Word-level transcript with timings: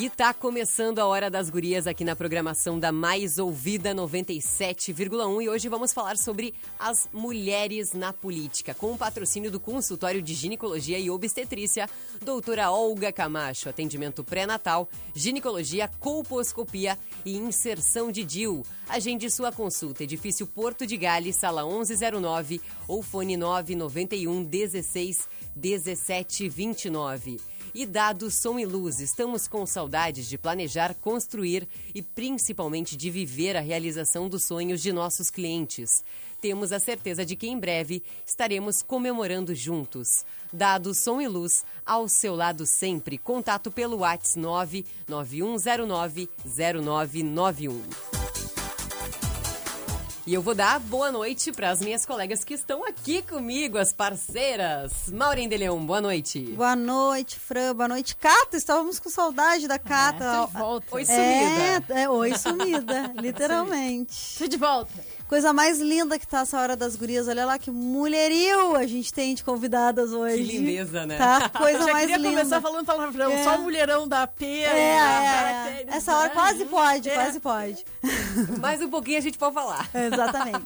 E 0.00 0.08
tá 0.08 0.32
começando 0.32 1.00
a 1.00 1.06
Hora 1.06 1.28
das 1.28 1.50
Gurias 1.50 1.88
aqui 1.88 2.04
na 2.04 2.14
programação 2.14 2.78
da 2.78 2.92
Mais 2.92 3.36
Ouvida 3.36 3.92
97,1 3.92 5.42
e 5.42 5.48
hoje 5.48 5.68
vamos 5.68 5.92
falar 5.92 6.16
sobre 6.16 6.54
as 6.78 7.08
mulheres 7.12 7.94
na 7.94 8.12
política, 8.12 8.72
com 8.74 8.92
o 8.92 8.96
patrocínio 8.96 9.50
do 9.50 9.58
consultório 9.58 10.22
de 10.22 10.34
ginecologia 10.34 11.00
e 11.00 11.10
obstetrícia, 11.10 11.90
doutora 12.24 12.70
Olga 12.70 13.10
Camacho, 13.10 13.68
atendimento 13.68 14.22
pré-natal, 14.22 14.88
ginecologia, 15.16 15.90
colposcopia 15.98 16.96
e 17.24 17.36
inserção 17.36 18.12
de 18.12 18.22
DIU. 18.22 18.62
Agende 18.88 19.28
sua 19.28 19.50
consulta, 19.50 20.04
edifício 20.04 20.46
Porto 20.46 20.86
de 20.86 20.96
Gales, 20.96 21.34
sala 21.34 21.66
1109 21.66 22.60
ou 22.86 23.02
fone 23.02 23.36
991 23.36 24.44
16 24.44 25.28
17 25.56 26.48
29 26.48 27.40
e 27.78 27.86
dado 27.86 28.28
som 28.28 28.58
e 28.58 28.66
luz, 28.66 28.98
estamos 28.98 29.46
com 29.46 29.64
saudades 29.64 30.28
de 30.28 30.36
planejar, 30.36 30.96
construir 30.96 31.68
e 31.94 32.02
principalmente 32.02 32.96
de 32.96 33.08
viver 33.08 33.56
a 33.56 33.60
realização 33.60 34.28
dos 34.28 34.42
sonhos 34.42 34.82
de 34.82 34.92
nossos 34.92 35.30
clientes. 35.30 36.02
Temos 36.40 36.72
a 36.72 36.80
certeza 36.80 37.24
de 37.24 37.36
que 37.36 37.46
em 37.46 37.56
breve 37.56 38.02
estaremos 38.26 38.82
comemorando 38.82 39.54
juntos. 39.54 40.24
Dado 40.52 40.92
som 40.92 41.20
e 41.20 41.28
luz, 41.28 41.64
ao 41.86 42.08
seu 42.08 42.34
lado 42.34 42.66
sempre. 42.66 43.16
Contato 43.16 43.70
pelo 43.70 43.98
WhatsApp 43.98 44.40
99109 44.40 46.28
0991. 46.44 48.57
E 50.28 50.34
eu 50.34 50.42
vou 50.42 50.54
dar 50.54 50.78
boa 50.78 51.10
noite 51.10 51.50
para 51.50 51.70
as 51.70 51.80
minhas 51.80 52.04
colegas 52.04 52.44
que 52.44 52.52
estão 52.52 52.84
aqui 52.84 53.22
comigo, 53.22 53.78
as 53.78 53.94
parceiras. 53.94 55.08
Maureen 55.10 55.48
de 55.48 55.56
Leão, 55.56 55.82
boa 55.82 56.02
noite. 56.02 56.38
Boa 56.54 56.76
noite, 56.76 57.38
Fran. 57.38 57.74
Boa 57.74 57.88
noite, 57.88 58.14
Cata. 58.14 58.54
Estávamos 58.54 58.98
com 58.98 59.08
saudade 59.08 59.66
da 59.66 59.78
Cata. 59.78 60.42
Ah, 60.42 60.44
de 60.44 60.52
volta. 60.52 60.86
Oi, 60.94 61.06
sumida. 61.06 61.94
É, 61.94 62.02
é 62.02 62.10
oi, 62.10 62.36
sumida, 62.36 63.14
literalmente. 63.16 64.36
Tô 64.36 64.46
de 64.46 64.58
volta. 64.58 64.92
Coisa 65.28 65.52
mais 65.52 65.78
linda 65.78 66.18
que 66.18 66.26
tá 66.26 66.40
essa 66.40 66.58
hora 66.58 66.74
das 66.74 66.96
gurias. 66.96 67.28
Olha 67.28 67.44
lá 67.44 67.58
que 67.58 67.70
mulherio 67.70 68.74
a 68.74 68.86
gente 68.86 69.12
tem 69.12 69.34
de 69.34 69.44
convidadas 69.44 70.10
hoje. 70.12 70.36
Que 70.38 70.42
lindeza, 70.58 71.04
né? 71.04 71.18
Tá? 71.18 71.48
Coisa 71.56 71.80
Já 71.80 71.92
mais 71.92 72.00
queria 72.06 72.16
linda. 72.16 72.30
começar 72.30 72.60
falando 72.62 72.86
palavrão, 72.86 73.30
É. 73.30 73.44
só 73.44 73.56
o 73.56 73.62
mulherão 73.62 74.08
da 74.08 74.26
P. 74.26 74.46
É, 74.46 74.64
é, 74.64 75.84
é. 75.86 75.96
Essa 75.96 76.16
hora 76.16 76.30
quase 76.30 76.64
pode, 76.64 77.10
É. 77.10 77.14
quase 77.14 77.40
pode. 77.40 77.84
Mais 78.58 78.80
um 78.80 78.88
pouquinho 78.88 79.18
a 79.18 79.20
gente 79.20 79.36
pode 79.36 79.54
falar. 79.54 79.86
Exatamente. 79.94 80.64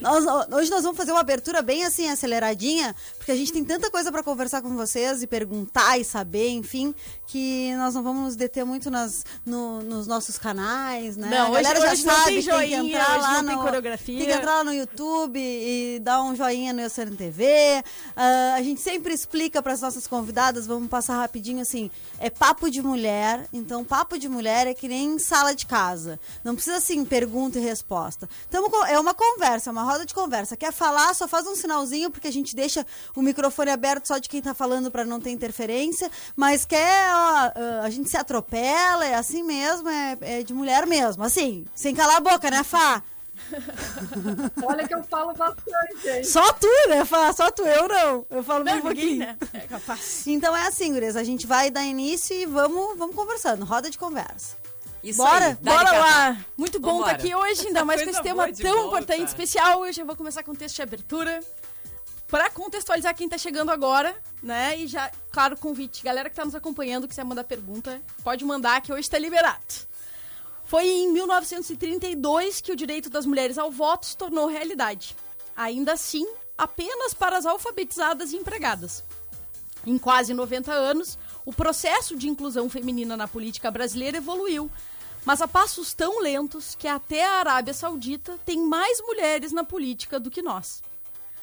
Nós- 0.00 0.24
hoje 0.52 0.70
nós 0.70 0.82
vamos 0.82 0.96
fazer 0.96 1.12
uma 1.12 1.20
abertura 1.20 1.62
bem 1.62 1.84
assim, 1.84 2.10
aceleradinha, 2.10 2.96
porque 3.16 3.30
a 3.30 3.36
gente 3.36 3.52
tem 3.52 3.64
tanta 3.64 3.90
coisa 3.90 4.10
para 4.10 4.22
conversar 4.24 4.60
com 4.60 4.76
vocês 4.76 5.22
e 5.22 5.26
perguntar 5.28 5.98
e 5.98 6.04
saber, 6.04 6.48
enfim, 6.50 6.92
que 7.28 7.72
nós 7.76 7.94
não 7.94 8.02
vamos 8.02 8.34
deter 8.34 8.64
muito 8.64 8.90
nas, 8.90 9.24
no- 9.46 9.82
nos 9.82 10.06
nossos 10.08 10.36
canais, 10.36 11.16
né? 11.16 11.28
Não, 11.30 11.46
a 11.54 11.60
galera 11.62 11.78
hoje- 11.78 11.86
já 11.86 11.92
hoje 11.92 12.06
não 12.06 12.14
sabe 12.14 12.24
tem 12.26 12.42
que 12.42 12.48
tem 12.48 12.54
joinha, 12.58 12.78
entrar 12.78 13.16
lá 13.20 13.42
não 13.42 13.56
no, 13.56 13.67
coreografia. 13.68 14.18
Tem 14.18 14.26
que 14.26 14.32
entrar 14.32 14.56
lá 14.58 14.64
no 14.64 14.72
YouTube 14.72 15.38
e 15.38 15.98
dar 16.00 16.22
um 16.22 16.34
joinha 16.34 16.72
no 16.72 16.84
Oceano 16.84 17.16
TV. 17.16 17.82
Ah, 18.16 18.54
a 18.56 18.62
gente 18.62 18.80
sempre 18.80 19.12
explica 19.12 19.62
para 19.62 19.72
as 19.72 19.80
nossas 19.80 20.06
convidadas, 20.06 20.66
vamos 20.66 20.88
passar 20.88 21.18
rapidinho 21.18 21.60
assim, 21.60 21.90
é 22.18 22.30
papo 22.30 22.70
de 22.70 22.82
mulher, 22.82 23.46
então 23.52 23.84
papo 23.84 24.18
de 24.18 24.28
mulher 24.28 24.66
é 24.66 24.74
que 24.74 24.88
nem 24.88 25.18
sala 25.18 25.54
de 25.54 25.66
casa. 25.66 26.18
Não 26.44 26.54
precisa 26.54 26.76
assim, 26.76 27.04
pergunta 27.04 27.58
e 27.58 27.62
resposta. 27.62 28.28
Então 28.48 28.68
é 28.86 28.98
uma 28.98 29.14
conversa, 29.14 29.70
é 29.70 29.72
uma 29.72 29.82
roda 29.82 30.04
de 30.04 30.14
conversa. 30.14 30.56
Quer 30.56 30.72
falar, 30.72 31.14
só 31.14 31.28
faz 31.28 31.46
um 31.46 31.54
sinalzinho, 31.54 32.10
porque 32.10 32.28
a 32.28 32.32
gente 32.32 32.54
deixa 32.54 32.86
o 33.14 33.22
microfone 33.22 33.70
aberto 33.70 34.06
só 34.06 34.18
de 34.18 34.28
quem 34.28 34.42
tá 34.42 34.54
falando 34.54 34.90
para 34.90 35.04
não 35.04 35.20
ter 35.20 35.30
interferência. 35.30 36.10
Mas 36.36 36.64
quer, 36.64 37.10
ó, 37.10 37.52
ah, 37.54 37.80
a 37.82 37.90
gente 37.90 38.08
se 38.08 38.16
atropela, 38.16 39.04
é 39.04 39.14
assim 39.14 39.42
mesmo, 39.42 39.88
é, 39.88 40.18
é 40.20 40.42
de 40.42 40.54
mulher 40.54 40.86
mesmo. 40.86 41.22
Assim, 41.22 41.64
sem 41.74 41.94
calar 41.94 42.16
a 42.16 42.20
boca, 42.20 42.50
né, 42.50 42.62
Fá? 42.62 43.02
Olha 44.64 44.86
que 44.86 44.94
eu 44.94 45.02
falo 45.04 45.32
bastante, 45.34 46.08
hein? 46.08 46.24
Só 46.24 46.52
tu, 46.52 46.68
né, 46.88 47.04
Fá? 47.04 47.32
Só 47.32 47.50
tu, 47.50 47.62
eu 47.62 47.88
não. 47.88 48.26
Eu 48.30 48.42
falo 48.42 48.64
bem 48.64 48.76
Não, 48.76 48.84
ninguém, 48.90 49.18
pouquinho. 49.18 49.18
né? 49.18 49.36
É 49.54 49.60
capaz. 49.60 50.26
Então 50.26 50.56
é 50.56 50.66
assim, 50.66 50.92
Gurias, 50.92 51.16
a 51.16 51.24
gente 51.24 51.46
vai 51.46 51.70
dar 51.70 51.82
início 51.84 52.34
e 52.36 52.46
vamos, 52.46 52.96
vamos 52.98 53.14
conversando, 53.16 53.64
roda 53.64 53.90
de 53.90 53.98
conversa. 53.98 54.56
Isso 55.02 55.18
Bora? 55.22 55.46
aí. 55.46 55.54
Bora 55.54 55.92
lá! 55.92 56.36
Muito 56.56 56.80
bom 56.80 57.00
estar 57.00 57.12
aqui 57.12 57.34
hoje, 57.34 57.68
ainda 57.68 57.84
mais 57.84 58.02
com 58.02 58.10
esse 58.10 58.22
tema 58.22 58.52
tão 58.52 58.72
volta. 58.74 58.86
importante, 58.88 59.28
especial. 59.28 59.86
Eu 59.86 59.92
já 59.92 60.04
vou 60.04 60.16
começar 60.16 60.42
com 60.42 60.50
o 60.52 60.56
texto 60.56 60.76
de 60.76 60.82
abertura. 60.82 61.40
Pra 62.26 62.50
contextualizar 62.50 63.14
quem 63.14 63.26
tá 63.26 63.38
chegando 63.38 63.70
agora, 63.70 64.14
né? 64.42 64.76
E 64.76 64.86
já, 64.86 65.10
claro, 65.32 65.56
convite. 65.56 66.02
Galera 66.02 66.28
que 66.28 66.36
tá 66.36 66.44
nos 66.44 66.54
acompanhando, 66.54 67.04
que 67.04 67.08
quiser 67.10 67.24
mandar 67.24 67.42
pergunta, 67.44 68.02
pode 68.22 68.44
mandar 68.44 68.82
que 68.82 68.92
hoje 68.92 69.08
tá 69.08 69.18
liberado. 69.18 69.64
Foi 70.68 70.86
em 70.86 71.10
1932 71.10 72.60
que 72.60 72.70
o 72.70 72.76
direito 72.76 73.08
das 73.08 73.24
mulheres 73.24 73.56
ao 73.56 73.70
voto 73.70 74.04
se 74.04 74.14
tornou 74.14 74.46
realidade. 74.46 75.16
Ainda 75.56 75.94
assim, 75.94 76.28
apenas 76.58 77.14
para 77.14 77.38
as 77.38 77.46
alfabetizadas 77.46 78.34
e 78.34 78.36
empregadas. 78.36 79.02
Em 79.86 79.96
quase 79.96 80.34
90 80.34 80.70
anos, 80.70 81.18
o 81.46 81.54
processo 81.54 82.14
de 82.14 82.28
inclusão 82.28 82.68
feminina 82.68 83.16
na 83.16 83.26
política 83.26 83.70
brasileira 83.70 84.18
evoluiu, 84.18 84.70
mas 85.24 85.40
a 85.40 85.48
passos 85.48 85.94
tão 85.94 86.20
lentos 86.20 86.74
que 86.74 86.86
até 86.86 87.24
a 87.24 87.38
Arábia 87.38 87.72
Saudita 87.72 88.38
tem 88.44 88.60
mais 88.60 89.00
mulheres 89.00 89.52
na 89.52 89.64
política 89.64 90.20
do 90.20 90.30
que 90.30 90.42
nós. 90.42 90.82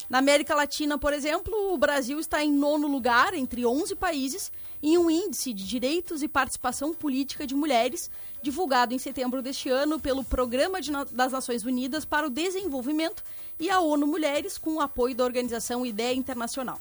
Na 0.08 0.20
América 0.20 0.54
Latina, 0.54 1.00
por 1.00 1.14
exemplo, 1.14 1.74
o 1.74 1.78
Brasil 1.80 2.20
está 2.20 2.44
em 2.44 2.52
nono 2.52 2.88
lugar 2.88 3.34
entre 3.34 3.66
11 3.66 3.96
países 3.96 4.52
em 4.84 5.00
um 5.00 5.10
índice 5.10 5.52
de 5.52 5.68
direitos 5.68 6.22
e 6.22 6.28
participação 6.28 6.94
política 6.94 7.48
de 7.48 7.56
mulheres, 7.56 8.12
divulgado 8.46 8.94
em 8.94 9.00
setembro 9.00 9.42
deste 9.42 9.70
ano 9.70 10.00
pelo 10.00 10.24
Programa 10.24 10.80
de 10.80 10.92
das 11.12 11.32
Nações 11.32 11.66
Unidas 11.66 12.06
para 12.06 12.28
o 12.28 12.30
Desenvolvimento 12.30 13.24
e 13.60 13.72
a 13.72 13.80
ONU 13.80 14.06
Mulheres, 14.06 14.56
com 14.60 14.76
o 14.76 14.82
apoio 14.82 15.16
da 15.16 15.24
organização 15.24 15.84
Ideia 15.84 16.14
Internacional. 16.14 16.80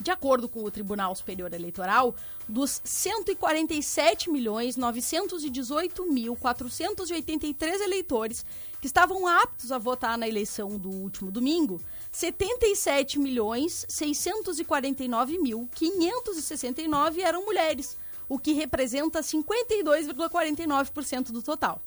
De 0.00 0.10
acordo 0.10 0.48
com 0.48 0.64
o 0.64 0.70
Tribunal 0.72 1.14
Superior 1.14 1.54
Eleitoral, 1.54 2.16
dos 2.48 2.80
147 2.82 4.28
milhões 4.28 4.76
918 4.76 6.04
mil 6.10 6.34
483 6.34 7.80
eleitores 7.80 8.44
que 8.80 8.88
estavam 8.88 9.28
aptos 9.28 9.70
a 9.70 9.78
votar 9.78 10.18
na 10.18 10.28
eleição 10.28 10.76
do 10.76 10.90
último 10.90 11.30
domingo, 11.30 11.80
77 12.10 13.20
milhões 13.20 13.86
649 13.88 15.38
mil 15.38 15.68
569 15.76 17.22
eram 17.22 17.44
mulheres, 17.44 17.96
o 18.32 18.38
que 18.38 18.54
representa 18.54 19.20
52,49% 19.20 21.32
do 21.32 21.42
total. 21.42 21.82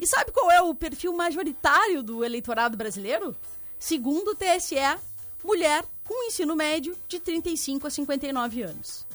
E 0.00 0.06
sabe 0.06 0.32
qual 0.32 0.50
é 0.50 0.62
o 0.62 0.74
perfil 0.74 1.12
majoritário 1.12 2.02
do 2.02 2.24
eleitorado 2.24 2.78
brasileiro? 2.78 3.36
Segundo 3.78 4.30
o 4.30 4.34
TSE, 4.34 4.76
mulher 5.44 5.84
com 6.02 6.28
ensino 6.28 6.56
médio 6.56 6.96
de 7.06 7.20
35 7.20 7.86
a 7.86 7.90
59 7.90 8.62
anos. 8.62 9.06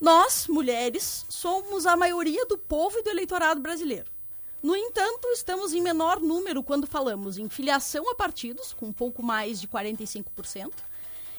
Nós, 0.00 0.46
mulheres, 0.48 1.26
somos 1.28 1.84
a 1.84 1.94
maioria 1.94 2.46
do 2.46 2.56
povo 2.56 2.98
e 2.98 3.02
do 3.02 3.10
eleitorado 3.10 3.60
brasileiro. 3.60 4.10
No 4.62 4.74
entanto, 4.74 5.28
estamos 5.28 5.74
em 5.74 5.82
menor 5.82 6.20
número 6.20 6.62
quando 6.62 6.86
falamos 6.86 7.36
em 7.36 7.50
filiação 7.50 8.10
a 8.10 8.14
partidos, 8.14 8.72
com 8.72 8.86
um 8.86 8.94
pouco 8.94 9.22
mais 9.22 9.60
de 9.60 9.68
45%, 9.68 10.72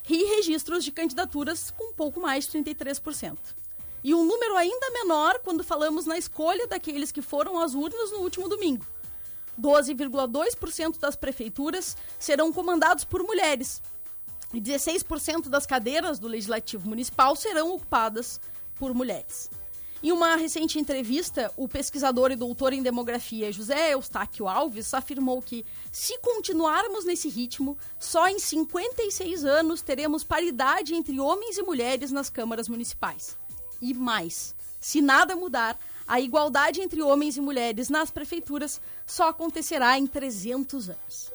e 0.07 0.25
registros 0.35 0.83
de 0.83 0.91
candidaturas, 0.91 1.71
com 1.71 1.89
um 1.89 1.93
pouco 1.93 2.19
mais 2.19 2.45
de 2.45 2.51
33%. 2.59 3.62
E 4.03 4.13
um 4.13 4.25
número 4.25 4.55
ainda 4.55 4.91
menor 4.91 5.39
quando 5.39 5.63
falamos 5.63 6.05
na 6.05 6.17
escolha 6.17 6.67
daqueles 6.67 7.11
que 7.11 7.21
foram 7.21 7.59
às 7.59 7.73
urnas 7.73 8.11
no 8.11 8.19
último 8.19 8.49
domingo. 8.49 8.85
12,2% 9.59 10.99
das 10.99 11.15
prefeituras 11.15 11.95
serão 12.19 12.51
comandados 12.51 13.03
por 13.03 13.23
mulheres, 13.23 13.81
e 14.53 14.61
16% 14.61 15.49
das 15.49 15.65
cadeiras 15.65 16.19
do 16.19 16.27
Legislativo 16.27 16.87
Municipal 16.87 17.35
serão 17.35 17.73
ocupadas 17.73 18.39
por 18.75 18.93
mulheres. 18.93 19.49
Em 20.03 20.11
uma 20.11 20.35
recente 20.35 20.77
entrevista, 20.77 21.49
o 21.55 21.65
pesquisador 21.65 22.29
e 22.29 22.35
doutor 22.35 22.73
em 22.73 22.83
demografia 22.83 23.53
José 23.53 23.93
Eustáquio 23.93 24.49
Alves 24.49 24.93
afirmou 24.93 25.41
que, 25.41 25.65
se 25.93 26.17
continuarmos 26.19 27.05
nesse 27.05 27.29
ritmo, 27.29 27.77
só 27.97 28.27
em 28.27 28.37
56 28.37 29.45
anos 29.45 29.81
teremos 29.81 30.23
paridade 30.23 30.93
entre 30.93 31.17
homens 31.21 31.57
e 31.57 31.63
mulheres 31.63 32.11
nas 32.11 32.29
câmaras 32.29 32.67
municipais. 32.67 33.37
E 33.83 33.93
mais, 33.93 34.55
se 34.79 35.01
nada 35.01 35.35
mudar, 35.35 35.77
A 36.05 36.19
igualdade 36.19 36.81
entre 36.81 37.01
homens 37.01 37.37
e 37.37 37.41
mulheres 37.41 37.89
nas 37.89 38.11
prefeituras 38.11 38.81
só 39.05 39.29
acontecerá 39.29 39.97
em 39.97 40.05
300 40.05 40.89
anos. 40.89 41.31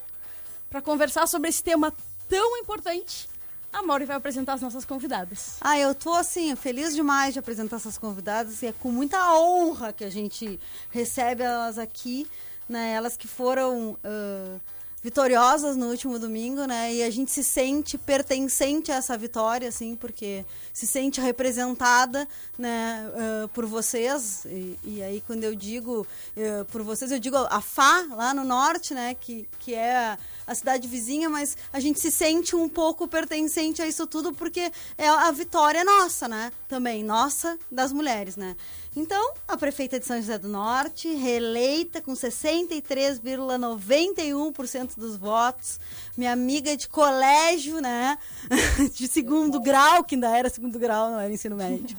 Para 0.68 0.82
conversar 0.82 1.26
sobre 1.26 1.48
esse 1.48 1.62
tema 1.62 1.92
tão 2.28 2.58
importante, 2.58 3.26
a 3.72 3.82
Mauri 3.82 4.04
vai 4.04 4.16
apresentar 4.16 4.54
as 4.54 4.60
nossas 4.60 4.84
convidadas. 4.84 5.56
Ah, 5.60 5.78
eu 5.78 5.94
tô 5.94 6.12
assim, 6.12 6.54
feliz 6.54 6.94
demais 6.94 7.32
de 7.32 7.38
apresentar 7.38 7.76
essas 7.76 7.96
convidadas 7.96 8.62
e 8.62 8.66
é 8.66 8.72
com 8.72 8.92
muita 8.92 9.34
honra 9.34 9.92
que 9.92 10.04
a 10.04 10.10
gente 10.10 10.60
recebe 10.90 11.42
elas 11.42 11.78
aqui, 11.78 12.26
né? 12.68 12.92
Elas 12.92 13.16
que 13.16 13.26
foram 13.26 13.92
uh, 14.04 14.60
vitoriosas 15.02 15.76
no 15.76 15.86
último 15.86 16.18
domingo, 16.18 16.64
né? 16.64 16.92
E 16.92 17.02
a 17.02 17.10
gente 17.10 17.30
se 17.30 17.44
sente 17.44 17.96
pertencente 17.96 18.90
a 18.90 18.96
essa 18.96 19.16
vitória, 19.16 19.68
assim, 19.68 19.94
porque 19.94 20.44
se 20.72 20.86
sente 20.86 21.20
representada, 21.20 22.26
né, 22.58 23.08
uh, 23.08 23.48
por 23.48 23.64
vocês. 23.64 24.44
E, 24.46 24.78
e, 24.84 25.02
aí, 25.02 25.22
quando 25.26 25.44
eu 25.44 25.54
digo 25.54 26.06
uh, 26.36 26.64
por 26.66 26.82
vocês, 26.82 27.12
eu 27.12 27.18
digo 27.20 27.36
a 27.36 27.60
Fá, 27.60 28.06
lá 28.10 28.34
no 28.34 28.44
norte, 28.44 28.92
né, 28.92 29.14
que, 29.14 29.48
que 29.60 29.74
é 29.74 30.18
a, 30.46 30.54
cidade 30.54 30.88
vizinha, 30.88 31.30
mas 31.30 31.56
a 31.72 31.78
gente 31.78 32.00
se 32.00 32.10
sente 32.10 32.56
um 32.56 32.68
pouco 32.68 33.06
pertencente 33.06 33.80
a 33.80 33.86
isso 33.86 34.06
tudo, 34.06 34.32
porque 34.32 34.72
é 34.96 35.08
a 35.08 35.30
vitória 35.30 35.84
nossa, 35.84 36.26
né? 36.26 36.50
Também, 36.68 37.04
nossa, 37.04 37.56
das 37.70 37.92
mulheres, 37.92 38.36
né? 38.36 38.56
Então, 38.98 39.32
a 39.46 39.56
prefeita 39.56 40.00
de 40.00 40.06
São 40.06 40.16
José 40.16 40.36
do 40.38 40.48
Norte, 40.48 41.14
reeleita 41.14 42.02
com 42.02 42.14
63,91% 42.14 44.96
dos 44.96 45.16
votos, 45.16 45.78
minha 46.16 46.32
amiga 46.32 46.76
de 46.76 46.88
colégio, 46.88 47.80
né? 47.80 48.18
De 48.92 49.06
segundo 49.06 49.60
grau, 49.60 50.02
que 50.02 50.16
ainda 50.16 50.36
era 50.36 50.50
segundo 50.50 50.80
grau, 50.80 51.12
não 51.12 51.20
era 51.20 51.32
ensino 51.32 51.54
médio. 51.54 51.96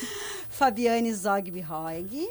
Fabiane 0.50 1.14
Zogby 1.14 1.62
Roig. 1.62 2.28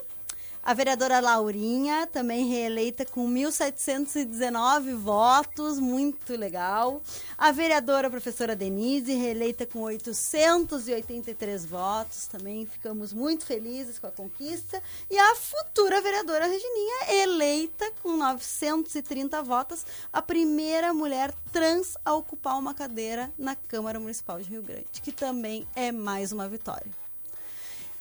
A 0.63 0.75
vereadora 0.75 1.19
Laurinha, 1.19 2.05
também 2.05 2.47
reeleita 2.47 3.03
com 3.03 3.27
1.719 3.27 4.95
votos, 4.95 5.79
muito 5.79 6.37
legal. 6.37 7.01
A 7.35 7.51
vereadora 7.51 8.11
professora 8.11 8.55
Denise, 8.55 9.11
reeleita 9.13 9.65
com 9.65 9.81
883 9.81 11.65
votos, 11.65 12.27
também 12.27 12.67
ficamos 12.67 13.11
muito 13.11 13.43
felizes 13.43 13.97
com 13.97 14.05
a 14.05 14.11
conquista. 14.11 14.81
E 15.09 15.17
a 15.17 15.35
futura 15.35 15.99
vereadora 15.99 16.45
Regininha, 16.45 17.23
eleita 17.23 17.91
com 18.03 18.15
930 18.15 19.41
votos, 19.41 19.83
a 20.13 20.21
primeira 20.21 20.93
mulher 20.93 21.33
trans 21.51 21.97
a 22.05 22.13
ocupar 22.13 22.59
uma 22.59 22.75
cadeira 22.75 23.33
na 23.35 23.55
Câmara 23.55 23.99
Municipal 23.99 24.39
de 24.39 24.49
Rio 24.51 24.61
Grande, 24.61 25.01
que 25.01 25.11
também 25.11 25.67
é 25.75 25.91
mais 25.91 26.31
uma 26.31 26.47
vitória 26.47 27.00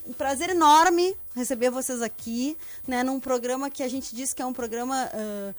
um 0.07 0.13
prazer 0.13 0.51
enorme 0.51 1.17
receber 1.35 1.71
vocês 1.71 2.03
aqui, 2.03 2.57
né, 2.87 3.03
num 3.03 3.21
programa 3.21 3.71
que 3.71 3.83
a 3.83 3.89
gente 3.89 4.15
diz 4.15 4.33
que 4.33 4.43
é 4.43 4.47
um 4.47 4.53
programa 4.53 5.09
uh, 5.15 5.55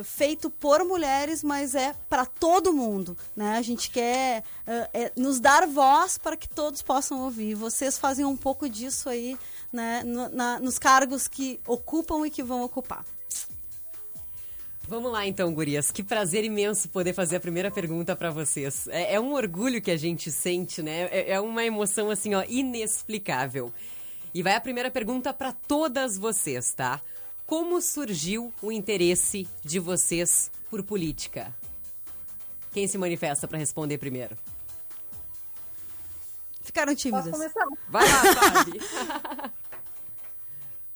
uh, 0.00 0.04
feito 0.04 0.50
por 0.50 0.84
mulheres, 0.84 1.42
mas 1.42 1.74
é 1.74 1.94
para 2.08 2.26
todo 2.26 2.72
mundo, 2.72 3.16
né? 3.36 3.56
A 3.56 3.62
gente 3.62 3.90
quer 3.90 4.40
uh, 4.40 4.88
é 4.92 5.12
nos 5.16 5.40
dar 5.40 5.66
voz 5.66 6.18
para 6.18 6.36
que 6.36 6.48
todos 6.48 6.82
possam 6.82 7.22
ouvir. 7.22 7.54
Vocês 7.54 7.96
fazem 7.96 8.24
um 8.24 8.36
pouco 8.36 8.68
disso 8.68 9.08
aí, 9.08 9.38
né, 9.72 10.02
no, 10.04 10.28
na, 10.28 10.58
nos 10.58 10.78
cargos 10.78 11.28
que 11.28 11.60
ocupam 11.66 12.26
e 12.26 12.30
que 12.30 12.42
vão 12.42 12.62
ocupar. 12.62 13.04
Vamos 14.86 15.10
lá 15.10 15.26
então, 15.26 15.52
gurias. 15.52 15.90
Que 15.90 16.02
prazer 16.02 16.44
imenso 16.44 16.88
poder 16.88 17.14
fazer 17.14 17.36
a 17.36 17.40
primeira 17.40 17.70
pergunta 17.70 18.14
para 18.14 18.30
vocês. 18.30 18.86
É, 18.88 19.14
é, 19.14 19.20
um 19.20 19.32
orgulho 19.32 19.80
que 19.80 19.90
a 19.90 19.96
gente 19.96 20.30
sente, 20.30 20.82
né? 20.82 21.08
É, 21.10 21.32
é, 21.32 21.40
uma 21.40 21.64
emoção 21.64 22.10
assim, 22.10 22.34
ó, 22.34 22.44
inexplicável. 22.46 23.72
E 24.34 24.42
vai 24.42 24.54
a 24.54 24.60
primeira 24.60 24.90
pergunta 24.90 25.32
para 25.32 25.52
todas 25.52 26.18
vocês, 26.18 26.74
tá? 26.74 27.00
Como 27.46 27.80
surgiu 27.80 28.52
o 28.60 28.70
interesse 28.70 29.48
de 29.64 29.78
vocês 29.78 30.50
por 30.68 30.82
política? 30.82 31.54
Quem 32.72 32.86
se 32.86 32.98
manifesta 32.98 33.48
para 33.48 33.58
responder 33.58 33.98
primeiro? 33.98 34.36
Ficaram 36.62 36.94
tímidas. 36.94 37.30
Posso 37.30 37.38
começar? 37.38 37.66
Vai 37.88 38.08
lá, 38.08 38.34
Fabi. 38.34 38.80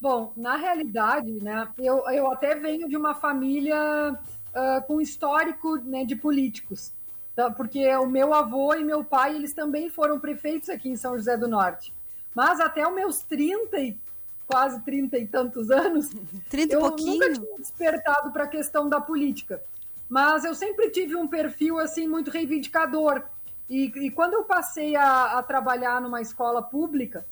Bom, 0.00 0.32
na 0.36 0.56
realidade, 0.56 1.42
né, 1.42 1.68
eu, 1.78 2.08
eu 2.10 2.30
até 2.30 2.54
venho 2.54 2.88
de 2.88 2.96
uma 2.96 3.14
família 3.14 4.12
uh, 4.12 4.86
com 4.86 5.00
histórico 5.00 5.76
né, 5.76 6.04
de 6.04 6.14
políticos, 6.14 6.92
tá? 7.34 7.50
porque 7.50 7.84
o 7.96 8.06
meu 8.06 8.32
avô 8.32 8.74
e 8.74 8.84
meu 8.84 9.02
pai, 9.02 9.34
eles 9.34 9.52
também 9.52 9.90
foram 9.90 10.20
prefeitos 10.20 10.68
aqui 10.68 10.88
em 10.88 10.96
São 10.96 11.16
José 11.16 11.36
do 11.36 11.48
Norte. 11.48 11.92
Mas 12.32 12.60
até 12.60 12.86
os 12.86 12.94
meus 12.94 13.22
30 13.22 13.78
e 13.80 13.98
quase 14.46 14.80
30 14.82 15.18
e 15.18 15.26
tantos 15.26 15.70
anos, 15.70 16.10
30 16.48 16.74
eu 16.74 16.80
pouquinho. 16.80 17.12
nunca 17.14 17.32
tinha 17.32 17.58
despertado 17.58 18.30
para 18.30 18.44
a 18.44 18.48
questão 18.48 18.88
da 18.88 19.00
política. 19.00 19.60
Mas 20.08 20.44
eu 20.44 20.54
sempre 20.54 20.90
tive 20.90 21.16
um 21.16 21.26
perfil 21.26 21.78
assim 21.78 22.06
muito 22.06 22.30
reivindicador. 22.30 23.22
E, 23.68 23.92
e 24.06 24.10
quando 24.10 24.34
eu 24.34 24.44
passei 24.44 24.96
a, 24.96 25.38
a 25.38 25.42
trabalhar 25.42 26.00
numa 26.00 26.22
escola 26.22 26.62
pública, 26.62 27.26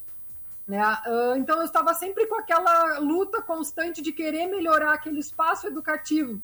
né? 0.67 0.83
Uh, 1.07 1.37
então, 1.37 1.59
eu 1.59 1.65
estava 1.65 1.93
sempre 1.93 2.27
com 2.27 2.35
aquela 2.35 2.99
luta 2.99 3.41
constante 3.41 4.01
de 4.01 4.11
querer 4.11 4.47
melhorar 4.47 4.93
aquele 4.93 5.19
espaço 5.19 5.65
educativo. 5.65 6.41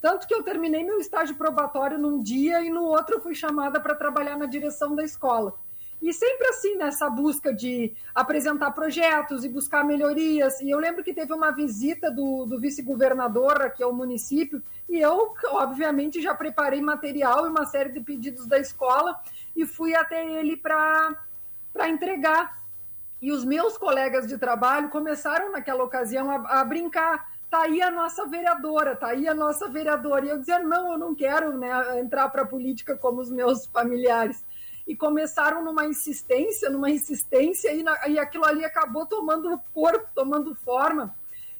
Tanto 0.00 0.26
que 0.26 0.34
eu 0.34 0.42
terminei 0.42 0.82
meu 0.82 0.98
estágio 0.98 1.36
probatório 1.36 1.96
num 1.96 2.20
dia 2.20 2.60
e 2.60 2.70
no 2.70 2.82
outro 2.82 3.20
fui 3.20 3.36
chamada 3.36 3.78
para 3.80 3.94
trabalhar 3.94 4.36
na 4.36 4.46
direção 4.46 4.96
da 4.96 5.04
escola. 5.04 5.54
E 6.02 6.12
sempre 6.12 6.48
assim, 6.48 6.74
nessa 6.74 7.08
busca 7.08 7.54
de 7.54 7.94
apresentar 8.12 8.72
projetos 8.72 9.44
e 9.44 9.48
buscar 9.48 9.84
melhorias. 9.84 10.60
E 10.60 10.68
eu 10.68 10.80
lembro 10.80 11.04
que 11.04 11.14
teve 11.14 11.32
uma 11.32 11.52
visita 11.52 12.10
do, 12.10 12.44
do 12.44 12.58
vice-governador 12.58 13.62
aqui 13.62 13.84
ao 13.84 13.92
município, 13.92 14.60
e 14.88 14.98
eu, 14.98 15.32
obviamente, 15.50 16.20
já 16.20 16.34
preparei 16.34 16.80
material 16.80 17.46
e 17.46 17.50
uma 17.50 17.64
série 17.64 17.92
de 17.92 18.00
pedidos 18.00 18.48
da 18.48 18.58
escola 18.58 19.20
e 19.54 19.64
fui 19.64 19.94
até 19.94 20.26
ele 20.26 20.56
para 20.56 21.16
entregar 21.88 22.61
e 23.22 23.30
os 23.30 23.44
meus 23.44 23.78
colegas 23.78 24.26
de 24.26 24.36
trabalho 24.36 24.88
começaram 24.88 25.52
naquela 25.52 25.84
ocasião 25.84 26.28
a, 26.28 26.60
a 26.60 26.64
brincar. 26.64 27.30
Tá 27.48 27.62
aí 27.62 27.80
a 27.80 27.88
nossa 27.88 28.26
vereadora, 28.26 28.96
tá 28.96 29.08
aí 29.08 29.28
a 29.28 29.34
nossa 29.34 29.68
vereadora. 29.68 30.26
E 30.26 30.30
eu 30.30 30.38
dizia, 30.40 30.58
não, 30.58 30.92
eu 30.92 30.98
não 30.98 31.14
quero 31.14 31.56
né, 31.56 32.00
entrar 32.00 32.28
para 32.30 32.42
a 32.42 32.46
política 32.46 32.96
como 32.96 33.20
os 33.20 33.30
meus 33.30 33.66
familiares. 33.66 34.44
E 34.88 34.96
começaram 34.96 35.62
numa 35.62 35.86
insistência, 35.86 36.68
numa 36.68 36.90
insistência, 36.90 37.72
e, 37.72 37.84
na, 37.84 38.08
e 38.08 38.18
aquilo 38.18 38.44
ali 38.44 38.64
acabou 38.64 39.06
tomando 39.06 39.60
corpo, 39.72 40.08
tomando 40.12 40.52
forma. 40.56 41.14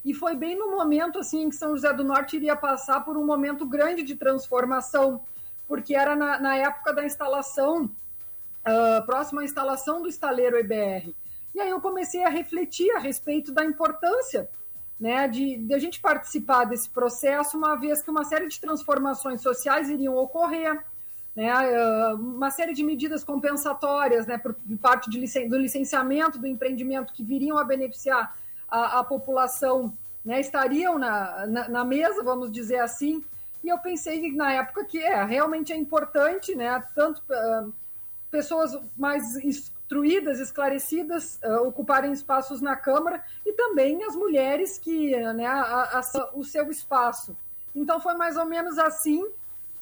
E 0.04 0.12
foi 0.12 0.35
bem 0.35 0.59
no 0.59 0.69
momento 0.69 1.21
assim 1.21 1.49
que 1.49 1.54
São 1.54 1.76
José 1.76 1.92
do 1.92 2.02
Norte 2.02 2.35
iria 2.35 2.57
passar 2.57 3.04
por 3.04 3.16
um 3.16 3.25
momento 3.25 3.64
grande 3.64 4.02
de 4.02 4.16
transformação, 4.16 5.23
porque 5.69 5.95
era 5.95 6.16
na, 6.16 6.40
na 6.40 6.57
época 6.57 6.92
da 6.92 7.04
instalação, 7.04 7.85
uh, 7.85 9.07
próxima 9.07 9.42
à 9.42 9.45
instalação 9.45 10.02
do 10.02 10.09
estaleiro 10.09 10.57
EBR. 10.57 11.14
E 11.54 11.61
aí 11.61 11.71
eu 11.71 11.80
comecei 11.80 12.25
a 12.25 12.28
refletir 12.28 12.90
a 12.92 12.99
respeito 12.99 13.52
da 13.52 13.64
importância 13.64 14.49
né, 15.02 15.26
de, 15.26 15.56
de 15.56 15.75
a 15.75 15.78
gente 15.78 16.00
participar 16.00 16.64
desse 16.64 16.88
processo, 16.88 17.59
uma 17.59 17.75
vez 17.75 18.00
que 18.00 18.09
uma 18.09 18.23
série 18.23 18.47
de 18.47 18.61
transformações 18.61 19.40
sociais 19.40 19.88
iriam 19.90 20.14
ocorrer, 20.16 20.80
né, 21.35 21.50
ah, 21.50 22.14
uma 22.14 22.52
série 22.52 22.73
de 22.73 22.85
medidas 22.85 23.25
compensatórias 23.25 24.28
né, 24.28 24.38
por 24.38 24.54
parte 24.80 25.11
de 25.11 25.49
do 25.49 25.59
licenciamento 25.59 26.38
do 26.38 26.47
empreendimento 26.47 27.12
que 27.12 27.25
viriam 27.25 27.59
a 27.59 27.64
beneficiar 27.64 28.37
a, 28.68 29.00
a 29.00 29.04
população, 29.04 29.92
né, 30.25 30.40
estariam 30.40 30.97
na, 30.99 31.49
na, 31.49 31.68
na, 31.68 31.85
mesa, 31.85 32.23
vamos 32.23 32.52
dizer 32.52 32.78
assim, 32.78 33.25
e 33.64 33.68
eu 33.68 33.78
pensei 33.78 34.30
na 34.32 34.52
época 34.52 34.85
que 34.85 34.99
é, 34.99 35.25
realmente 35.25 35.73
é 35.73 35.76
importante, 35.76 36.54
né, 36.54 36.80
tanto 36.94 37.21
uh, 37.28 37.73
pessoas 38.33 38.77
mais 38.97 39.37
instruídas, 39.45 40.41
esclarecidas, 40.41 41.39
uh, 41.45 41.69
ocuparem 41.69 42.12
espaços 42.12 42.62
na 42.62 42.75
Câmara 42.75 43.23
e 43.45 43.53
também 43.53 44.03
as 44.05 44.17
mulheres 44.17 44.79
que, 44.79 45.15
né, 45.35 45.47
a, 45.47 46.01
a, 46.01 46.31
o 46.33 46.43
seu 46.43 46.71
espaço. 46.71 47.37
Então 47.77 48.01
foi 48.01 48.15
mais 48.15 48.39
ou 48.39 48.47
menos 48.47 48.79
assim, 48.79 49.23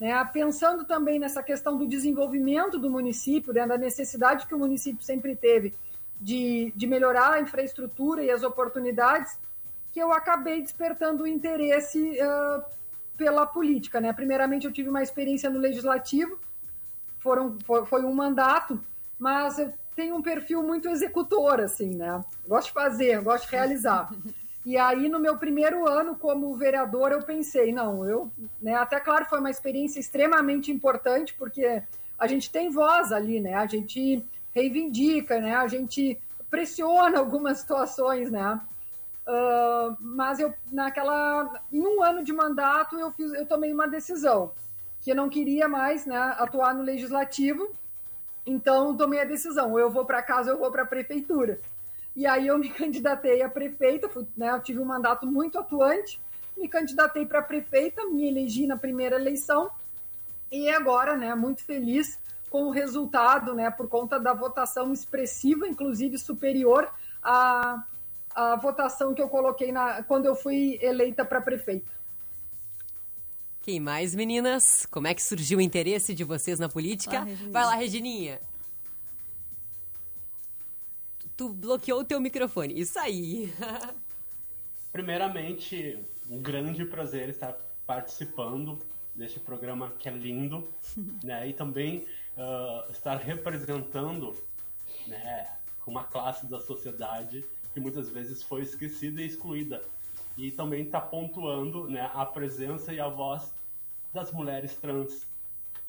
né, 0.00 0.22
pensando 0.32 0.84
também 0.84 1.20
nessa 1.20 1.44
questão 1.44 1.78
do 1.78 1.86
desenvolvimento 1.86 2.76
do 2.76 2.90
município, 2.90 3.52
né, 3.52 3.64
da 3.64 3.78
necessidade 3.78 4.48
que 4.48 4.54
o 4.54 4.58
município 4.58 5.04
sempre 5.04 5.36
teve 5.36 5.72
de, 6.20 6.72
de 6.74 6.86
melhorar 6.88 7.34
a 7.34 7.40
infraestrutura 7.40 8.22
e 8.24 8.32
as 8.32 8.42
oportunidades, 8.42 9.38
que 9.92 10.00
eu 10.00 10.12
acabei 10.12 10.60
despertando 10.60 11.22
o 11.22 11.26
interesse 11.26 12.18
uh, 12.20 12.64
pela 13.16 13.46
política. 13.46 14.00
Né? 14.00 14.12
Primeiramente, 14.12 14.66
eu 14.66 14.72
tive 14.72 14.88
uma 14.88 15.02
experiência 15.02 15.48
no 15.48 15.58
legislativo, 15.58 16.36
foram, 17.20 17.56
foi, 17.64 17.86
foi 17.86 18.04
um 18.04 18.12
mandato, 18.12 18.80
mas 19.18 19.58
eu 19.58 19.72
tenho 19.94 20.16
um 20.16 20.22
perfil 20.22 20.62
muito 20.62 20.88
executor, 20.88 21.60
assim, 21.60 21.94
né? 21.94 22.24
Gosto 22.48 22.68
de 22.68 22.72
fazer, 22.72 23.22
gosto 23.22 23.44
de 23.44 23.52
realizar. 23.52 24.10
E 24.62 24.76
aí, 24.76 25.08
no 25.08 25.18
meu 25.18 25.38
primeiro 25.38 25.88
ano 25.88 26.14
como 26.14 26.54
vereador, 26.54 27.12
eu 27.12 27.22
pensei, 27.22 27.72
não, 27.72 28.04
eu, 28.04 28.30
né, 28.60 28.74
até 28.74 29.00
claro, 29.00 29.24
foi 29.24 29.40
uma 29.40 29.48
experiência 29.48 29.98
extremamente 29.98 30.70
importante, 30.70 31.32
porque 31.32 31.82
a 32.18 32.26
gente 32.26 32.50
tem 32.50 32.68
voz 32.68 33.10
ali, 33.10 33.40
né? 33.40 33.54
A 33.54 33.64
gente 33.64 34.22
reivindica, 34.54 35.40
né? 35.40 35.54
A 35.54 35.66
gente 35.66 36.20
pressiona 36.50 37.18
algumas 37.18 37.60
situações, 37.60 38.30
né? 38.30 38.60
Uh, 39.26 39.96
mas 39.98 40.38
eu, 40.38 40.52
naquela, 40.70 41.62
em 41.72 41.80
um 41.80 42.02
ano 42.02 42.22
de 42.22 42.32
mandato, 42.32 42.98
eu, 42.98 43.10
fiz, 43.12 43.32
eu 43.32 43.46
tomei 43.46 43.72
uma 43.72 43.88
decisão 43.88 44.52
que 45.00 45.14
não 45.14 45.28
queria 45.28 45.68
mais 45.68 46.06
né, 46.06 46.16
atuar 46.38 46.74
no 46.74 46.82
legislativo, 46.82 47.74
então 48.44 48.96
tomei 48.96 49.20
a 49.20 49.24
decisão: 49.24 49.78
eu 49.78 49.90
vou 49.90 50.04
para 50.04 50.22
casa 50.22 50.50
eu 50.50 50.58
vou 50.58 50.70
para 50.70 50.82
a 50.82 50.86
prefeitura. 50.86 51.58
E 52.14 52.26
aí 52.26 52.46
eu 52.46 52.58
me 52.58 52.68
candidatei 52.70 53.42
a 53.42 53.48
prefeita, 53.48 54.08
fui, 54.08 54.26
né, 54.36 54.50
eu 54.50 54.60
tive 54.60 54.80
um 54.80 54.84
mandato 54.84 55.26
muito 55.26 55.58
atuante, 55.58 56.20
me 56.56 56.68
candidatei 56.68 57.24
para 57.24 57.42
prefeita, 57.42 58.04
me 58.06 58.28
elegi 58.28 58.66
na 58.66 58.76
primeira 58.76 59.16
eleição 59.16 59.70
e 60.50 60.68
agora, 60.68 61.16
né, 61.16 61.34
muito 61.34 61.64
feliz 61.64 62.18
com 62.50 62.64
o 62.64 62.70
resultado, 62.70 63.54
né, 63.54 63.70
por 63.70 63.88
conta 63.88 64.18
da 64.18 64.34
votação 64.34 64.92
expressiva, 64.92 65.68
inclusive 65.68 66.18
superior 66.18 66.92
à, 67.22 67.84
à 68.34 68.56
votação 68.56 69.14
que 69.14 69.22
eu 69.22 69.28
coloquei 69.28 69.70
na, 69.70 70.02
quando 70.02 70.26
eu 70.26 70.34
fui 70.34 70.78
eleita 70.82 71.24
para 71.24 71.40
prefeita. 71.40 71.99
Quem 73.62 73.78
mais, 73.78 74.14
meninas? 74.14 74.86
Como 74.86 75.06
é 75.06 75.14
que 75.14 75.22
surgiu 75.22 75.58
o 75.58 75.60
interesse 75.60 76.14
de 76.14 76.24
vocês 76.24 76.58
na 76.58 76.68
política? 76.68 77.26
Vai 77.50 77.64
lá, 77.64 77.74
Regininha. 77.74 78.40
Tu 81.36 81.48
bloqueou 81.50 82.00
o 82.00 82.04
teu 82.04 82.18
microfone. 82.20 82.80
Isso 82.80 82.98
aí. 82.98 83.52
Primeiramente, 84.90 85.98
um 86.30 86.40
grande 86.40 86.86
prazer 86.86 87.28
estar 87.28 87.54
participando 87.86 88.78
deste 89.14 89.38
programa 89.38 89.92
que 89.98 90.08
é 90.08 90.12
lindo, 90.12 90.66
né? 91.22 91.46
E 91.46 91.52
também 91.52 92.06
uh, 92.38 92.90
estar 92.90 93.16
representando, 93.16 94.42
né, 95.06 95.50
uma 95.86 96.04
classe 96.04 96.46
da 96.46 96.60
sociedade 96.60 97.44
que 97.74 97.80
muitas 97.80 98.08
vezes 98.08 98.42
foi 98.42 98.62
esquecida 98.62 99.20
e 99.20 99.26
excluída. 99.26 99.84
E 100.40 100.50
também 100.50 100.84
está 100.84 100.98
pontuando 100.98 101.86
né, 101.86 102.10
a 102.14 102.24
presença 102.24 102.94
e 102.94 102.98
a 102.98 103.08
voz 103.08 103.54
das 104.10 104.32
mulheres 104.32 104.74
trans. 104.74 105.28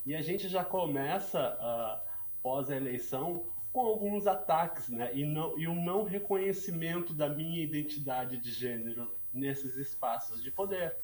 E 0.06 0.14
a 0.14 0.22
gente 0.22 0.50
já 0.50 0.66
começa, 0.66 1.58
uh, 1.58 2.06
pós 2.44 2.70
a 2.70 2.76
eleição, 2.76 3.46
com 3.72 3.80
alguns 3.80 4.28
ataques 4.28 4.90
né, 4.90 5.10
e, 5.14 5.24
não, 5.24 5.58
e 5.58 5.70
um 5.70 5.82
não 5.82 6.04
reconhecimento 6.04 7.14
da 7.14 7.30
minha 7.30 7.64
identidade 7.64 8.38
de 8.38 8.52
gênero 8.52 9.10
nesses 9.34 9.78
espaços 9.78 10.44
de 10.44 10.52
poder. 10.52 10.98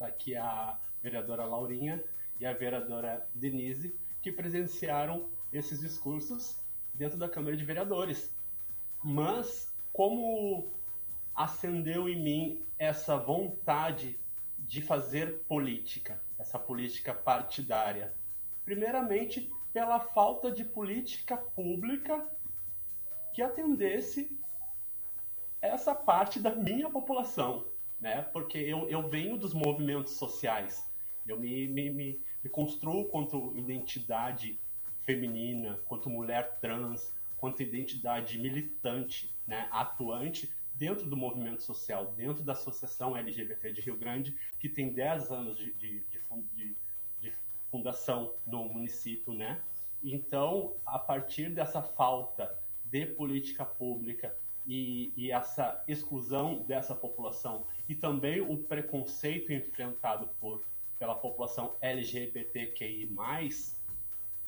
Aqui 0.00 0.34
a 0.34 0.78
vereadora 1.02 1.44
Laurinha 1.44 2.02
e 2.40 2.46
a 2.46 2.54
vereadora 2.54 3.28
Denise, 3.34 3.94
que 4.22 4.32
presenciaram 4.32 5.28
esses 5.52 5.80
discursos 5.80 6.58
dentro 6.94 7.18
da 7.18 7.28
Câmara 7.28 7.54
de 7.54 7.64
Vereadores. 7.64 8.34
Mas, 9.04 9.70
como 9.92 10.72
acendeu 11.36 12.08
em 12.08 12.20
mim 12.20 12.66
essa 12.78 13.16
vontade 13.18 14.18
de 14.58 14.80
fazer 14.80 15.40
política, 15.46 16.20
essa 16.38 16.58
política 16.58 17.12
partidária? 17.12 18.14
Primeiramente, 18.64 19.50
pela 19.72 20.00
falta 20.00 20.50
de 20.50 20.64
política 20.64 21.36
pública 21.36 22.26
que 23.34 23.42
atendesse 23.42 24.34
essa 25.60 25.94
parte 25.94 26.40
da 26.40 26.54
minha 26.54 26.88
população, 26.88 27.66
né? 28.00 28.22
Porque 28.32 28.56
eu, 28.56 28.88
eu 28.88 29.08
venho 29.08 29.36
dos 29.36 29.52
movimentos 29.52 30.14
sociais, 30.14 30.90
eu 31.26 31.38
me, 31.38 31.68
me, 31.68 31.90
me, 31.90 32.20
me 32.42 32.50
construo 32.50 33.08
quanto 33.08 33.52
identidade 33.56 34.58
feminina, 35.02 35.78
quanto 35.86 36.08
mulher 36.08 36.58
trans, 36.60 37.14
quanto 37.36 37.62
identidade 37.62 38.38
militante, 38.38 39.34
né, 39.46 39.68
atuante 39.70 40.52
dentro 40.78 41.08
do 41.08 41.16
movimento 41.16 41.62
social, 41.62 42.12
dentro 42.16 42.42
da 42.42 42.52
Associação 42.52 43.16
LGBT 43.16 43.72
de 43.72 43.80
Rio 43.80 43.96
Grande, 43.96 44.36
que 44.58 44.68
tem 44.68 44.92
10 44.92 45.30
anos 45.30 45.56
de, 45.56 45.72
de, 45.74 46.04
de, 46.54 46.76
de 47.20 47.32
fundação 47.70 48.34
no 48.46 48.64
município, 48.64 49.32
né? 49.32 49.60
Então, 50.02 50.74
a 50.84 50.98
partir 50.98 51.50
dessa 51.50 51.82
falta 51.82 52.56
de 52.84 53.06
política 53.06 53.64
pública 53.64 54.36
e, 54.66 55.12
e, 55.16 55.30
essa 55.30 55.82
exclusão 55.88 56.62
dessa 56.62 56.94
população 56.94 57.66
e 57.88 57.94
também 57.94 58.40
o 58.40 58.56
preconceito 58.56 59.52
enfrentado 59.52 60.28
por, 60.40 60.62
pela 60.98 61.14
população 61.14 61.74
LGBTQI+, 61.80 63.08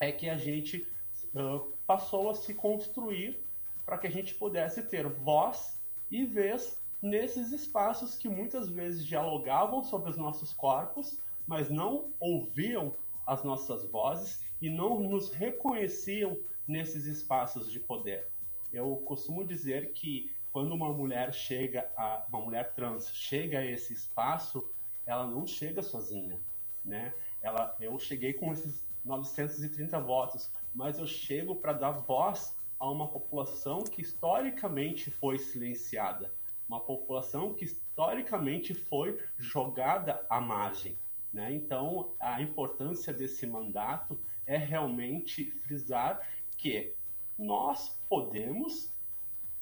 é 0.01 0.13
que 0.13 0.29
a 0.29 0.37
gente 0.37 0.87
uh, 1.35 1.73
passou 1.87 2.31
a 2.31 2.35
se 2.35 2.55
construir 2.55 3.41
para 3.85 3.99
que 3.99 4.07
a 4.07 4.11
gente 4.11 4.35
pudesse 4.35 4.83
ter 4.83 5.09
voz 5.09 5.78
e 6.11 6.25
vez 6.25 6.81
nesses 7.01 7.53
espaços 7.53 8.17
que 8.17 8.29
muitas 8.29 8.69
vezes 8.69 9.05
dialogavam 9.05 9.83
sobre 9.83 10.11
os 10.11 10.17
nossos 10.17 10.53
corpos, 10.53 11.19
mas 11.47 11.71
não 11.71 12.13
ouviam 12.19 12.95
as 13.27 13.45
nossas 13.45 13.85
vozes 13.85 14.43
e 14.61 14.69
não 14.69 15.01
nos 15.01 15.31
reconheciam 15.31 16.37
nesses 16.67 17.07
espaços 17.07 17.71
de 17.71 17.79
poder. 17.79 18.29
Eu 18.73 18.97
costumo 19.05 19.45
dizer 19.45 19.93
que 19.93 20.31
quando 20.53 20.73
uma 20.73 20.93
mulher 20.93 21.33
chega 21.33 21.91
a 21.97 22.25
uma 22.29 22.41
mulher 22.41 22.75
trans 22.75 23.09
chega 23.15 23.61
a 23.61 23.65
esse 23.65 23.93
espaço, 23.93 24.69
ela 25.07 25.27
não 25.27 25.47
chega 25.47 25.83
sozinha, 25.83 26.39
né? 26.85 27.15
Ela, 27.41 27.75
eu 27.81 27.99
cheguei 27.99 28.33
com 28.33 28.53
esses 28.53 28.85
930 29.05 30.01
votos, 30.01 30.51
mas 30.75 30.99
eu 30.99 31.07
chego 31.07 31.57
para 31.57 31.73
dar 31.73 31.93
voz 31.93 32.57
a 32.79 32.91
uma 32.91 33.09
população 33.09 33.81
que 33.81 34.03
historicamente 34.03 35.11
foi 35.11 35.39
silenciada, 35.39 36.33
uma 36.69 36.81
população 36.81 37.55
que 37.55 37.65
historicamente 37.65 38.75
foi 38.75 39.19
jogada 39.37 40.25
à 40.29 40.41
margem. 40.41 40.97
Né? 41.33 41.53
Então, 41.55 42.13
a 42.21 42.41
importância 42.41 43.13
desse 43.13 43.47
mandato 43.47 44.19
é 44.47 44.57
realmente 44.57 45.45
frisar 45.45 46.27
que 46.57 46.93
nós 47.39 47.99
podemos 48.09 48.93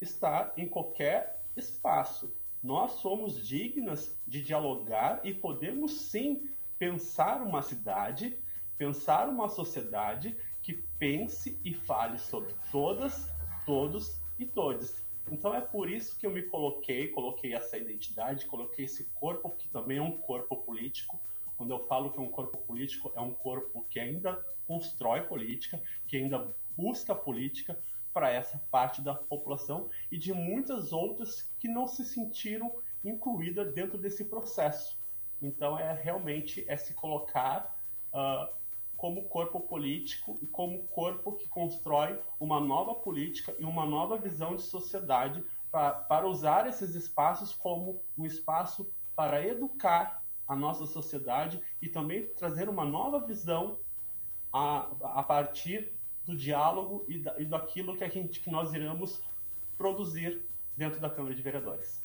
estar 0.01 0.53
em 0.57 0.69
qualquer 0.69 1.43
espaço. 1.57 2.33
Nós 2.63 2.93
somos 2.93 3.47
dignas 3.47 4.17
de 4.27 4.43
dialogar 4.43 5.21
e 5.25 5.33
podemos 5.33 5.93
sim 5.93 6.51
pensar 6.79 7.43
uma 7.43 7.63
cidade, 7.63 8.39
pensar 8.77 9.29
uma 9.29 9.49
sociedade 9.49 10.37
que 10.67 10.73
pense 10.99 11.57
e 11.65 11.73
fale 11.73 12.19
sobre 12.19 12.53
todas, 12.73 13.33
todos 13.65 14.21
e 14.37 14.45
todes. 14.45 15.01
Então 15.31 15.55
é 15.55 15.61
por 15.61 15.89
isso 15.89 16.19
que 16.19 16.27
eu 16.27 16.31
me 16.33 16.43
coloquei, 16.43 17.07
coloquei 17.07 17.55
essa 17.55 17.77
identidade, 17.77 18.47
coloquei 18.47 18.85
esse 18.85 19.05
corpo 19.15 19.51
que 19.51 19.69
também 19.69 19.99
é 19.99 20.03
um 20.03 20.19
corpo 20.19 20.57
político. 20.57 21.21
Quando 21.57 21.71
eu 21.71 21.79
falo 21.87 22.11
que 22.11 22.19
é 22.19 22.21
um 22.21 22.33
corpo 22.33 22.59
político, 22.59 23.13
é 23.15 23.21
um 23.21 23.33
corpo 23.33 23.87
que 23.89 24.01
ainda 24.01 24.45
constrói 24.67 25.21
política, 25.21 25.81
que 26.09 26.17
ainda 26.17 26.53
busca 26.77 27.15
política 27.15 27.79
para 28.13 28.33
essa 28.33 28.59
parte 28.69 29.01
da 29.01 29.15
população 29.15 29.89
e 30.11 30.19
de 30.19 30.33
muitas 30.33 30.93
outras 30.93 31.49
que 31.61 31.69
não 31.69 31.87
se 31.87 32.05
sentiram 32.05 32.75
incluídas 33.05 33.73
dentro 33.73 33.97
desse 33.97 34.25
processo. 34.25 34.99
Então 35.41 35.79
é 35.79 35.93
realmente 35.93 36.65
é 36.67 36.77
se 36.77 36.93
colocar 36.93 37.81
uh, 38.13 38.53
como 38.97 39.29
corpo 39.29 39.61
político 39.61 40.39
e 40.43 40.47
como 40.47 40.87
corpo 40.89 41.33
que 41.33 41.49
constrói 41.49 42.19
uma 42.41 42.61
nova 42.61 42.95
política 42.95 43.55
e 43.59 43.65
uma 43.65 43.85
nova 43.85 44.17
visão 44.17 44.57
de 44.57 44.63
sociedade 44.63 45.45
para, 45.71 45.93
para 45.93 46.27
usar 46.27 46.67
esses 46.67 46.95
espaços 46.95 47.53
como 47.53 48.01
um 48.17 48.25
espaço 48.25 48.91
para 49.15 49.45
educar 49.47 50.23
a 50.47 50.55
nossa 50.55 50.87
sociedade 50.87 51.61
e 51.83 51.89
também 51.89 52.27
trazer 52.29 52.69
uma 52.69 52.85
nova 52.85 53.21
visão 53.21 53.79
a, 54.53 54.89
a 55.19 55.23
partir 55.23 55.93
do 56.25 56.37
diálogo 56.37 57.05
e, 57.09 57.19
da, 57.19 57.39
e 57.39 57.45
daquilo 57.45 57.97
que, 57.97 58.05
a 58.05 58.09
gente, 58.09 58.41
que 58.41 58.51
nós 58.51 58.73
iremos 58.73 59.21
produzir 59.77 60.43
dentro 60.77 61.01
da 61.01 61.11
Câmara 61.11 61.35
de 61.35 61.43
Vereadores. 61.43 62.03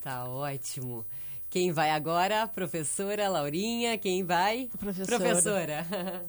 Tá 0.00 0.28
ótimo. 0.28 1.04
Quem 1.54 1.70
vai 1.70 1.90
agora? 1.90 2.48
Professora 2.48 3.28
Laurinha, 3.28 3.96
quem 3.96 4.24
vai? 4.24 4.68
Professora. 4.76 5.18
Professora. 5.20 5.86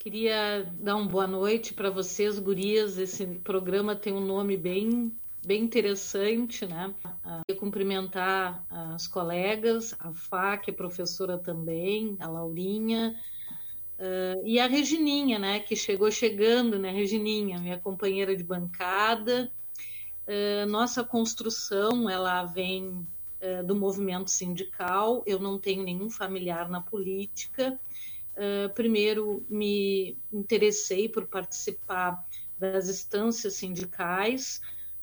Queria 0.00 0.66
dar 0.80 0.96
uma 0.96 1.06
boa 1.06 1.26
noite 1.26 1.74
para 1.74 1.90
vocês, 1.90 2.38
gurias. 2.38 2.96
Esse 2.96 3.26
programa 3.44 3.94
tem 3.94 4.14
um 4.14 4.24
nome 4.24 4.56
bem, 4.56 5.12
bem 5.44 5.62
interessante, 5.62 6.64
né? 6.64 6.94
Queria 7.46 7.60
cumprimentar 7.60 8.64
as 8.70 9.06
colegas, 9.06 9.94
a 10.00 10.14
Fá, 10.14 10.56
que 10.56 10.70
é 10.70 10.72
professora 10.72 11.36
também, 11.36 12.16
a 12.18 12.28
Laurinha, 12.28 13.14
uh, 13.98 14.42
e 14.42 14.58
a 14.58 14.66
Regininha, 14.66 15.38
né? 15.38 15.60
Que 15.60 15.76
chegou 15.76 16.10
chegando, 16.10 16.78
né? 16.78 16.90
Regininha, 16.90 17.58
minha 17.58 17.78
companheira 17.78 18.34
de 18.34 18.42
bancada, 18.42 19.52
nossa 20.68 21.02
construção 21.02 22.08
ela 22.08 22.44
vem 22.44 22.88
uh, 22.88 23.66
do 23.66 23.74
movimento 23.74 24.30
sindical. 24.30 25.22
Eu 25.26 25.38
não 25.38 25.58
tenho 25.58 25.82
nenhum 25.82 26.10
familiar 26.10 26.68
na 26.68 26.80
política. 26.80 27.78
Uh, 28.36 28.72
primeiro 28.74 29.44
me 29.48 30.16
interessei 30.32 31.08
por 31.08 31.26
participar 31.26 32.24
das 32.58 32.88
instâncias 32.88 33.54
sindicais 33.54 34.60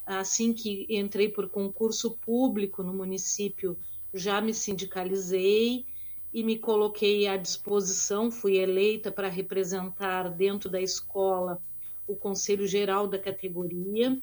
assim 0.07 0.53
que 0.53 0.87
entrei 0.89 1.27
por 1.27 1.49
concurso 1.49 2.11
público 2.11 2.81
no 2.81 2.93
município, 2.93 3.77
já 4.13 4.39
me 4.39 4.53
sindicalizei 4.53 5.85
e 6.33 6.43
me 6.43 6.57
coloquei 6.57 7.27
à 7.27 7.35
disposição, 7.35 8.31
fui 8.31 8.57
eleita 8.57 9.11
para 9.11 9.27
representar 9.27 10.29
dentro 10.29 10.69
da 10.69 10.81
escola 10.81 11.61
o 12.07 12.15
Conselho 12.15 12.65
Geral 12.65 13.05
da 13.05 13.19
categoria. 13.19 14.17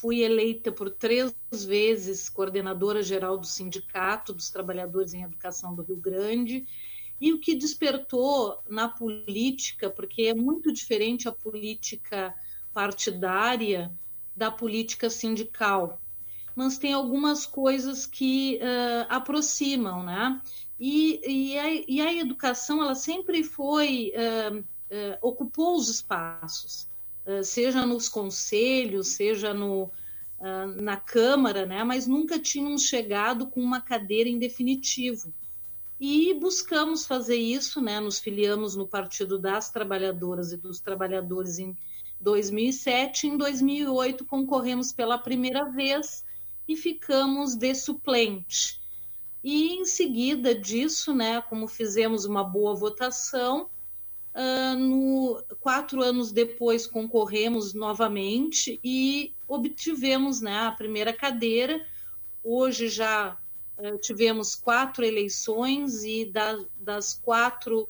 Fui 0.00 0.22
eleita 0.22 0.72
por 0.72 0.90
três 0.90 1.32
vezes 1.52 2.28
coordenadora 2.28 3.00
geral 3.00 3.38
do 3.38 3.46
Sindicato 3.46 4.32
dos 4.32 4.50
Trabalhadores 4.50 5.14
em 5.14 5.22
Educação 5.22 5.72
do 5.72 5.82
Rio 5.82 5.96
Grande. 5.96 6.66
E 7.20 7.32
o 7.32 7.38
que 7.38 7.54
despertou 7.54 8.60
na 8.68 8.88
política, 8.88 9.88
porque 9.88 10.22
é 10.22 10.34
muito 10.34 10.72
diferente 10.72 11.28
a 11.28 11.32
política 11.32 12.34
partidária 12.72 13.92
da 14.36 14.50
política 14.50 15.08
sindical, 15.08 16.02
mas 16.56 16.76
tem 16.76 16.92
algumas 16.92 17.46
coisas 17.46 18.04
que 18.04 18.56
uh, 18.56 19.06
aproximam, 19.08 20.02
né? 20.02 20.42
E, 20.78 21.20
e, 21.24 21.58
a, 21.58 21.72
e, 21.72 22.00
a, 22.00 22.12
educação, 22.12 22.82
ela 22.82 22.96
sempre 22.96 23.44
foi, 23.44 24.12
uh, 24.16 24.58
uh, 24.58 25.18
ocupou 25.22 25.76
os 25.76 25.88
espaços, 25.88 26.88
seja 27.42 27.86
nos 27.86 28.08
conselhos, 28.08 29.08
seja 29.08 29.54
no, 29.54 29.90
na 30.76 30.96
Câmara, 30.96 31.64
né? 31.64 31.82
Mas 31.84 32.06
nunca 32.06 32.38
tínhamos 32.38 32.82
chegado 32.82 33.46
com 33.46 33.60
uma 33.60 33.80
cadeira 33.80 34.28
em 34.28 34.38
definitivo. 34.38 35.32
E 35.98 36.34
buscamos 36.34 37.06
fazer 37.06 37.36
isso, 37.36 37.80
né? 37.80 38.00
Nos 38.00 38.18
filiamos 38.18 38.76
no 38.76 38.86
Partido 38.86 39.38
das 39.38 39.70
Trabalhadoras 39.70 40.52
e 40.52 40.56
dos 40.56 40.80
Trabalhadores 40.80 41.58
em 41.58 41.76
2007. 42.20 43.28
Em 43.28 43.36
2008, 43.36 44.24
concorremos 44.24 44.92
pela 44.92 45.16
primeira 45.16 45.64
vez 45.64 46.24
e 46.66 46.76
ficamos 46.76 47.54
de 47.54 47.74
suplente. 47.74 48.82
E 49.42 49.74
em 49.74 49.84
seguida 49.84 50.54
disso, 50.54 51.14
né, 51.14 51.42
como 51.42 51.68
fizemos 51.68 52.24
uma 52.24 52.42
boa 52.42 52.74
votação, 52.74 53.68
uh, 54.34 54.78
no, 54.78 55.42
quatro 55.60 56.02
anos 56.02 56.32
depois 56.32 56.86
concorremos 56.86 57.74
novamente 57.74 58.80
e 58.82 59.32
obtivemos 59.46 60.40
né, 60.40 60.66
a 60.66 60.72
primeira 60.72 61.12
cadeira. 61.12 61.84
Hoje 62.42 62.88
já 62.88 63.38
uh, 63.78 63.98
tivemos 63.98 64.54
quatro 64.54 65.04
eleições 65.04 66.04
e 66.04 66.24
da, 66.24 66.58
das 66.78 67.14
quatro 67.14 67.88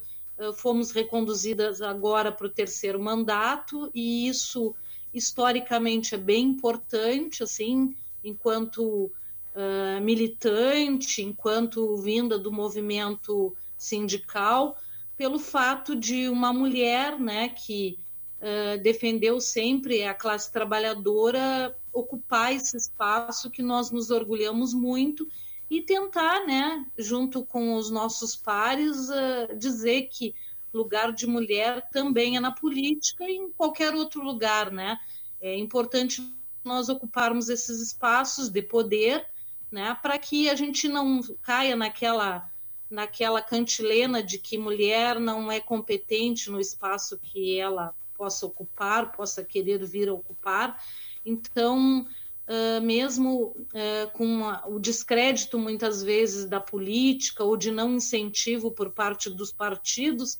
fomos 0.56 0.90
reconduzidas 0.90 1.80
agora 1.80 2.32
para 2.32 2.48
o 2.48 2.50
terceiro 2.50 3.00
mandato, 3.00 3.88
e 3.94 4.26
isso 4.26 4.74
historicamente 5.12 6.16
é 6.16 6.18
bem 6.18 6.46
importante, 6.46 7.44
assim, 7.44 7.94
enquanto 8.24 9.12
uh, 9.54 10.00
militante, 10.02 11.22
enquanto 11.22 11.96
vinda 11.98 12.36
do 12.36 12.50
movimento 12.50 13.56
sindical, 13.78 14.76
pelo 15.16 15.38
fato 15.38 15.94
de 15.94 16.28
uma 16.28 16.52
mulher, 16.52 17.18
né, 17.18 17.48
que 17.48 17.98
uh, 18.40 18.82
defendeu 18.82 19.40
sempre 19.40 20.02
a 20.04 20.14
classe 20.14 20.50
trabalhadora 20.50 21.76
ocupar 21.92 22.52
esse 22.52 22.76
espaço 22.76 23.50
que 23.50 23.62
nós 23.62 23.90
nos 23.90 24.10
orgulhamos 24.10 24.74
muito 24.74 25.26
e 25.70 25.80
tentar, 25.80 26.44
né, 26.46 26.84
junto 26.98 27.44
com 27.44 27.74
os 27.74 27.90
nossos 27.90 28.34
pares, 28.34 29.08
uh, 29.08 29.56
dizer 29.56 30.08
que 30.10 30.34
lugar 30.72 31.12
de 31.12 31.26
mulher 31.26 31.88
também 31.90 32.36
é 32.36 32.40
na 32.40 32.50
política 32.50 33.24
e 33.24 33.36
em 33.36 33.50
qualquer 33.52 33.94
outro 33.94 34.22
lugar, 34.22 34.72
né? 34.72 34.98
É 35.40 35.56
importante 35.56 36.20
nós 36.64 36.88
ocuparmos 36.88 37.48
esses 37.48 37.80
espaços 37.80 38.48
de 38.48 38.60
poder, 38.60 39.24
né, 39.70 39.96
para 40.02 40.18
que 40.18 40.48
a 40.48 40.54
gente 40.56 40.88
não 40.88 41.20
caia 41.42 41.76
naquela 41.76 42.50
naquela 42.94 43.42
cantilena 43.42 44.22
de 44.22 44.38
que 44.38 44.56
mulher 44.56 45.18
não 45.18 45.50
é 45.50 45.60
competente 45.60 46.48
no 46.50 46.60
espaço 46.60 47.18
que 47.18 47.58
ela 47.58 47.92
possa 48.16 48.46
ocupar, 48.46 49.10
possa 49.10 49.42
querer 49.42 49.84
vir 49.84 50.08
ocupar. 50.08 50.80
Então, 51.26 52.06
uh, 52.48 52.80
mesmo 52.80 53.48
uh, 53.48 54.10
com 54.12 54.42
o 54.68 54.78
descrédito 54.78 55.58
muitas 55.58 56.04
vezes 56.04 56.46
da 56.46 56.60
política 56.60 57.42
ou 57.42 57.56
de 57.56 57.72
não 57.72 57.94
incentivo 57.94 58.70
por 58.70 58.90
parte 58.90 59.28
dos 59.28 59.52
partidos, 59.52 60.38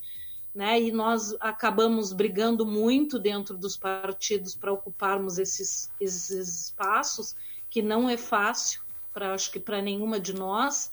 né? 0.55 0.81
E 0.81 0.93
nós 0.93 1.35
acabamos 1.41 2.13
brigando 2.13 2.65
muito 2.65 3.19
dentro 3.19 3.57
dos 3.59 3.77
partidos 3.77 4.55
para 4.55 4.73
ocuparmos 4.73 5.39
esses, 5.39 5.91
esses 6.01 6.31
espaços, 6.67 7.35
que 7.69 7.83
não 7.83 8.09
é 8.09 8.17
fácil, 8.17 8.81
para 9.13 9.35
acho 9.35 9.51
que 9.51 9.59
para 9.59 9.83
nenhuma 9.83 10.21
de 10.21 10.33
nós. 10.33 10.93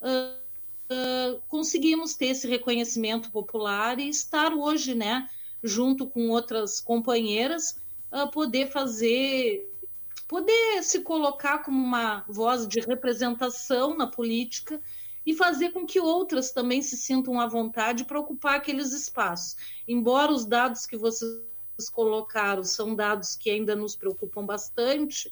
Uh, 0.00 0.41
conseguimos 1.48 2.14
ter 2.14 2.26
esse 2.26 2.46
reconhecimento 2.46 3.30
popular 3.30 3.98
e 3.98 4.08
estar 4.08 4.52
hoje, 4.52 4.94
né, 4.94 5.28
junto 5.62 6.06
com 6.06 6.28
outras 6.30 6.80
companheiras, 6.80 7.76
uh, 8.12 8.30
poder 8.30 8.70
fazer 8.70 9.68
poder 10.28 10.82
se 10.82 11.00
colocar 11.00 11.58
como 11.58 11.76
uma 11.76 12.24
voz 12.26 12.66
de 12.66 12.80
representação 12.80 13.94
na 13.94 14.06
política 14.06 14.80
e 15.26 15.34
fazer 15.34 15.72
com 15.72 15.86
que 15.86 16.00
outras 16.00 16.50
também 16.50 16.80
se 16.80 16.96
sintam 16.96 17.38
à 17.38 17.46
vontade 17.46 18.04
para 18.06 18.18
ocupar 18.18 18.56
aqueles 18.56 18.92
espaços. 18.92 19.56
Embora 19.86 20.32
os 20.32 20.46
dados 20.46 20.86
que 20.86 20.96
vocês 20.96 21.38
colocaram 21.92 22.64
são 22.64 22.94
dados 22.94 23.36
que 23.36 23.50
ainda 23.50 23.76
nos 23.76 23.94
preocupam 23.94 24.44
bastante, 24.46 25.30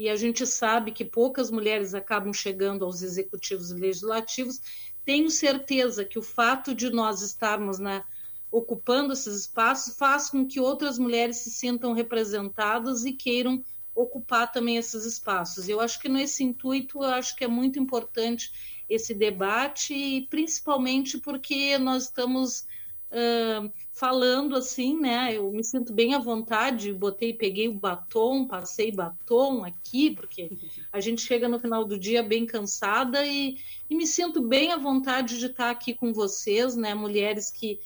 e 0.00 0.08
a 0.08 0.16
gente 0.16 0.46
sabe 0.46 0.92
que 0.92 1.04
poucas 1.04 1.50
mulheres 1.50 1.92
acabam 1.92 2.32
chegando 2.32 2.86
aos 2.86 3.02
executivos 3.02 3.70
legislativos, 3.70 4.58
tenho 5.04 5.30
certeza 5.30 6.04
que 6.04 6.18
o 6.18 6.22
fato 6.22 6.74
de 6.74 6.90
nós 6.90 7.22
estarmos 7.22 7.78
na, 7.78 8.04
ocupando 8.50 9.12
esses 9.12 9.40
espaços 9.42 9.96
faz 9.96 10.30
com 10.30 10.46
que 10.46 10.60
outras 10.60 10.98
mulheres 10.98 11.38
se 11.38 11.50
sintam 11.50 11.92
representadas 11.92 13.04
e 13.04 13.12
queiram 13.12 13.64
ocupar 13.94 14.50
também 14.50 14.76
esses 14.76 15.04
espaços. 15.04 15.68
Eu 15.68 15.80
acho 15.80 16.00
que 16.00 16.08
nesse 16.08 16.42
intuito, 16.42 16.98
eu 16.98 17.10
acho 17.10 17.36
que 17.36 17.44
é 17.44 17.48
muito 17.48 17.78
importante 17.78 18.52
esse 18.88 19.14
debate, 19.14 20.26
principalmente 20.30 21.18
porque 21.18 21.78
nós 21.78 22.04
estamos 22.04 22.66
uh, 23.10 23.72
falando 23.92 24.56
assim, 24.56 24.98
né? 24.98 25.36
Eu 25.36 25.50
me 25.50 25.62
sinto 25.62 25.92
bem 25.92 26.14
à 26.14 26.18
vontade, 26.18 26.92
botei, 26.92 27.32
peguei 27.32 27.68
o 27.68 27.74
batom, 27.74 28.46
passei 28.46 28.90
batom 28.90 29.64
aqui, 29.64 30.10
porque 30.10 30.50
a 30.92 31.00
gente 31.00 31.22
chega 31.22 31.48
no 31.48 31.60
final 31.60 31.84
do 31.84 31.98
dia 31.98 32.22
bem 32.22 32.46
cansada 32.46 33.24
e, 33.26 33.58
e 33.88 33.94
me 33.94 34.06
sinto 34.06 34.40
bem 34.42 34.72
à 34.72 34.76
vontade 34.76 35.38
de 35.38 35.46
estar 35.46 35.70
aqui 35.70 35.94
com 35.94 36.12
vocês, 36.12 36.76
né? 36.76 36.94
Mulheres 36.94 37.50
que, 37.50 37.78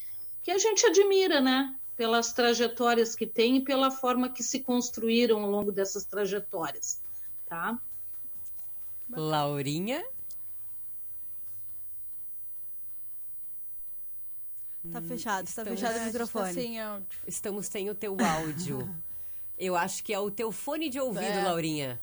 que 0.43 0.51
a 0.51 0.59
gente 0.59 0.87
admira, 0.87 1.41
né? 1.41 1.75
pelas 1.97 2.33
trajetórias 2.33 3.15
que 3.15 3.27
têm 3.27 3.59
e 3.59 3.65
pela 3.65 3.91
forma 3.91 4.29
que 4.29 4.43
se 4.43 4.61
construíram 4.61 5.45
ao 5.45 5.51
longo 5.51 5.71
dessas 5.71 6.05
trajetórias, 6.05 7.01
tá? 7.47 7.79
Laurinha? 9.11 10.05
Tá 14.93 15.01
fechado, 15.01 15.47
está 15.47 15.65
fechado 15.65 15.97
o 15.97 15.99
Tá 15.99 16.05
microfone. 16.07 16.53
sem 16.55 16.81
áudio. 16.81 17.07
Estamos 17.27 17.67
sem 17.67 17.89
o 17.91 17.95
teu 17.95 18.17
áudio. 18.21 18.89
Eu 19.59 19.77
acho 19.77 20.03
que 20.03 20.13
é 20.13 20.19
o 20.19 20.31
teu 20.31 20.51
fone 20.53 20.89
de 20.91 20.99
ouvido, 21.01 21.25
É. 21.25 21.43
Laurinha. 21.45 22.01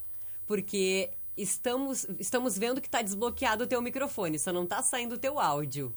Porque 0.48 1.12
estamos, 1.36 2.08
estamos 2.18 2.58
vendo 2.58 2.82
que 2.82 2.90
tá 2.90 3.02
desbloqueado 3.02 3.66
o 3.66 3.68
teu 3.68 3.82
microfone, 3.82 4.40
só 4.40 4.52
não 4.54 4.66
tá 4.66 4.82
saindo 4.82 5.16
o 5.16 5.18
teu 5.18 5.38
áudio. 5.40 5.96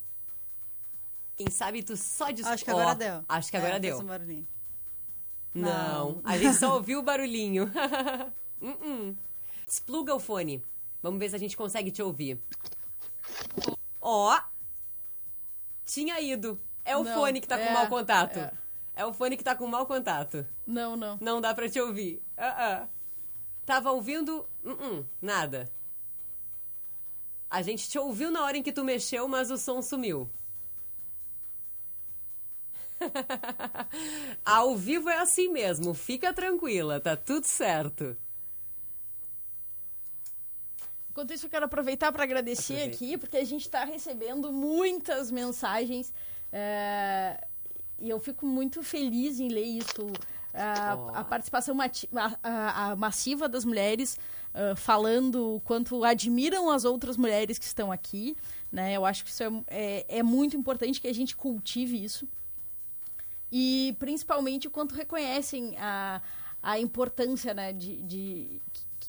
Quem 1.36 1.48
sabe 1.50 1.82
tu 1.82 1.96
só 1.96 2.30
des... 2.30 2.44
Acho 2.46 2.64
que 2.64 2.70
agora 2.70 2.94
deu. 2.94 3.24
Acho 3.28 3.50
que 3.50 3.56
agora 3.56 3.76
É, 3.76 3.80
deu. 3.80 3.98
um 3.98 4.04
barulhinho. 4.04 4.46
Não, 5.54 6.14
Não. 6.14 6.20
a 6.24 6.36
gente 6.36 6.56
só 6.56 6.74
ouviu 6.74 6.98
o 6.98 7.02
barulhinho. 7.02 7.70
Uh-uh. 8.60 9.16
Despluga 9.66 10.14
o 10.14 10.20
fone. 10.20 10.62
Vamos 11.02 11.18
ver 11.18 11.30
se 11.30 11.36
a 11.36 11.38
gente 11.38 11.56
consegue 11.56 11.90
te 11.90 12.02
ouvir. 12.02 12.38
Ó, 14.00 14.38
tinha 15.84 16.20
ido. 16.20 16.60
É 16.84 16.96
o 16.96 17.04
Não, 17.04 17.14
fone 17.14 17.40
que 17.40 17.48
tá 17.48 17.56
com 17.56 17.64
é, 17.64 17.72
mau 17.72 17.88
contato. 17.88 18.38
é. 18.38 18.52
É. 18.96 19.04
o 19.04 19.12
fone 19.12 19.36
que 19.36 19.44
tá 19.44 19.54
com 19.56 19.66
mau 19.66 19.86
contato. 19.86 20.46
Não, 20.66 20.96
não. 20.96 21.18
Não 21.20 21.40
dá 21.40 21.54
pra 21.54 21.68
te 21.68 21.80
ouvir. 21.80 22.22
Ah, 22.36 22.82
ah. 22.82 22.88
Tava 23.64 23.90
ouvindo? 23.92 24.46
Uh-uh, 24.62 25.06
nada. 25.20 25.70
A 27.50 27.62
gente 27.62 27.88
te 27.88 27.98
ouviu 27.98 28.30
na 28.30 28.44
hora 28.44 28.56
em 28.58 28.62
que 28.62 28.72
tu 28.72 28.84
mexeu, 28.84 29.26
mas 29.26 29.50
o 29.50 29.56
som 29.56 29.80
sumiu. 29.80 30.28
Ao 34.44 34.76
vivo 34.76 35.08
é 35.08 35.18
assim 35.18 35.48
mesmo, 35.48 35.94
fica 35.94 36.32
tranquila, 36.32 37.00
tá 37.00 37.16
tudo 37.16 37.46
certo. 37.46 38.16
Enquanto 41.10 41.32
isso, 41.32 41.46
eu 41.46 41.50
quero 41.50 41.66
aproveitar 41.66 42.10
para 42.10 42.24
agradecer 42.24 42.72
Aproveita. 42.74 42.96
aqui, 42.96 43.18
porque 43.18 43.36
a 43.36 43.44
gente 43.44 43.62
está 43.62 43.84
recebendo 43.84 44.52
muitas 44.52 45.30
mensagens 45.30 46.12
é, 46.56 47.46
e 47.98 48.08
eu 48.08 48.20
fico 48.20 48.46
muito 48.46 48.82
feliz 48.82 49.40
em 49.40 49.48
ler 49.48 49.64
isso. 49.64 50.06
a, 50.56 50.94
Oh. 50.96 51.08
a 51.16 51.24
participação 51.24 51.74
mati- 51.74 52.08
a- 52.14 52.90
a- 52.90 52.96
massiva 52.96 53.48
das 53.48 53.64
mulheres 53.64 54.16
ah, 54.54 54.76
falando 54.76 55.56
o 55.56 55.60
quanto 55.60 56.04
admiram 56.04 56.70
as 56.70 56.84
outras 56.84 57.16
mulheres 57.16 57.58
que 57.58 57.64
estão 57.64 57.90
aqui. 57.90 58.36
Né? 58.70 58.92
Eu 58.92 59.04
acho 59.04 59.24
que 59.24 59.30
isso 59.30 59.42
é, 59.42 59.48
é, 59.66 60.18
é 60.18 60.22
muito 60.22 60.56
importante 60.56 61.00
que 61.00 61.08
a 61.08 61.12
gente 61.12 61.34
cultive 61.36 61.96
isso. 62.04 62.28
E 63.50 63.96
principalmente 63.98 64.68
o 64.68 64.70
quanto 64.70 64.94
reconhecem 64.94 65.76
a, 65.78 66.22
a 66.62 66.78
importância 66.78 67.52
né, 67.52 67.72
de, 67.72 68.00
de 68.02 68.62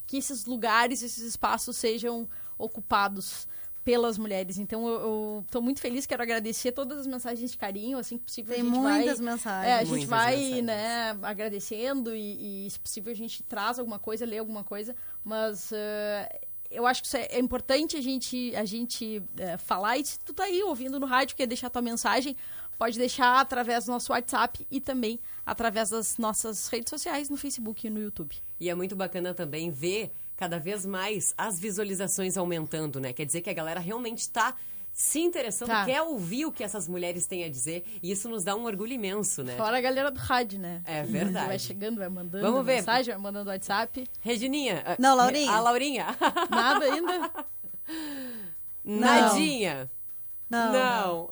que 0.07 0.17
esses 0.17 0.45
lugares, 0.45 1.03
esses 1.03 1.23
espaços 1.23 1.75
sejam 1.77 2.27
ocupados 2.57 3.47
pelas 3.85 4.17
mulheres. 4.17 4.57
Então 4.57 4.87
eu 4.87 5.43
estou 5.45 5.61
muito 5.61 5.79
feliz, 5.79 6.07
quero 6.07 6.23
agradecer 6.23 6.71
todas 6.71 6.97
as 6.97 7.05
mensagens 7.07 7.51
de 7.51 7.57
carinho, 7.57 7.99
assim 7.99 8.17
que 8.17 8.23
possível 8.23 8.55
Tem 8.55 8.61
a 8.61 8.65
gente 8.65 8.75
muitas 8.77 9.19
vai, 9.19 9.25
mensagens. 9.31 9.69
é, 9.69 9.73
a 9.75 9.79
gente 9.79 9.89
Muitas 9.89 10.09
vai, 10.09 10.35
mensagens. 10.37 10.63
né, 10.65 11.19
agradecendo 11.21 12.15
e, 12.15 12.65
e, 12.65 12.69
se 12.71 12.79
possível, 12.79 13.11
a 13.13 13.15
gente 13.15 13.43
traz 13.43 13.77
alguma 13.77 13.99
coisa, 13.99 14.25
lê 14.25 14.39
alguma 14.39 14.63
coisa, 14.63 14.95
mas 15.23 15.71
eh, 15.71 16.39
eu 16.71 16.87
acho 16.87 17.01
que 17.03 17.07
isso 17.07 17.15
é, 17.17 17.27
é 17.29 17.39
importante 17.39 17.95
a 17.95 18.01
gente, 18.01 18.55
a 18.55 18.65
gente 18.65 19.21
eh, 19.37 19.55
falar. 19.57 19.99
E 19.99 20.05
se 20.05 20.17
tu 20.19 20.33
tá 20.33 20.45
aí 20.45 20.63
ouvindo 20.63 20.99
no 20.99 21.05
rádio, 21.05 21.35
quer 21.35 21.45
deixar 21.45 21.69
tua 21.69 21.81
mensagem, 21.83 22.35
pode 22.79 22.97
deixar 22.97 23.39
através 23.39 23.85
do 23.85 23.91
nosso 23.91 24.11
WhatsApp 24.11 24.65
e 24.71 24.81
também 24.81 25.19
através 25.45 25.91
das 25.91 26.17
nossas 26.17 26.67
redes 26.69 26.89
sociais, 26.89 27.29
no 27.29 27.37
Facebook 27.37 27.85
e 27.85 27.89
no 27.91 28.01
YouTube. 28.01 28.35
E 28.59 28.67
é 28.67 28.73
muito 28.73 28.95
bacana 28.95 29.31
também 29.33 29.69
ver 29.69 30.11
cada 30.37 30.59
vez 30.59 30.85
mais 30.85 31.33
as 31.37 31.59
visualizações 31.59 32.37
aumentando, 32.37 32.99
né? 32.99 33.13
Quer 33.13 33.25
dizer 33.25 33.41
que 33.41 33.49
a 33.49 33.53
galera 33.53 33.79
realmente 33.79 34.19
está 34.19 34.55
se 34.91 35.19
interessando, 35.19 35.67
Tá. 35.67 35.83
quer 35.83 36.01
ouvir 36.01 36.45
o 36.45 36.51
que 36.53 36.63
essas 36.63 36.87
mulheres 36.87 37.25
têm 37.27 37.43
a 37.43 37.49
dizer. 37.49 37.83
E 38.01 38.11
isso 38.11 38.29
nos 38.29 38.45
dá 38.45 38.55
um 38.55 38.63
orgulho 38.63 38.93
imenso, 38.93 39.43
né? 39.43 39.55
Fora 39.57 39.77
a 39.77 39.81
galera 39.81 40.09
do 40.09 40.17
rádio, 40.19 40.57
né? 40.57 40.81
É 40.85 41.03
verdade. 41.03 41.47
Vai 41.47 41.59
chegando, 41.59 41.97
vai 41.97 42.07
mandando 42.07 42.41
Vamos 42.45 42.65
ver. 42.65 42.77
mensagem, 42.77 43.13
vai 43.13 43.21
mandando 43.21 43.49
WhatsApp. 43.49 44.05
Regininha. 44.21 44.81
ah, 44.85 44.95
Não, 44.97 45.13
Laurinha. 45.15 45.51
A 45.51 45.59
Laurinha. 45.59 46.05
Nada 46.49 46.85
ainda. 46.85 47.29
Nadinha. 48.83 49.89
Não. 50.49 50.71
Não. 50.71 51.29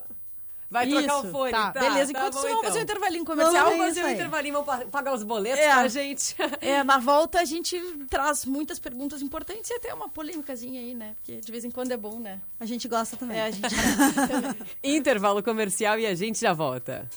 Vai 0.74 0.88
trocar 0.88 1.06
Isso, 1.20 1.28
o 1.28 1.32
fone, 1.32 1.52
tá. 1.52 1.72
tá? 1.72 1.80
Beleza, 1.80 2.12
tá 2.12 2.20
enquanto 2.20 2.34
bom, 2.34 2.40
isso, 2.40 2.48
vamos 2.50 2.66
fazer 2.66 2.80
um 2.80 2.82
intervalinho 2.82 3.26
comercial. 3.26 3.66
Vamos 3.70 3.86
fazer 3.86 4.04
um 4.04 4.10
intervalinho, 4.10 4.54
vamos 4.56 4.66
pa- 4.66 4.86
pagar 4.92 5.14
os 5.14 5.22
boletos 5.24 5.60
É. 5.60 5.72
pra 5.72 5.88
gente. 5.88 6.36
É, 6.62 6.84
na 6.84 6.98
volta 6.98 7.40
a 7.40 7.46
gente 7.46 7.80
traz 8.10 8.44
muitas 8.46 8.80
perguntas 8.80 9.22
importantes 9.22 9.70
e 9.70 9.74
até 9.76 9.94
uma 9.94 10.10
polêmicazinha 10.10 10.82
aí, 10.82 10.94
né? 10.96 11.16
Porque 11.20 11.40
de 11.40 11.52
vez 11.52 11.64
em 11.64 11.70
quando 11.70 11.92
é 11.92 11.98
bom, 11.98 12.20
né? 12.20 12.42
A 12.60 12.66
gente 12.66 12.88
gosta 12.88 13.16
também. 13.16 13.38
É, 13.38 13.44
a 13.44 13.52
gente 13.52 13.62
Intervalo 14.84 15.44
comercial 15.44 16.00
e 16.00 16.06
a 16.08 16.16
gente 16.16 16.40
já 16.40 16.54
volta. 16.54 17.08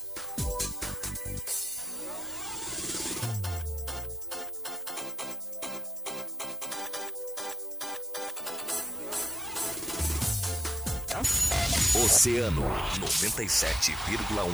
Oceano 12.05 12.63
97,1. 12.99 14.51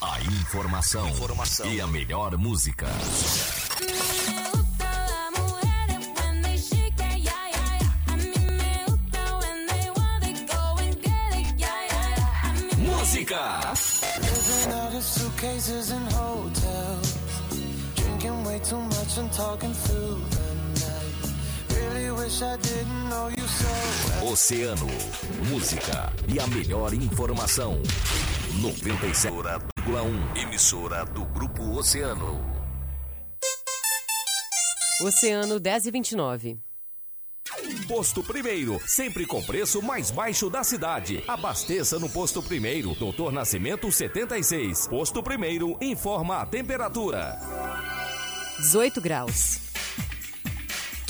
A 0.00 0.20
informação, 0.22 1.10
e 1.66 1.80
a 1.80 1.86
melhor 1.86 2.36
música. 2.38 2.86
Música! 12.78 13.72
Living 14.22 14.72
out 14.72 14.94
of 14.94 15.02
suitcases 15.02 15.90
and 15.90 16.12
hotels. 16.12 17.18
Drinking 17.96 18.44
way 18.44 18.58
too 18.60 18.80
much 18.80 19.18
and 19.18 19.32
talking 19.32 19.72
through 19.74 20.20
the 20.30 20.54
night. 20.80 21.14
Really 21.76 22.10
wish 22.12 22.42
I 22.42 22.56
didn't 22.56 23.08
know 23.10 23.28
you. 23.28 23.39
Oceano, 24.30 24.86
música 25.48 26.12
e 26.28 26.38
a 26.38 26.46
melhor 26.46 26.92
informação. 26.94 27.82
97,1. 28.60 30.36
Emissora 30.36 31.04
do 31.04 31.24
Grupo 31.24 31.62
Oceano. 31.78 32.44
Oceano 35.02 35.58
10 35.58 35.86
e 35.86 35.90
29. 35.90 36.58
Posto 37.88 38.22
Primeiro, 38.22 38.80
sempre 38.86 39.26
com 39.26 39.42
preço 39.42 39.82
mais 39.82 40.10
baixo 40.10 40.48
da 40.48 40.62
cidade. 40.62 41.24
Abasteça 41.26 41.98
no 41.98 42.08
Posto 42.08 42.42
Primeiro, 42.42 42.94
Doutor 42.94 43.32
Nascimento 43.32 43.90
76. 43.90 44.86
Posto 44.86 45.22
Primeiro 45.22 45.76
informa 45.80 46.42
a 46.42 46.46
temperatura. 46.46 47.36
18 48.58 49.00
graus. 49.00 49.69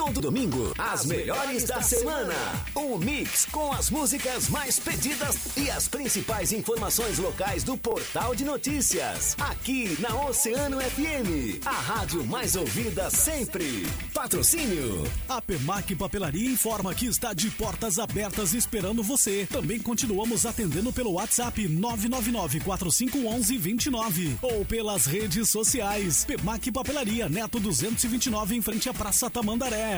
Todo 0.00 0.16
domingo, 0.18 0.72
as 0.78 1.04
melhores 1.04 1.64
da 1.64 1.82
semana. 1.82 2.32
Um 2.74 2.96
mix 2.96 3.44
com 3.44 3.70
as 3.70 3.90
músicas 3.90 4.48
mais 4.48 4.80
pedidas 4.80 5.54
e 5.58 5.70
as 5.70 5.88
principais 5.88 6.52
informações 6.52 7.18
locais 7.18 7.64
do 7.64 7.76
portal 7.76 8.34
de 8.34 8.42
notícias. 8.42 9.36
Aqui 9.38 9.94
na 10.00 10.24
Oceano 10.24 10.80
FM, 10.80 11.60
a 11.66 11.72
rádio 11.72 12.24
mais 12.24 12.56
ouvida 12.56 13.10
sempre. 13.10 13.86
Patrocínio. 14.14 15.04
A 15.28 15.42
Pemac 15.42 15.94
Papelaria 15.94 16.50
informa 16.50 16.94
que 16.94 17.04
está 17.04 17.34
de 17.34 17.50
portas 17.50 17.98
abertas 17.98 18.54
esperando 18.54 19.02
você. 19.02 19.46
Também 19.52 19.78
continuamos 19.78 20.46
atendendo 20.46 20.94
pelo 20.94 21.12
WhatsApp 21.12 21.68
999-4511-29 21.68 24.38
ou 24.40 24.64
pelas 24.64 25.04
redes 25.04 25.50
sociais. 25.50 26.24
Pemac 26.24 26.72
Papelaria, 26.72 27.28
Neto 27.28 27.60
229, 27.60 28.56
em 28.56 28.62
frente 28.62 28.88
à 28.88 28.94
Praça 28.94 29.28
Tamandaré. 29.28 29.89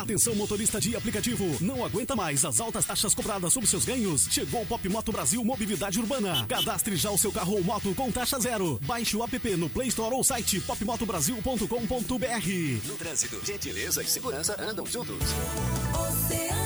Atenção 0.04 0.34
motorista 0.34 0.78
de 0.78 0.94
aplicativo, 0.94 1.46
não 1.62 1.82
aguenta 1.82 2.14
mais 2.14 2.44
as 2.44 2.60
altas 2.60 2.84
taxas 2.84 3.14
cobradas 3.14 3.54
sobre 3.54 3.66
seus 3.66 3.86
ganhos? 3.86 4.28
Chegou 4.30 4.60
o 4.60 4.66
Pop 4.66 4.86
Moto 4.86 5.10
Brasil 5.10 5.42
Mobilidade 5.42 5.98
Urbana. 5.98 6.44
Cadastre 6.46 6.94
já 6.94 7.10
o 7.10 7.16
seu 7.16 7.32
carro 7.32 7.54
ou 7.54 7.64
moto 7.64 7.94
com 7.94 8.12
taxa 8.12 8.38
zero. 8.38 8.78
Baixe 8.82 9.16
o 9.16 9.24
app 9.24 9.56
no 9.56 9.70
Play 9.70 9.88
Store 9.88 10.14
ou 10.14 10.22
site 10.22 10.60
popmotobrasil.com.br. 10.60 12.86
No 12.86 12.96
trânsito, 12.96 13.40
gentileza 13.46 14.02
e 14.02 14.06
segurança 14.06 14.62
andam 14.62 14.84
juntos. 14.84 15.16
Oceano 15.98 16.63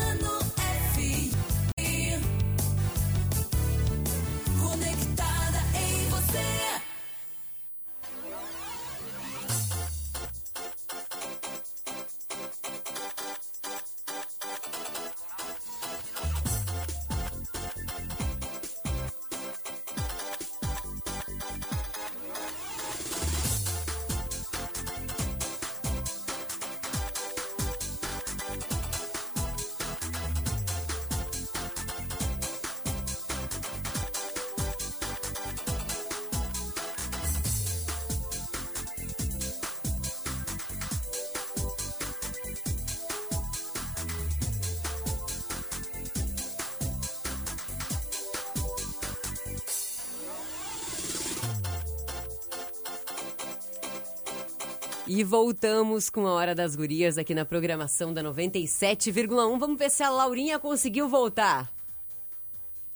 voltamos 55.29 56.09
com 56.09 56.27
a 56.27 56.33
Hora 56.33 56.55
das 56.55 56.75
Gurias 56.75 57.19
aqui 57.19 57.35
na 57.35 57.45
programação 57.45 58.15
da 58.15 58.23
97,1. 58.23 59.59
Vamos 59.59 59.79
ver 59.79 59.91
se 59.91 60.03
a 60.03 60.09
Laurinha 60.09 60.59
conseguiu 60.59 61.07
voltar. 61.07 61.71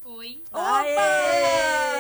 Oi. 0.02 0.42
Aê! 0.50 1.90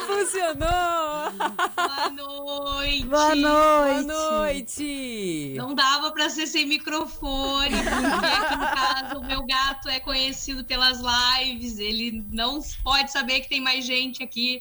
Funcionou! 0.00 1.30
Boa 1.76 2.10
noite. 2.10 3.04
Boa 3.06 3.34
noite. 3.36 4.06
Boa 4.06 4.40
noite! 4.40 5.54
Não 5.56 5.74
dava 5.74 6.10
pra 6.10 6.28
ser 6.28 6.48
sem 6.48 6.66
microfone, 6.66 7.76
porque 7.76 8.26
aqui 8.26 8.56
no 8.56 8.66
caso 8.66 9.18
o 9.20 9.24
meu 9.24 9.46
gato 9.46 9.88
é 9.88 10.00
conhecido 10.00 10.64
pelas 10.64 10.98
lives, 11.00 11.78
ele 11.78 12.26
não 12.32 12.60
pode 12.82 13.12
saber 13.12 13.40
que 13.40 13.48
tem 13.48 13.60
mais 13.60 13.84
gente 13.84 14.24
aqui. 14.24 14.60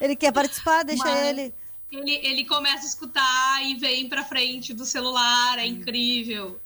Ele 0.00 0.16
quer 0.16 0.32
participar, 0.32 0.82
deixa 0.82 1.04
Mas 1.04 1.26
ele. 1.26 1.54
Ele, 1.90 2.14
ele 2.22 2.44
começa 2.44 2.84
a 2.84 2.88
escutar 2.88 3.64
e 3.64 3.74
vem 3.74 4.08
pra 4.08 4.24
frente 4.24 4.74
do 4.74 4.84
celular, 4.84 5.58
é 5.58 5.66
incrível. 5.66 6.60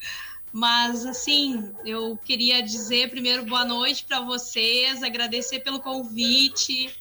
Mas, 0.53 1.07
assim, 1.07 1.73
eu 1.85 2.19
queria 2.25 2.63
dizer 2.63 3.09
primeiro 3.09 3.45
boa 3.47 3.65
noite 3.65 4.05
para 4.05 4.21
vocês, 4.21 5.03
agradecer 5.03 5.61
pelo 5.61 5.81
convite, 5.81 6.95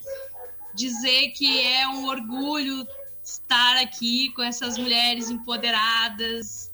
dizer 0.74 1.32
que 1.32 1.60
é 1.60 1.88
um 1.88 2.06
orgulho 2.08 2.88
estar 3.24 3.78
aqui 3.78 4.30
com 4.32 4.42
essas 4.42 4.78
mulheres 4.78 5.30
empoderadas, 5.30 6.72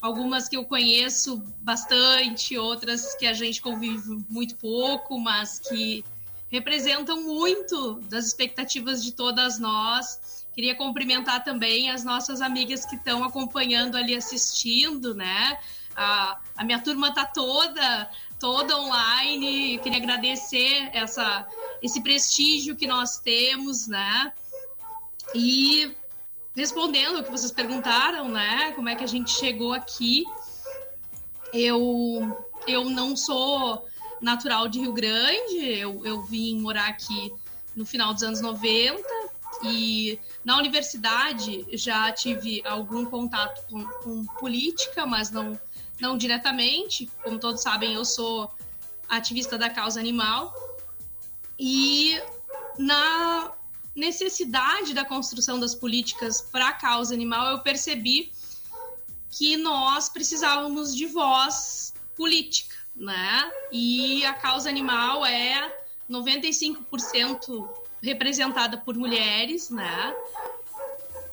algumas 0.00 0.48
que 0.48 0.56
eu 0.56 0.64
conheço 0.64 1.42
bastante, 1.60 2.56
outras 2.56 3.14
que 3.14 3.26
a 3.26 3.32
gente 3.32 3.60
convive 3.60 4.24
muito 4.28 4.56
pouco, 4.56 5.18
mas 5.18 5.58
que 5.58 6.04
representam 6.50 7.22
muito 7.22 7.94
das 8.10 8.26
expectativas 8.26 9.02
de 9.02 9.12
todas 9.12 9.58
nós. 9.58 10.41
Queria 10.54 10.74
cumprimentar 10.74 11.42
também 11.42 11.90
as 11.90 12.04
nossas 12.04 12.40
amigas 12.40 12.84
que 12.84 12.96
estão 12.96 13.24
acompanhando 13.24 13.96
ali, 13.96 14.14
assistindo, 14.14 15.14
né? 15.14 15.58
A, 15.96 16.38
a 16.56 16.64
minha 16.64 16.78
turma 16.78 17.12
tá 17.12 17.24
toda, 17.24 18.10
toda 18.38 18.78
online. 18.78 19.78
Queria 19.78 19.98
agradecer 19.98 20.90
essa, 20.92 21.46
esse 21.82 22.02
prestígio 22.02 22.76
que 22.76 22.86
nós 22.86 23.18
temos, 23.18 23.86
né? 23.86 24.32
E 25.34 25.94
respondendo 26.54 27.18
o 27.18 27.24
que 27.24 27.30
vocês 27.30 27.50
perguntaram, 27.50 28.28
né? 28.28 28.72
Como 28.72 28.88
é 28.88 28.94
que 28.94 29.04
a 29.04 29.08
gente 29.08 29.30
chegou 29.30 29.72
aqui? 29.72 30.24
Eu, 31.52 32.36
eu 32.66 32.90
não 32.90 33.16
sou 33.16 33.86
natural 34.20 34.68
de 34.68 34.80
Rio 34.80 34.92
Grande, 34.92 35.78
eu, 35.78 36.04
eu 36.04 36.22
vim 36.22 36.60
morar 36.60 36.88
aqui 36.88 37.32
no 37.74 37.84
final 37.84 38.12
dos 38.14 38.22
anos 38.22 38.40
90 38.40 39.02
e 39.64 40.18
na 40.44 40.56
universidade 40.58 41.64
já 41.72 42.10
tive 42.12 42.62
algum 42.66 43.04
contato 43.04 43.64
com, 43.68 43.84
com 43.84 44.24
política, 44.40 45.06
mas 45.06 45.30
não, 45.30 45.58
não 46.00 46.16
diretamente. 46.16 47.10
Como 47.22 47.38
todos 47.38 47.62
sabem, 47.62 47.94
eu 47.94 48.04
sou 48.04 48.52
ativista 49.08 49.56
da 49.56 49.70
causa 49.70 50.00
animal. 50.00 50.52
E 51.58 52.20
na 52.78 53.52
necessidade 53.94 54.94
da 54.94 55.04
construção 55.04 55.60
das 55.60 55.74
políticas 55.74 56.40
para 56.40 56.68
a 56.68 56.72
causa 56.72 57.14
animal, 57.14 57.52
eu 57.52 57.60
percebi 57.60 58.32
que 59.30 59.56
nós 59.56 60.08
precisávamos 60.08 60.94
de 60.94 61.06
voz 61.06 61.94
política, 62.16 62.74
né? 62.96 63.50
E 63.70 64.24
a 64.24 64.34
causa 64.34 64.68
animal 64.68 65.24
é 65.24 65.72
95% 66.10 67.81
representada 68.02 68.76
por 68.76 68.96
mulheres, 68.96 69.70
né? 69.70 70.14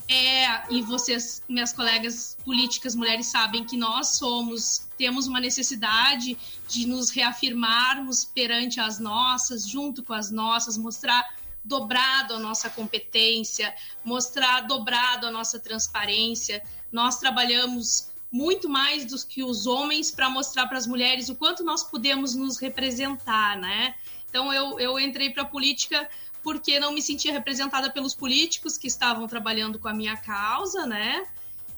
É, 0.07 0.73
e 0.73 0.81
vocês, 0.81 1.43
minhas 1.47 1.71
colegas 1.71 2.35
políticas 2.43 2.95
mulheres, 2.95 3.27
sabem 3.27 3.63
que 3.63 3.77
nós 3.77 4.17
somos, 4.17 4.87
temos 4.97 5.27
uma 5.27 5.39
necessidade 5.39 6.35
de 6.67 6.87
nos 6.87 7.11
reafirmarmos 7.11 8.25
perante 8.25 8.79
as 8.79 8.99
nossas, 8.99 9.67
junto 9.67 10.01
com 10.01 10.13
as 10.13 10.31
nossas, 10.31 10.77
mostrar 10.77 11.23
dobrado 11.63 12.33
a 12.33 12.39
nossa 12.39 12.69
competência, 12.69 13.73
mostrar 14.03 14.61
dobrado 14.61 15.27
a 15.27 15.31
nossa 15.31 15.59
transparência. 15.59 16.63
Nós 16.91 17.19
trabalhamos 17.19 18.09
muito 18.31 18.67
mais 18.67 19.05
do 19.05 19.27
que 19.27 19.43
os 19.43 19.67
homens 19.67 20.09
para 20.09 20.29
mostrar 20.29 20.65
para 20.67 20.77
as 20.77 20.87
mulheres 20.87 21.29
o 21.29 21.35
quanto 21.35 21.63
nós 21.63 21.83
podemos 21.83 22.33
nos 22.33 22.57
representar, 22.57 23.57
né? 23.57 23.93
Então 24.29 24.51
eu, 24.53 24.79
eu 24.79 24.99
entrei 24.99 25.31
para 25.31 25.43
a 25.43 25.45
política 25.45 26.07
porque 26.43 26.79
não 26.79 26.93
me 26.93 27.01
sentia 27.01 27.31
representada 27.31 27.89
pelos 27.91 28.15
políticos 28.15 28.77
que 28.77 28.87
estavam 28.87 29.27
trabalhando 29.27 29.77
com 29.79 29.87
a 29.87 29.93
minha 29.93 30.15
causa, 30.17 30.85
né? 30.85 31.25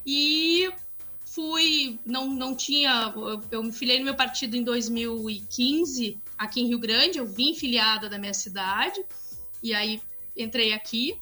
E 0.06 0.70
fui, 1.26 2.00
não, 2.06 2.28
não 2.28 2.54
tinha, 2.54 3.14
eu, 3.50 3.64
me 3.64 3.72
filiei 3.72 4.00
no 4.00 4.06
meu 4.06 4.16
partido 4.16 4.56
em 4.58 4.64
2015, 4.64 6.20
aqui 6.38 6.62
em 6.62 6.68
Rio 6.68 6.80
Grande, 6.80 7.20
eu 7.20 7.26
vim 7.26 7.56
filiada 7.56 8.10
da 8.10 8.18
minha 8.18 8.34
cidade, 8.34 9.02
e 9.64 9.74
aí 9.74 10.02
entrei 10.36 10.74
aqui, 10.74 11.18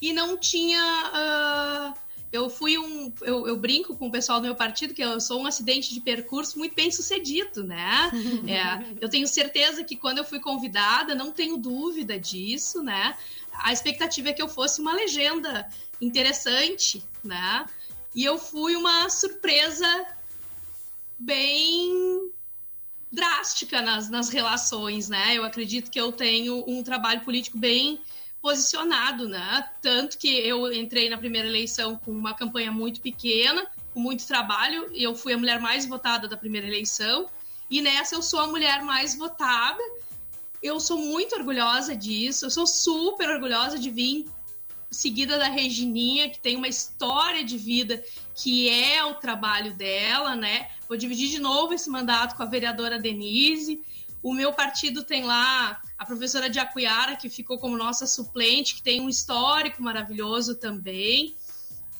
e 0.00 0.12
não 0.12 0.36
tinha, 0.36 0.82
uh, 1.14 1.98
eu 2.32 2.48
fui 2.48 2.78
um, 2.78 3.12
eu, 3.20 3.46
eu, 3.46 3.56
brinco 3.56 3.94
com 3.94 4.08
o 4.08 4.10
pessoal 4.10 4.40
do 4.40 4.46
meu 4.46 4.54
partido 4.54 4.94
que 4.94 5.02
eu 5.02 5.20
sou 5.20 5.42
um 5.42 5.46
acidente 5.46 5.92
de 5.92 6.00
percurso 6.00 6.58
muito 6.58 6.74
bem 6.74 6.90
sucedido, 6.90 7.62
né? 7.62 8.10
É, 8.48 8.96
eu 9.00 9.08
tenho 9.08 9.26
certeza 9.26 9.84
que 9.84 9.96
quando 9.96 10.18
eu 10.18 10.24
fui 10.24 10.40
convidada, 10.40 11.14
não 11.14 11.30
tenho 11.30 11.56
dúvida 11.56 12.18
disso, 12.18 12.82
né? 12.82 13.16
A 13.52 13.72
expectativa 13.72 14.30
é 14.30 14.32
que 14.32 14.42
eu 14.42 14.48
fosse 14.48 14.80
uma 14.80 14.94
legenda 14.94 15.68
interessante, 16.00 17.04
né? 17.22 17.66
E 18.14 18.24
eu 18.24 18.38
fui 18.38 18.74
uma 18.76 19.08
surpresa 19.10 20.06
bem 21.18 22.30
drástica 23.10 23.82
nas, 23.82 24.08
nas 24.08 24.30
relações, 24.30 25.08
né? 25.08 25.36
Eu 25.36 25.44
acredito 25.44 25.90
que 25.90 26.00
eu 26.00 26.10
tenho 26.10 26.64
um 26.66 26.82
trabalho 26.82 27.20
político 27.20 27.58
bem 27.58 28.00
posicionado, 28.42 29.28
né? 29.28 29.70
Tanto 29.80 30.18
que 30.18 30.28
eu 30.28 30.70
entrei 30.72 31.08
na 31.08 31.16
primeira 31.16 31.46
eleição 31.46 31.96
com 31.96 32.10
uma 32.10 32.34
campanha 32.34 32.72
muito 32.72 33.00
pequena, 33.00 33.64
com 33.94 34.00
muito 34.00 34.26
trabalho, 34.26 34.90
e 34.92 35.02
eu 35.02 35.14
fui 35.14 35.32
a 35.32 35.38
mulher 35.38 35.60
mais 35.60 35.86
votada 35.86 36.26
da 36.26 36.36
primeira 36.36 36.66
eleição. 36.66 37.28
E 37.70 37.80
nessa 37.80 38.16
eu 38.16 38.22
sou 38.22 38.40
a 38.40 38.48
mulher 38.48 38.82
mais 38.82 39.14
votada. 39.14 39.80
Eu 40.60 40.80
sou 40.80 40.98
muito 40.98 41.36
orgulhosa 41.36 41.94
disso. 41.94 42.44
Eu 42.44 42.50
sou 42.50 42.66
super 42.66 43.30
orgulhosa 43.30 43.78
de 43.78 43.90
vir 43.90 44.26
seguida 44.90 45.38
da 45.38 45.48
Regininha, 45.48 46.28
que 46.28 46.38
tem 46.38 46.56
uma 46.56 46.68
história 46.68 47.42
de 47.42 47.56
vida 47.56 48.04
que 48.34 48.68
é 48.68 49.02
o 49.04 49.14
trabalho 49.14 49.72
dela, 49.74 50.36
né? 50.36 50.68
Vou 50.86 50.96
dividir 50.96 51.30
de 51.30 51.38
novo 51.38 51.72
esse 51.72 51.88
mandato 51.88 52.36
com 52.36 52.42
a 52.42 52.46
vereadora 52.46 52.98
Denise. 52.98 53.80
O 54.22 54.32
meu 54.32 54.52
partido 54.52 55.02
tem 55.02 55.24
lá 55.24 55.82
a 55.98 56.04
professora 56.04 56.48
de 56.48 56.60
que 57.20 57.28
ficou 57.28 57.58
como 57.58 57.76
nossa 57.76 58.06
suplente, 58.06 58.76
que 58.76 58.82
tem 58.82 59.00
um 59.00 59.08
histórico 59.08 59.82
maravilhoso 59.82 60.54
também. 60.54 61.34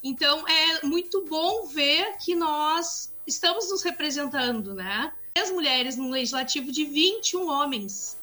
Então, 0.02 0.46
é 0.46 0.86
muito 0.86 1.24
bom 1.24 1.66
ver 1.66 2.16
que 2.18 2.34
nós 2.34 3.12
estamos 3.26 3.70
nos 3.70 3.82
representando, 3.82 4.74
né? 4.74 5.12
As 5.36 5.50
mulheres 5.50 5.96
no 5.96 6.10
legislativo 6.10 6.70
de 6.70 6.84
21 6.84 7.48
homens. 7.48 8.16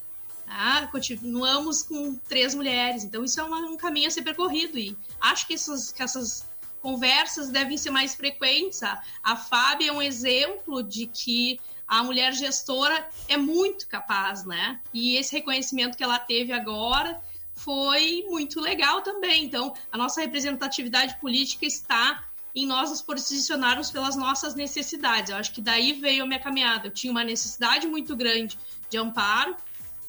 Tá? 0.46 0.86
Continuamos 0.88 1.82
com 1.82 2.14
três 2.14 2.54
mulheres. 2.54 3.04
Então, 3.04 3.24
isso 3.24 3.40
é 3.40 3.44
um 3.44 3.76
caminho 3.76 4.08
a 4.08 4.10
ser 4.10 4.22
percorrido. 4.22 4.78
E 4.78 4.96
acho 5.20 5.46
que 5.46 5.54
essas, 5.54 5.92
que 5.92 6.02
essas 6.02 6.44
conversas 6.80 7.50
devem 7.50 7.76
ser 7.76 7.90
mais 7.90 8.14
frequentes. 8.14 8.82
A, 8.82 9.02
a 9.22 9.36
Fábia 9.36 9.90
é 9.90 9.92
um 9.92 10.02
exemplo 10.02 10.82
de 10.82 11.06
que 11.06 11.60
a 11.90 12.04
mulher 12.04 12.32
gestora 12.32 13.04
é 13.26 13.36
muito 13.36 13.88
capaz, 13.88 14.44
né? 14.44 14.80
E 14.94 15.16
esse 15.16 15.32
reconhecimento 15.34 15.96
que 15.96 16.04
ela 16.04 16.20
teve 16.20 16.52
agora 16.52 17.20
foi 17.52 18.24
muito 18.28 18.60
legal 18.60 19.02
também. 19.02 19.44
Então, 19.44 19.74
a 19.90 19.98
nossa 19.98 20.20
representatividade 20.20 21.16
política 21.20 21.66
está 21.66 22.22
em 22.54 22.64
nós 22.64 22.90
nos 22.90 23.02
posicionarmos 23.02 23.90
pelas 23.90 24.14
nossas 24.14 24.54
necessidades. 24.54 25.30
Eu 25.30 25.36
acho 25.36 25.52
que 25.52 25.60
daí 25.60 25.92
veio 25.94 26.22
a 26.22 26.26
minha 26.26 26.38
caminhada. 26.38 26.86
Eu 26.86 26.92
tinha 26.92 27.10
uma 27.10 27.24
necessidade 27.24 27.88
muito 27.88 28.14
grande 28.14 28.56
de 28.88 28.96
amparo 28.96 29.56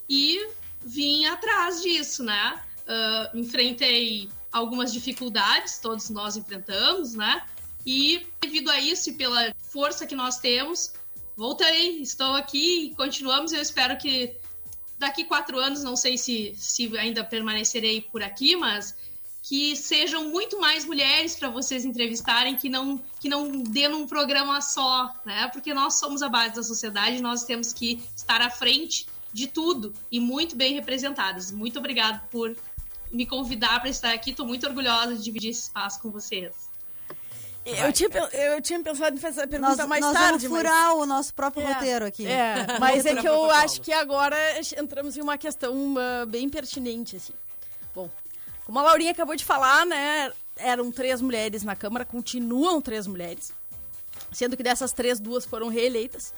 e 0.07 0.49
vim 0.85 1.25
atrás 1.25 1.81
disso, 1.81 2.23
né? 2.23 2.61
Uh, 2.81 3.39
enfrentei 3.39 4.29
algumas 4.51 4.93
dificuldades, 4.93 5.79
todos 5.79 6.11
nós 6.11 6.37
enfrentamos, 6.37 7.15
né? 7.15 7.41
E 7.83 8.27
devido 8.39 8.69
a 8.69 8.79
isso 8.79 9.09
e 9.09 9.13
pela 9.13 9.51
força 9.57 10.05
que 10.05 10.15
nós 10.15 10.37
temos, 10.37 10.93
voltei, 11.41 12.01
estou 12.01 12.35
aqui 12.35 12.93
continuamos. 12.95 13.51
Eu 13.51 13.63
espero 13.63 13.97
que 13.97 14.35
daqui 14.99 15.23
quatro 15.25 15.57
anos, 15.57 15.83
não 15.83 15.95
sei 15.95 16.15
se, 16.15 16.53
se 16.55 16.95
ainda 16.95 17.23
permanecerei 17.23 17.99
por 17.99 18.21
aqui, 18.21 18.55
mas 18.55 18.95
que 19.41 19.75
sejam 19.75 20.29
muito 20.29 20.59
mais 20.61 20.85
mulheres 20.85 21.35
para 21.35 21.49
vocês 21.49 21.83
entrevistarem, 21.83 22.55
que 22.55 22.69
não 22.69 23.01
que 23.19 23.27
não 23.27 23.49
dê 23.63 23.87
num 23.87 24.05
programa 24.05 24.61
só, 24.61 25.11
né? 25.25 25.47
Porque 25.47 25.73
nós 25.73 25.95
somos 25.95 26.21
a 26.21 26.29
base 26.29 26.53
da 26.53 26.61
sociedade, 26.61 27.19
nós 27.23 27.43
temos 27.43 27.73
que 27.73 27.99
estar 28.15 28.39
à 28.39 28.51
frente 28.51 29.07
de 29.33 29.47
tudo 29.47 29.91
e 30.11 30.19
muito 30.19 30.55
bem 30.55 30.75
representadas. 30.75 31.51
Muito 31.51 31.79
obrigado 31.79 32.21
por 32.29 32.55
me 33.11 33.25
convidar 33.25 33.79
para 33.79 33.89
estar 33.89 34.13
aqui. 34.13 34.29
Estou 34.29 34.45
muito 34.45 34.67
orgulhosa 34.67 35.15
de 35.15 35.23
dividir 35.23 35.49
esse 35.49 35.63
espaço 35.63 35.99
com 36.01 36.11
vocês. 36.11 36.70
Eu 37.63 37.93
tinha, 37.93 38.09
eu 38.09 38.61
tinha 38.61 38.79
pensado 38.81 39.15
em 39.15 39.19
fazer 39.19 39.41
essa 39.41 39.47
pergunta 39.47 39.75
Nós, 39.75 39.87
mais 39.87 40.01
nós 40.01 40.13
tarde. 40.13 40.47
vamos 40.47 40.57
furar 40.57 40.95
o 40.95 41.05
nosso 41.05 41.33
próprio 41.33 41.65
roteiro 41.65 42.05
aqui. 42.05 42.25
É, 42.25 42.65
mas 42.79 43.05
é 43.05 43.15
que 43.15 43.27
eu 43.27 43.51
acho 43.51 43.81
que 43.81 43.93
agora 43.93 44.35
entramos 44.79 45.15
em 45.15 45.21
uma 45.21 45.37
questão 45.37 45.95
ah, 45.97 46.25
bem 46.25 46.49
pertinente, 46.49 47.17
assim. 47.17 47.33
Bom, 47.93 48.09
como 48.65 48.79
a 48.79 48.81
Laurinha 48.81 49.11
acabou 49.11 49.35
de 49.35 49.45
falar, 49.45 49.85
né, 49.85 50.31
eram 50.57 50.91
três 50.91 51.21
mulheres 51.21 51.63
na 51.63 51.75
Câmara, 51.75 52.03
continuam 52.03 52.81
três 52.81 53.05
mulheres, 53.05 53.53
sendo 54.31 54.57
que 54.57 54.63
dessas 54.63 54.91
três, 54.91 55.19
duas 55.19 55.45
foram 55.45 55.67
reeleitas. 55.67 56.33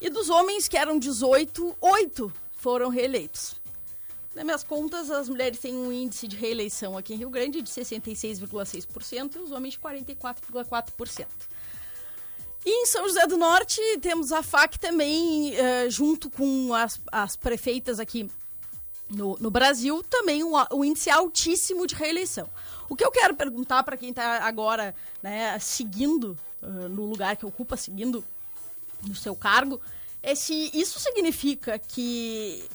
E 0.00 0.08
dos 0.08 0.30
homens, 0.30 0.68
que 0.68 0.76
eram 0.76 0.98
18, 0.98 1.76
oito 1.80 2.32
foram 2.56 2.88
reeleitos. 2.88 3.56
Nas 4.36 4.44
minhas 4.44 4.62
contas, 4.62 5.10
as 5.10 5.30
mulheres 5.30 5.58
têm 5.58 5.74
um 5.74 5.90
índice 5.90 6.28
de 6.28 6.36
reeleição 6.36 6.98
aqui 6.98 7.14
em 7.14 7.16
Rio 7.16 7.30
Grande 7.30 7.62
de 7.62 7.70
66,6% 7.70 9.36
e 9.36 9.38
os 9.38 9.50
homens 9.50 9.72
de 9.72 9.80
44,4%. 9.80 11.26
E 12.62 12.82
em 12.82 12.84
São 12.84 13.08
José 13.08 13.26
do 13.26 13.38
Norte 13.38 13.80
temos 14.02 14.32
a 14.32 14.42
FAC 14.42 14.78
também, 14.78 15.56
eh, 15.56 15.88
junto 15.88 16.28
com 16.28 16.74
as, 16.74 17.00
as 17.10 17.34
prefeitas 17.34 17.98
aqui 17.98 18.30
no, 19.08 19.38
no 19.40 19.50
Brasil, 19.50 20.02
também 20.02 20.44
um, 20.44 20.52
um 20.70 20.84
índice 20.84 21.08
altíssimo 21.08 21.86
de 21.86 21.94
reeleição. 21.94 22.46
O 22.90 22.94
que 22.94 23.06
eu 23.06 23.10
quero 23.10 23.34
perguntar 23.34 23.84
para 23.84 23.96
quem 23.96 24.10
está 24.10 24.44
agora 24.44 24.94
né, 25.22 25.58
seguindo 25.58 26.38
eh, 26.62 26.66
no 26.66 27.06
lugar 27.06 27.38
que 27.38 27.46
ocupa, 27.46 27.74
seguindo 27.74 28.22
no 29.02 29.14
seu 29.14 29.34
cargo, 29.34 29.80
é 30.22 30.34
se 30.34 30.70
isso 30.74 30.98
significa 31.00 31.78
que. 31.78 32.68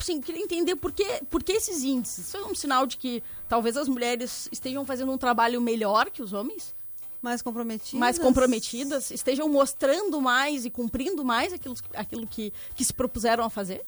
Assim, 0.00 0.20
queria 0.20 0.42
entender 0.42 0.74
por 0.76 0.90
que, 0.92 1.04
por 1.30 1.42
que 1.42 1.52
esses 1.52 1.82
índices. 1.84 2.26
Isso 2.28 2.36
é 2.36 2.44
um 2.46 2.54
sinal 2.54 2.86
de 2.86 2.96
que 2.96 3.22
talvez 3.48 3.76
as 3.76 3.88
mulheres 3.88 4.48
estejam 4.52 4.84
fazendo 4.84 5.10
um 5.12 5.18
trabalho 5.18 5.60
melhor 5.60 6.10
que 6.10 6.22
os 6.22 6.32
homens? 6.32 6.74
Mais 7.20 7.42
comprometidas? 7.42 7.98
mais 7.98 8.16
comprometidas, 8.18 9.10
estejam 9.10 9.48
mostrando 9.48 10.20
mais 10.20 10.64
e 10.64 10.70
cumprindo 10.70 11.24
mais 11.24 11.52
aquilo, 11.52 11.74
aquilo 11.94 12.26
que, 12.28 12.52
que 12.76 12.84
se 12.84 12.92
propuseram 12.92 13.42
a 13.44 13.50
fazer? 13.50 13.84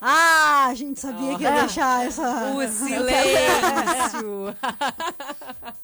Ah, 0.00 0.66
a 0.68 0.74
gente 0.74 1.00
sabia 1.00 1.36
que 1.36 1.42
ia 1.42 1.52
Ah. 1.54 1.60
deixar 1.62 2.06
essa... 2.06 2.54
O 2.54 2.60
silêncio. 2.70 4.54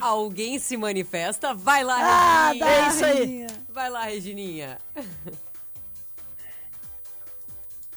Alguém 0.00 0.58
se 0.58 0.76
manifesta? 0.76 1.54
Vai 1.54 1.82
lá, 1.82 1.96
Ah, 1.98 2.48
Regininha. 2.52 2.70
É 2.70 2.88
isso 2.88 3.04
aí. 3.04 3.14
Regininha. 3.18 3.46
Vai 3.70 3.90
lá, 3.90 4.02
Regininha. 4.04 4.78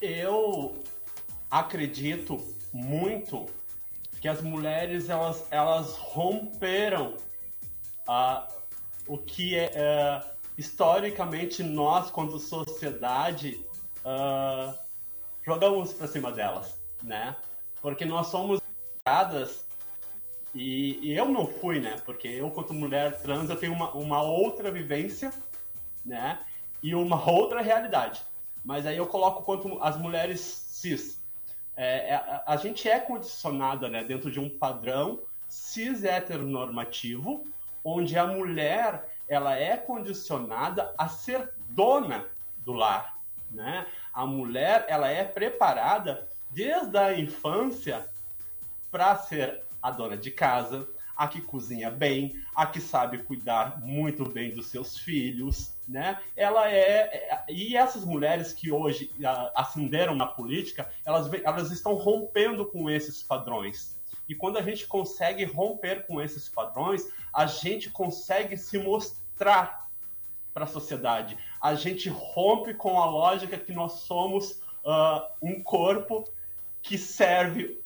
Eu 0.01 0.81
acredito 1.49 2.37
muito 2.71 3.45
que 4.21 4.27
as 4.27 4.41
mulheres 4.41 5.09
elas, 5.09 5.47
elas 5.51 5.95
romperam 5.95 7.15
ah, 8.07 8.47
o 9.07 9.17
que 9.17 9.55
é, 9.57 9.71
é, 9.73 10.23
historicamente 10.57 11.63
nós, 11.63 12.11
quando 12.11 12.37
sociedade, 12.39 13.65
ah, 14.05 14.73
jogamos 15.45 15.93
para 15.93 16.07
cima 16.07 16.31
delas, 16.31 16.79
né? 17.01 17.35
Porque 17.81 18.05
nós 18.05 18.27
somos 18.27 18.59
e, 20.53 20.99
e 21.01 21.15
eu 21.15 21.27
não 21.29 21.47
fui, 21.47 21.79
né? 21.79 21.97
Porque 22.05 22.27
eu, 22.27 22.49
quanto 22.51 22.73
mulher 22.73 23.19
trans, 23.21 23.49
eu 23.49 23.55
tenho 23.55 23.73
uma, 23.73 23.91
uma 23.93 24.21
outra 24.21 24.71
vivência, 24.71 25.31
né? 26.05 26.39
E 26.81 26.93
uma 26.95 27.29
outra 27.29 27.61
realidade. 27.61 28.21
Mas 28.63 28.85
aí 28.85 28.97
eu 28.97 29.07
coloco 29.07 29.43
quanto 29.43 29.81
as 29.81 29.97
mulheres 29.97 30.39
cis. 30.39 31.23
É, 31.75 32.09
é, 32.09 32.15
a, 32.15 32.43
a 32.47 32.57
gente 32.57 32.89
é 32.89 32.99
condicionada 32.99 33.87
né, 33.87 34.03
dentro 34.03 34.29
de 34.29 34.39
um 34.39 34.49
padrão 34.49 35.21
cis 35.47 36.03
heteronormativo, 36.03 37.45
onde 37.83 38.17
a 38.17 38.27
mulher 38.27 39.07
ela 39.27 39.55
é 39.55 39.77
condicionada 39.77 40.93
a 40.97 41.07
ser 41.07 41.53
dona 41.69 42.27
do 42.65 42.73
lar. 42.73 43.17
Né? 43.51 43.85
A 44.13 44.25
mulher 44.25 44.85
ela 44.87 45.07
é 45.09 45.23
preparada 45.23 46.27
desde 46.49 46.97
a 46.97 47.17
infância 47.17 48.05
para 48.91 49.15
ser 49.15 49.63
a 49.81 49.91
dona 49.91 50.17
de 50.17 50.31
casa, 50.31 50.87
a 51.19 51.27
que 51.27 51.41
cozinha 51.41 51.91
bem, 51.91 52.41
a 52.55 52.65
que 52.65 52.79
sabe 52.79 53.17
cuidar 53.17 53.81
muito 53.81 54.23
bem 54.23 54.51
dos 54.51 54.67
seus 54.67 54.97
filhos, 54.97 55.73
né? 55.85 56.17
Ela 56.33 56.71
é, 56.71 56.79
é- 57.13 57.45
e 57.49 57.75
essas 57.75 58.05
mulheres 58.05 58.53
que 58.53 58.71
hoje 58.71 59.11
ascenderam 59.53 60.15
na 60.15 60.25
política, 60.25 60.89
elas 61.05 61.29
elas 61.43 61.71
estão 61.71 61.93
rompendo 61.93 62.65
com 62.65 62.89
esses 62.89 63.21
padrões. 63.21 63.99
E 64.29 64.33
quando 64.33 64.57
a 64.57 64.61
gente 64.61 64.87
consegue 64.87 65.43
romper 65.43 66.07
com 66.07 66.21
esses 66.21 66.47
padrões, 66.47 67.11
a 67.33 67.45
gente 67.45 67.89
consegue 67.89 68.55
se 68.55 68.77
mostrar 68.77 69.89
para 70.53 70.63
a 70.63 70.67
sociedade. 70.67 71.37
A 71.59 71.75
gente 71.75 72.07
rompe 72.07 72.73
com 72.73 72.97
a 72.97 73.05
lógica 73.05 73.57
que 73.57 73.73
nós 73.73 74.03
somos 74.03 74.61
ah, 74.85 75.27
um 75.41 75.61
corpo 75.61 76.23
que 76.81 76.97
serve 76.97 77.77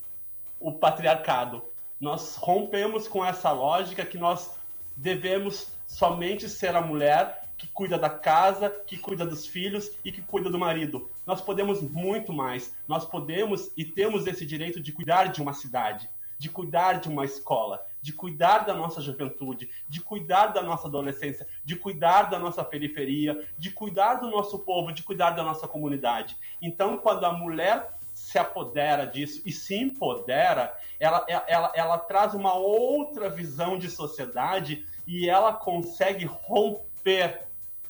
o 0.60 0.72
patriarcado. 0.72 1.73
Nós 2.04 2.36
rompemos 2.36 3.08
com 3.08 3.24
essa 3.24 3.50
lógica 3.54 4.06
que 4.06 4.18
nós 4.18 4.52
devemos 4.94 5.72
somente 5.88 6.50
ser 6.50 6.76
a 6.76 6.82
mulher 6.82 7.48
que 7.58 7.66
cuida 7.68 7.98
da 7.98 8.10
casa, 8.10 8.70
que 8.70 8.98
cuida 8.98 9.26
dos 9.26 9.48
filhos 9.48 9.90
e 10.04 10.12
que 10.12 10.22
cuida 10.22 10.50
do 10.50 10.60
marido. 10.60 11.10
Nós 11.26 11.40
podemos 11.40 11.82
muito 11.82 12.34
mais. 12.34 12.76
Nós 12.90 13.06
podemos 13.06 13.72
e 13.78 13.86
temos 13.86 14.28
esse 14.28 14.46
direito 14.46 14.82
de 14.82 14.92
cuidar 14.92 15.32
de 15.32 15.42
uma 15.42 15.54
cidade, 15.54 16.10
de 16.38 16.50
cuidar 16.50 17.00
de 17.00 17.08
uma 17.08 17.24
escola, 17.24 17.82
de 18.02 18.12
cuidar 18.12 18.66
da 18.66 18.74
nossa 18.74 19.00
juventude, 19.00 19.70
de 19.88 20.02
cuidar 20.02 20.48
da 20.48 20.62
nossa 20.62 20.90
adolescência, 20.90 21.48
de 21.64 21.78
cuidar 21.78 22.24
da 22.24 22.38
nossa 22.38 22.66
periferia, 22.66 23.48
de 23.58 23.72
cuidar 23.72 24.16
do 24.16 24.30
nosso 24.30 24.60
povo, 24.60 24.92
de 24.92 25.04
cuidar 25.04 25.32
da 25.32 25.42
nossa 25.42 25.70
comunidade. 25.70 26.36
Então, 26.62 26.98
quando 26.98 27.24
a 27.24 27.32
mulher 27.32 27.93
se 28.14 28.38
apodera 28.38 29.06
disso. 29.06 29.42
E 29.46 29.52
se 29.52 29.76
empodera, 29.76 30.76
ela, 31.00 31.26
ela, 31.28 31.72
ela 31.76 31.98
traz 31.98 32.34
uma 32.34 32.54
outra 32.54 33.30
visão 33.30 33.78
de 33.78 33.90
sociedade 33.90 34.86
e 35.06 35.30
ela 35.30 35.54
consegue 35.54 36.26
romper 36.26 37.44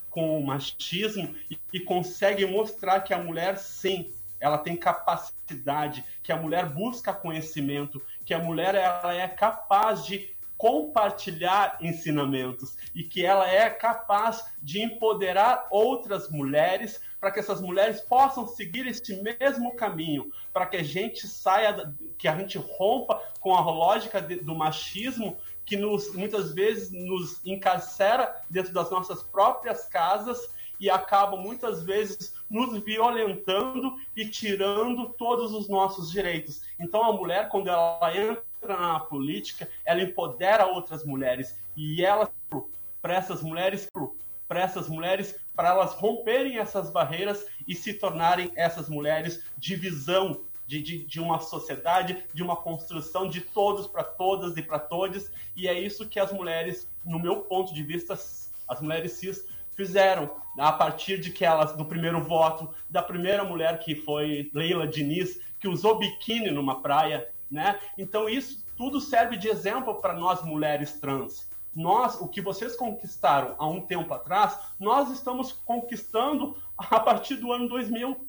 com 0.09 0.39
o 0.39 0.45
machismo 0.45 1.35
e, 1.49 1.59
e 1.71 1.79
consegue 1.79 2.45
mostrar 2.45 3.01
que 3.01 3.13
a 3.13 3.17
mulher, 3.17 3.57
sim, 3.57 4.13
ela 4.39 4.57
tem 4.57 4.75
capacidade, 4.75 6.03
que 6.21 6.31
a 6.31 6.37
mulher 6.37 6.67
busca 6.67 7.13
conhecimento, 7.13 8.01
que 8.25 8.33
a 8.33 8.39
mulher 8.39 8.75
ela 8.75 9.13
é 9.13 9.27
capaz 9.27 10.05
de 10.05 10.33
compartilhar 10.57 11.77
ensinamentos 11.81 12.77
e 12.93 13.03
que 13.03 13.25
ela 13.25 13.49
é 13.49 13.69
capaz 13.69 14.45
de 14.61 14.81
empoderar 14.81 15.67
outras 15.69 16.29
mulheres 16.29 17.01
para 17.23 17.31
que 17.31 17.39
essas 17.39 17.61
mulheres 17.61 18.01
possam 18.01 18.45
seguir 18.45 18.85
este 18.85 19.15
mesmo 19.39 19.73
caminho, 19.77 20.29
para 20.51 20.65
que 20.65 20.75
a 20.75 20.83
gente 20.83 21.25
saia, 21.25 21.95
que 22.17 22.27
a 22.27 22.35
gente 22.35 22.57
rompa 22.57 23.17
com 23.39 23.55
a 23.55 23.61
lógica 23.61 24.21
de- 24.21 24.41
do 24.41 24.53
machismo 24.53 25.37
que 25.65 25.77
nos, 25.77 26.13
muitas 26.13 26.53
vezes 26.53 26.91
nos 26.91 27.39
encarcera 27.45 28.35
dentro 28.49 28.73
das 28.73 28.91
nossas 28.91 29.23
próprias 29.23 29.85
casas 29.85 30.37
e 30.77 30.89
acaba 30.89 31.37
muitas 31.37 31.81
vezes 31.81 32.35
nos 32.49 32.77
violentando 32.83 33.95
e 34.17 34.27
tirando 34.27 35.07
todos 35.13 35.53
os 35.53 35.69
nossos 35.69 36.11
direitos. 36.11 36.63
Então 36.77 37.05
a 37.05 37.13
mulher, 37.13 37.47
quando 37.47 37.69
ela 37.69 38.11
entra 38.13 38.43
na 38.67 38.99
política, 38.99 39.69
ela 39.85 40.01
empodera 40.01 40.65
outras 40.65 41.05
mulheres 41.05 41.57
e 41.73 42.03
ela 42.03 42.29
para 43.01 43.15
essas 43.15 43.41
mulheres 43.41 43.89
para 44.53 44.61
essas 44.61 44.87
mulheres 44.87 45.35
para 45.55 45.69
elas 45.69 45.93
romperem 45.95 46.59
essas 46.59 46.91
barreiras 46.91 47.47
e 47.67 47.73
se 47.73 47.91
tornarem 47.91 48.51
essas 48.55 48.87
mulheres 48.87 49.43
de 49.57 49.75
visão 49.75 50.41
de, 50.67 50.79
de, 50.79 51.03
de 51.05 51.19
uma 51.19 51.39
sociedade, 51.39 52.23
de 52.31 52.43
uma 52.43 52.55
construção 52.55 53.27
de 53.27 53.41
todos 53.41 53.87
para 53.87 54.03
todas 54.03 54.55
e 54.55 54.61
para 54.61 54.77
todos. 54.77 55.31
E 55.55 55.67
é 55.67 55.73
isso 55.73 56.07
que 56.07 56.19
as 56.19 56.31
mulheres, 56.31 56.87
no 57.03 57.17
meu 57.17 57.37
ponto 57.37 57.73
de 57.73 57.81
vista, 57.81 58.13
as 58.13 58.79
mulheres 58.79 59.13
cis 59.13 59.43
fizeram 59.75 60.29
a 60.59 60.71
partir 60.71 61.19
de 61.19 61.31
que 61.31 61.43
elas, 61.43 61.75
do 61.75 61.83
primeiro 61.83 62.23
voto, 62.23 62.69
da 62.87 63.01
primeira 63.01 63.43
mulher 63.43 63.79
que 63.79 63.95
foi 63.95 64.51
Leila 64.53 64.87
Diniz, 64.87 65.41
que 65.59 65.67
usou 65.67 65.97
biquíni 65.97 66.51
numa 66.51 66.79
praia, 66.79 67.27
né? 67.49 67.79
Então 67.97 68.29
isso 68.29 68.63
tudo 68.77 69.01
serve 69.01 69.35
de 69.35 69.47
exemplo 69.47 69.95
para 69.95 70.13
nós 70.13 70.43
mulheres 70.43 70.93
trans. 70.99 71.51
Nós, 71.75 72.19
o 72.21 72.27
que 72.27 72.41
vocês 72.41 72.75
conquistaram 72.75 73.55
há 73.57 73.67
um 73.67 73.81
tempo 73.81 74.13
atrás, 74.13 74.57
nós 74.79 75.09
estamos 75.09 75.51
conquistando 75.51 76.55
a 76.77 76.99
partir 76.99 77.35
do 77.35 77.51
ano 77.51 77.67
2000. 77.67 78.27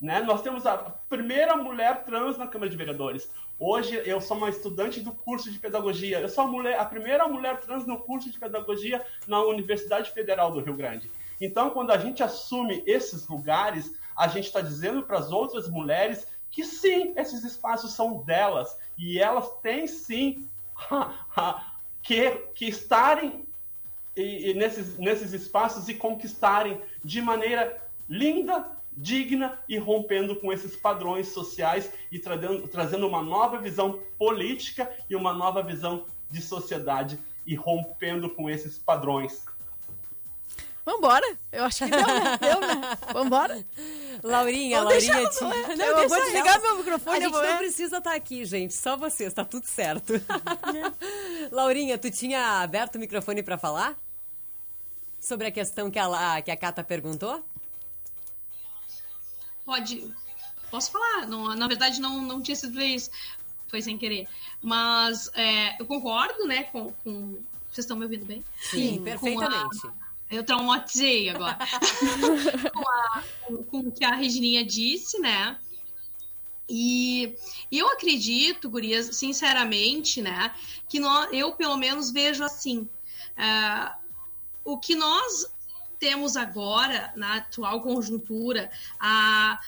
Né? 0.00 0.22
Nós 0.22 0.40
temos 0.40 0.66
a 0.66 0.78
primeira 1.08 1.56
mulher 1.56 2.04
trans 2.04 2.38
na 2.38 2.46
Câmara 2.46 2.70
de 2.70 2.76
Vereadores. 2.76 3.30
Hoje 3.58 4.00
eu 4.06 4.20
sou 4.20 4.38
uma 4.38 4.48
estudante 4.48 5.00
do 5.00 5.12
curso 5.12 5.50
de 5.50 5.58
pedagogia. 5.58 6.20
Eu 6.20 6.28
sou 6.28 6.44
a, 6.44 6.46
mulher, 6.46 6.78
a 6.78 6.84
primeira 6.86 7.28
mulher 7.28 7.60
trans 7.60 7.86
no 7.86 7.98
curso 7.98 8.30
de 8.30 8.38
pedagogia 8.38 9.04
na 9.26 9.42
Universidade 9.42 10.10
Federal 10.10 10.50
do 10.50 10.60
Rio 10.60 10.74
Grande. 10.74 11.10
Então, 11.38 11.68
quando 11.70 11.90
a 11.90 11.98
gente 11.98 12.22
assume 12.22 12.82
esses 12.86 13.28
lugares, 13.28 13.94
a 14.16 14.28
gente 14.28 14.46
está 14.46 14.62
dizendo 14.62 15.02
para 15.02 15.18
as 15.18 15.30
outras 15.30 15.68
mulheres 15.68 16.26
que 16.50 16.64
sim, 16.64 17.12
esses 17.16 17.44
espaços 17.44 17.92
são 17.92 18.22
delas 18.22 18.76
e 18.98 19.18
elas 19.18 19.48
têm 19.62 19.86
sim 19.86 20.48
que, 22.02 22.30
que 22.54 22.66
estarem 22.66 23.46
e, 24.16 24.50
e 24.50 24.54
nesses, 24.54 24.98
nesses 24.98 25.32
espaços 25.32 25.88
e 25.88 25.94
conquistarem 25.94 26.80
de 27.04 27.22
maneira 27.22 27.80
linda, 28.08 28.66
digna 28.92 29.58
e 29.68 29.78
rompendo 29.78 30.36
com 30.36 30.52
esses 30.52 30.76
padrões 30.76 31.28
sociais 31.28 31.92
e 32.10 32.18
trazendo, 32.18 32.68
trazendo 32.68 33.06
uma 33.06 33.22
nova 33.22 33.58
visão 33.58 34.00
política 34.18 34.90
e 35.08 35.14
uma 35.14 35.32
nova 35.32 35.62
visão 35.62 36.04
de 36.30 36.42
sociedade 36.42 37.18
e 37.46 37.54
rompendo 37.54 38.28
com 38.30 38.50
esses 38.50 38.78
padrões. 38.78 39.44
Vambora. 40.84 41.38
Eu 41.52 41.64
acho 41.64 41.84
que 41.84 41.90
deu, 41.90 42.06
né? 42.06 42.38
Deu, 42.40 42.60
né? 42.60 42.98
Vambora. 43.12 43.66
Laurinha, 44.22 44.78
Vamos 44.82 44.92
Laurinha 45.06 45.28
deixar- 45.28 45.50
tinha... 45.52 45.86
Eu 45.86 46.08
vou 46.08 46.18
desligar 46.24 46.54
ela. 46.54 46.58
meu 46.62 46.78
microfone, 46.78 47.16
A 47.16 47.20
gente 47.20 47.32
não 47.32 47.44
é. 47.44 47.56
precisa 47.58 47.98
estar 47.98 48.14
aqui, 48.14 48.44
gente. 48.44 48.74
Só 48.74 48.96
vocês, 48.96 49.32
tá 49.32 49.44
tudo 49.44 49.66
certo. 49.66 50.12
Laurinha, 51.52 51.96
tu 51.98 52.10
tinha 52.10 52.60
aberto 52.62 52.96
o 52.96 52.98
microfone 52.98 53.42
pra 53.42 53.56
falar? 53.58 53.96
Sobre 55.20 55.46
a 55.46 55.50
questão 55.50 55.90
que 55.90 55.98
a, 55.98 56.40
que 56.42 56.50
a 56.50 56.56
Cata 56.56 56.82
perguntou? 56.82 57.44
Pode. 59.64 60.12
Posso 60.70 60.90
falar? 60.90 61.26
Não, 61.26 61.54
na 61.54 61.68
verdade, 61.68 62.00
não, 62.00 62.20
não 62.22 62.40
tinha 62.42 62.56
sido 62.56 62.80
isso. 62.80 63.10
Foi 63.68 63.80
sem 63.82 63.96
querer. 63.98 64.26
Mas 64.62 65.30
é, 65.34 65.80
eu 65.80 65.86
concordo, 65.86 66.46
né, 66.46 66.64
com, 66.64 66.92
com. 67.04 67.38
Vocês 67.70 67.84
estão 67.84 67.96
me 67.96 68.04
ouvindo 68.04 68.24
bem? 68.24 68.44
Sim, 68.60 68.98
Com 68.98 69.04
perfeitamente. 69.04 69.86
a- 69.86 69.99
Eu 70.30 70.44
traumatizei 70.44 71.28
agora. 71.28 71.58
com, 72.72 72.88
a- 72.88 73.22
com- 73.46 73.64
com 73.64 73.78
o 73.80 73.92
que 73.92 74.04
a 74.04 74.14
Regininha 74.14 74.64
disse, 74.64 75.18
né? 75.18 75.58
E, 76.68 77.34
e 77.70 77.78
eu 77.78 77.88
acredito, 77.88 78.70
Gurias, 78.70 79.16
sinceramente, 79.16 80.22
né, 80.22 80.54
que 80.88 81.00
nó- 81.00 81.24
eu 81.32 81.52
pelo 81.52 81.76
menos 81.76 82.10
vejo 82.12 82.44
assim. 82.44 82.88
ah, 83.36 83.96
o 84.64 84.78
que 84.78 84.94
nós 84.94 85.46
temos 85.98 86.36
agora, 86.36 87.12
na 87.16 87.36
atual 87.38 87.80
conjuntura, 87.80 88.70
a, 89.00 89.60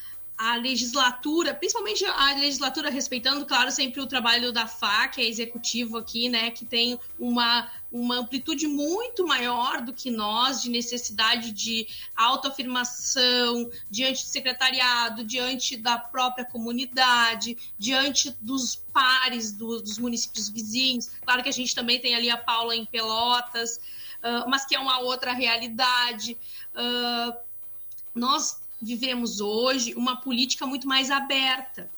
a 0.45 0.57
legislatura, 0.57 1.55
principalmente 1.55 2.05
a 2.05 2.35
legislatura 2.35 2.91
respeitando, 2.91 3.47
claro, 3.47 3.71
sempre 3.71 4.01
o 4.01 4.09
trabalho 4.09 4.53
da 4.53 4.67
FA, 4.67 5.07
que 5.07 5.21
é 5.21 5.29
executivo 5.29 5.97
aqui, 5.97 6.29
né, 6.29 6.51
que 6.51 6.65
tem 6.65 6.99
uma, 7.17 7.71
uma 7.93 8.17
amplitude 8.17 8.67
muito 8.67 9.25
maior 9.25 9.81
do 9.83 9.93
que 9.93 10.11
nós, 10.11 10.61
de 10.61 10.69
necessidade 10.69 11.53
de 11.53 11.87
autoafirmação 12.17 13.71
diante 13.89 14.25
do 14.25 14.29
secretariado, 14.31 15.23
diante 15.23 15.77
da 15.77 15.97
própria 15.97 16.45
comunidade, 16.45 17.57
diante 17.79 18.35
dos 18.41 18.75
pares 18.93 19.53
do- 19.53 19.81
dos 19.81 19.97
municípios 19.97 20.49
vizinhos. 20.49 21.09
Claro 21.25 21.45
que 21.45 21.49
a 21.51 21.53
gente 21.53 21.73
também 21.73 22.01
tem 22.01 22.17
ali 22.17 22.29
a 22.29 22.37
Paula 22.37 22.75
em 22.75 22.85
Pelotas, 22.85 23.81
ah, 24.21 24.45
mas 24.49 24.65
que 24.65 24.75
é 24.75 24.81
uma 24.81 24.99
outra 24.99 25.33
realidade. 25.33 26.37
Ah, 26.75 27.37
nós 28.13 28.61
vivemos 28.83 29.41
hoje 29.41 29.95
uma 29.95 30.17
política 30.17 30.67
muito 30.67 30.87
mais 30.87 31.11
aberta. 31.11 31.91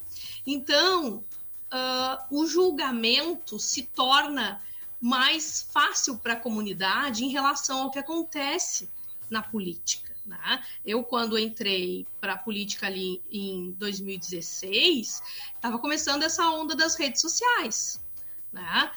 Então, 0.46 1.24
ah, 1.70 2.26
o 2.30 2.46
julgamento 2.46 3.58
se 3.58 3.82
torna 3.82 4.60
mais 5.00 5.68
fácil 5.72 6.16
para 6.16 6.34
a 6.34 6.40
comunidade 6.40 7.24
em 7.24 7.30
relação 7.30 7.82
ao 7.82 7.90
que 7.90 7.98
acontece 7.98 8.88
na 9.28 9.42
política. 9.42 10.14
né? 10.24 10.62
Eu, 10.86 11.02
quando 11.02 11.38
entrei 11.38 12.06
para 12.20 12.34
a 12.34 12.38
política 12.38 12.86
ali 12.86 13.20
em 13.30 13.72
2016, 13.72 15.22
estava 15.54 15.78
começando 15.78 16.22
essa 16.22 16.48
onda 16.50 16.74
das 16.74 16.94
redes 16.94 17.20
sociais. 17.20 18.00
né? 18.52 18.90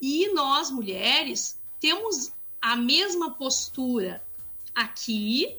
E 0.00 0.32
nós, 0.32 0.70
mulheres, 0.70 1.58
temos 1.80 2.32
a 2.60 2.76
mesma 2.76 3.32
postura 3.32 4.22
aqui, 4.74 5.58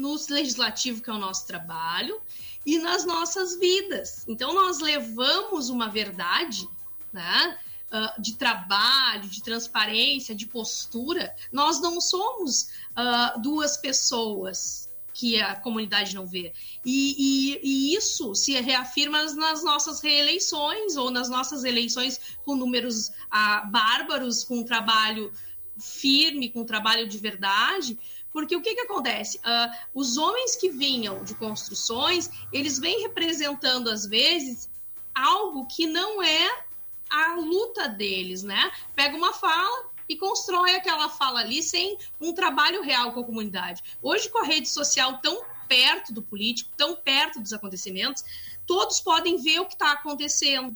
no 0.00 0.16
legislativo, 0.30 1.02
que 1.02 1.10
é 1.10 1.12
o 1.12 1.18
nosso 1.18 1.46
trabalho, 1.46 2.20
e 2.64 2.78
nas 2.78 3.04
nossas 3.04 3.58
vidas. 3.58 4.24
Então, 4.26 4.54
nós 4.54 4.80
levamos 4.80 5.68
uma 5.68 5.88
verdade, 5.88 6.66
né? 7.12 7.58
ah, 7.90 8.14
de 8.18 8.34
trabalho, 8.36 9.28
de 9.28 9.42
transparência, 9.42 10.34
de 10.34 10.46
postura, 10.46 11.34
nós 11.52 11.80
não 11.80 12.00
somos 12.00 12.68
ah, 12.94 13.34
duas 13.38 13.76
pessoas 13.76 14.88
que 15.12 15.40
a 15.40 15.56
comunidade 15.56 16.14
não 16.14 16.26
vê. 16.26 16.52
E, 16.84 17.14
e- 17.18 17.60
e 17.62 17.94
isso 17.96 18.34
se 18.34 18.58
reafirma 18.60 19.22
nas 19.34 19.62
nossas 19.62 20.00
reeleições 20.00 20.96
ou 20.96 21.10
nas 21.10 21.28
nossas 21.28 21.64
eleições 21.64 22.18
com 22.44 22.54
números 22.54 23.10
ah, 23.30 23.62
bárbaros, 23.70 24.44
com 24.44 24.60
um 24.60 24.64
trabalho 24.64 25.32
firme, 25.78 26.48
com 26.48 26.60
um 26.60 26.64
trabalho 26.64 27.08
de 27.08 27.18
verdade. 27.18 27.98
Porque 28.32 28.54
o 28.54 28.62
que, 28.62 28.74
que 28.74 28.80
acontece? 28.82 29.40
Ah, 29.42 29.70
os 29.94 30.16
homens 30.16 30.54
que 30.56 30.68
vinham 30.70 31.24
de 31.24 31.34
construções, 31.34 32.30
eles 32.52 32.78
vêm 32.78 33.02
representando, 33.02 33.88
às 33.90 34.06
vezes, 34.06 34.68
algo 35.14 35.66
que 35.66 35.86
não 35.86 36.22
é 36.22 36.64
a 37.10 37.34
luta 37.34 37.88
deles, 37.88 38.42
né? 38.42 38.70
Pega 38.94 39.16
uma 39.16 39.32
fala 39.32 39.90
e 40.08 40.16
constrói 40.16 40.74
aquela 40.74 41.08
fala 41.08 41.40
ali 41.40 41.62
sem 41.62 41.98
um 42.20 42.32
trabalho 42.32 42.82
real 42.82 43.12
com 43.12 43.20
a 43.20 43.24
comunidade. 43.24 43.82
Hoje, 44.02 44.28
com 44.28 44.38
a 44.38 44.44
rede 44.44 44.68
social 44.68 45.18
tão 45.18 45.42
perto 45.68 46.12
do 46.12 46.20
político, 46.22 46.70
tão 46.76 46.96
perto 46.96 47.40
dos 47.40 47.52
acontecimentos, 47.52 48.24
todos 48.66 49.00
podem 49.00 49.36
ver 49.40 49.60
o 49.60 49.66
que 49.66 49.74
está 49.74 49.92
acontecendo. 49.92 50.74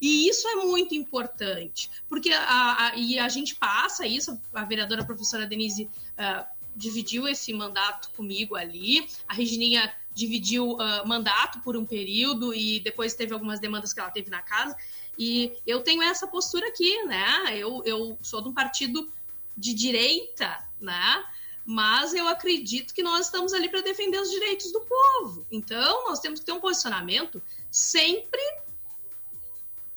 E 0.00 0.28
isso 0.28 0.46
é 0.46 0.54
muito 0.56 0.94
importante, 0.94 1.90
porque 2.08 2.30
a, 2.32 2.86
a- 2.88 2.96
e 2.96 3.18
a 3.18 3.28
gente 3.28 3.56
passa 3.56 4.06
isso, 4.06 4.40
a 4.54 4.64
vereadora 4.64 5.04
professora 5.04 5.46
Denise 5.46 5.88
ah, 6.16 6.46
dividiu 6.76 7.26
esse 7.26 7.52
mandato 7.52 8.10
comigo 8.10 8.54
ali, 8.54 9.08
a 9.26 9.32
Regininha 9.32 9.92
dividiu 10.12 10.80
ah, 10.80 11.04
mandato 11.04 11.60
por 11.60 11.76
um 11.76 11.84
período 11.84 12.54
e 12.54 12.80
depois 12.80 13.14
teve 13.14 13.32
algumas 13.32 13.58
demandas 13.58 13.92
que 13.92 14.00
ela 14.00 14.10
teve 14.10 14.30
na 14.30 14.42
casa. 14.42 14.76
E 15.18 15.52
eu 15.66 15.82
tenho 15.82 16.02
essa 16.02 16.26
postura 16.26 16.68
aqui, 16.68 17.02
né? 17.04 17.56
Eu, 17.56 17.82
eu 17.84 18.18
sou 18.22 18.42
de 18.42 18.48
um 18.48 18.52
partido 18.52 19.10
de 19.56 19.72
direita, 19.72 20.62
né? 20.80 21.24
Mas 21.64 22.14
eu 22.14 22.28
acredito 22.28 22.94
que 22.94 23.02
nós 23.02 23.26
estamos 23.26 23.52
ali 23.52 23.68
para 23.68 23.80
defender 23.80 24.20
os 24.20 24.30
direitos 24.30 24.70
do 24.70 24.80
povo. 24.82 25.46
Então, 25.50 26.08
nós 26.08 26.20
temos 26.20 26.38
que 26.38 26.46
ter 26.46 26.52
um 26.52 26.60
posicionamento 26.60 27.42
sempre 27.70 28.40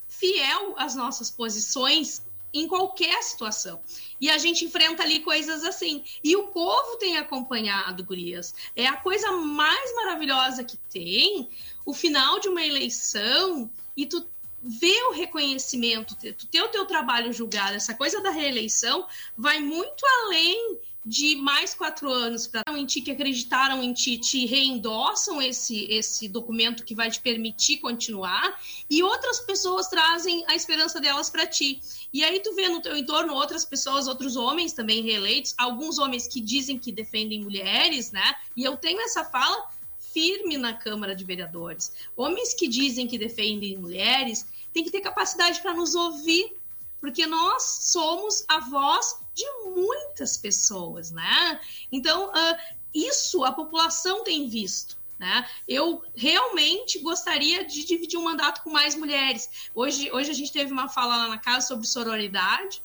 fiel 0.08 0.74
às 0.78 0.96
nossas 0.96 1.30
posições 1.30 2.24
em 2.54 2.68
qualquer 2.68 3.22
situação. 3.24 3.82
E 4.20 4.30
a 4.30 4.38
gente 4.38 4.66
enfrenta 4.66 5.04
ali 5.04 5.20
coisas 5.20 5.64
assim. 5.64 6.04
E 6.24 6.36
o 6.36 6.48
povo 6.48 6.98
tem 6.98 7.18
acompanhado, 7.18 8.04
Gurias. 8.04 8.54
É 8.76 8.88
a 8.88 8.98
coisa 8.98 9.32
mais 9.32 9.96
maravilhosa 9.96 10.64
que 10.64 10.78
tem 10.78 11.50
o 11.86 11.94
final 11.94 12.40
de 12.40 12.48
uma 12.48 12.66
eleição 12.66 13.70
e 13.96 14.06
tu 14.06 14.28
ver 14.62 15.02
o 15.06 15.12
reconhecimento, 15.12 16.16
ter- 16.16 16.36
o 16.64 16.68
teu 16.68 16.86
trabalho 16.86 17.32
julgado. 17.32 17.76
Essa 17.76 17.94
coisa 17.94 18.22
da 18.22 18.30
reeleição 18.30 19.08
vai 19.38 19.60
muito 19.60 20.06
além 20.06 20.80
de 21.06 21.36
mais 21.38 21.74
quatro 21.74 22.12
anos 22.12 22.46
para 22.46 22.78
em 22.78 22.86
ti, 22.86 23.02
que 23.02 23.12
acreditaram 23.12 23.82
em 23.82 23.94
ti, 23.94 24.18
te 24.18 24.46
reendossam 24.46 25.42
esse, 25.42 25.86
esse 25.86 26.28
documento 26.28 26.84
que 26.84 26.94
vai 26.94 27.10
te 27.10 27.20
permitir 27.20 27.78
continuar, 27.78 28.62
e 28.90 29.02
outras 29.02 29.40
pessoas 29.40 29.88
trazem 29.88 30.44
a 30.48 30.56
esperança 30.56 31.00
delas 31.00 31.30
para 31.30 31.48
ti. 31.48 31.82
E 32.14 32.24
aí 32.24 32.40
tu 32.42 32.54
vê 32.54 32.68
no 32.68 32.82
teu 32.82 32.96
entorno 32.96 33.34
outras 33.34 33.64
pessoas, 33.64 34.08
outros 34.08 34.36
homens 34.36 34.74
também 34.74 35.02
reeleitos, 35.02 35.56
alguns 35.58 35.98
homens 35.98 36.28
que 36.28 36.42
dizem 36.42 36.78
que 36.78 36.92
defendem 36.92 37.44
mulheres, 37.44 38.12
né? 38.12 38.36
E 38.56 38.64
eu 38.64 38.76
tenho 38.76 39.02
essa 39.02 39.24
fala 39.24 39.70
firme 40.14 40.58
na 40.58 40.74
Câmara 40.74 41.16
de 41.16 41.24
Vereadores. 41.24 41.94
Homens 42.16 42.54
que 42.54 42.68
dizem 42.68 43.08
que 43.08 43.18
defendem 43.18 43.78
mulheres 43.78 44.46
têm 44.74 44.84
que 44.84 44.92
ter 44.92 45.02
capacidade 45.02 45.62
para 45.62 45.74
nos 45.74 45.96
ouvir, 45.96 46.56
porque 47.00 47.26
nós 47.26 47.64
somos 47.64 48.44
a 48.48 48.60
voz 48.60 49.18
de 49.40 49.72
muitas 49.76 50.38
pessoas, 50.38 51.12
né? 51.12 51.60
Então, 51.92 52.32
ah, 52.34 52.58
isso 52.94 53.44
a 53.44 53.52
população 53.52 54.24
tem 54.24 54.48
visto. 54.48 54.98
Né? 55.18 55.46
Eu 55.68 56.02
realmente 56.16 57.00
gostaria 57.00 57.66
de 57.66 57.84
dividir 57.84 58.18
um 58.18 58.24
mandato 58.24 58.64
com 58.64 58.70
mais 58.70 58.96
mulheres. 58.96 59.70
Hoje, 59.76 60.10
hoje 60.12 60.32
a 60.32 60.34
gente 60.34 60.52
teve 60.52 60.72
uma 60.72 60.88
fala 60.88 61.18
lá 61.18 61.28
na 61.28 61.38
casa 61.38 61.68
sobre 61.68 61.86
sororidade, 61.86 62.82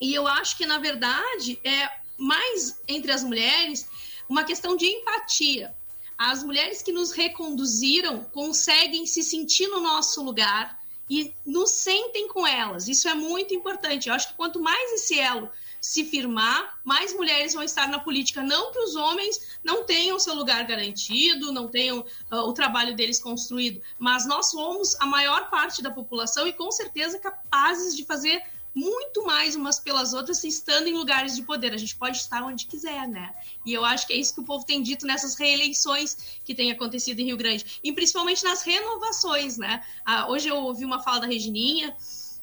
e 0.00 0.14
eu 0.14 0.28
acho 0.28 0.56
que, 0.56 0.66
na 0.66 0.78
verdade, 0.78 1.58
é 1.64 1.90
mais 2.16 2.80
entre 2.86 3.10
as 3.10 3.24
mulheres 3.24 3.88
uma 4.28 4.44
questão 4.44 4.76
de 4.76 4.86
empatia. 4.86 5.74
As 6.16 6.44
mulheres 6.44 6.82
que 6.82 6.92
nos 6.92 7.10
reconduziram 7.10 8.24
conseguem 8.24 9.04
se 9.06 9.22
sentir 9.22 9.66
no 9.68 9.80
nosso 9.80 10.22
lugar 10.22 10.78
e 11.08 11.34
nos 11.44 11.70
sentem 11.70 12.28
com 12.28 12.46
elas. 12.46 12.88
Isso 12.88 13.08
é 13.08 13.14
muito 13.14 13.54
importante. 13.54 14.08
Eu 14.08 14.14
acho 14.14 14.28
que 14.28 14.34
quanto 14.34 14.60
mais 14.60 14.92
esse 14.92 15.18
elo 15.18 15.50
se 15.84 16.02
firmar, 16.02 16.78
mais 16.82 17.12
mulheres 17.12 17.52
vão 17.52 17.62
estar 17.62 17.86
na 17.88 17.98
política. 17.98 18.42
Não 18.42 18.72
que 18.72 18.78
os 18.78 18.96
homens 18.96 19.58
não 19.62 19.84
tenham 19.84 20.18
seu 20.18 20.34
lugar 20.34 20.66
garantido, 20.66 21.52
não 21.52 21.68
tenham 21.68 21.98
uh, 21.98 22.36
o 22.36 22.54
trabalho 22.54 22.96
deles 22.96 23.20
construído, 23.20 23.82
mas 23.98 24.26
nós 24.26 24.50
somos 24.50 24.98
a 24.98 25.04
maior 25.04 25.50
parte 25.50 25.82
da 25.82 25.90
população 25.90 26.48
e 26.48 26.54
com 26.54 26.72
certeza 26.72 27.18
capazes 27.18 27.94
de 27.94 28.02
fazer 28.02 28.42
muito 28.74 29.24
mais 29.24 29.54
umas 29.54 29.78
pelas 29.78 30.12
outras 30.12 30.42
estando 30.42 30.88
em 30.88 30.94
lugares 30.94 31.36
de 31.36 31.42
poder. 31.42 31.72
A 31.72 31.76
gente 31.76 31.94
pode 31.94 32.16
estar 32.16 32.42
onde 32.42 32.66
quiser, 32.66 33.06
né? 33.06 33.32
E 33.64 33.72
eu 33.72 33.84
acho 33.84 34.06
que 34.06 34.12
é 34.12 34.16
isso 34.16 34.34
que 34.34 34.40
o 34.40 34.44
povo 34.44 34.66
tem 34.66 34.82
dito 34.82 35.06
nessas 35.06 35.36
reeleições 35.36 36.40
que 36.44 36.54
têm 36.54 36.72
acontecido 36.72 37.20
em 37.20 37.26
Rio 37.26 37.36
Grande. 37.36 37.80
E 37.84 37.92
principalmente 37.92 38.42
nas 38.42 38.62
renovações, 38.62 39.56
né? 39.56 39.84
Ah, 40.04 40.28
hoje 40.28 40.48
eu 40.48 40.56
ouvi 40.56 40.84
uma 40.84 41.00
fala 41.02 41.20
da 41.20 41.26
Regininha 41.26 41.94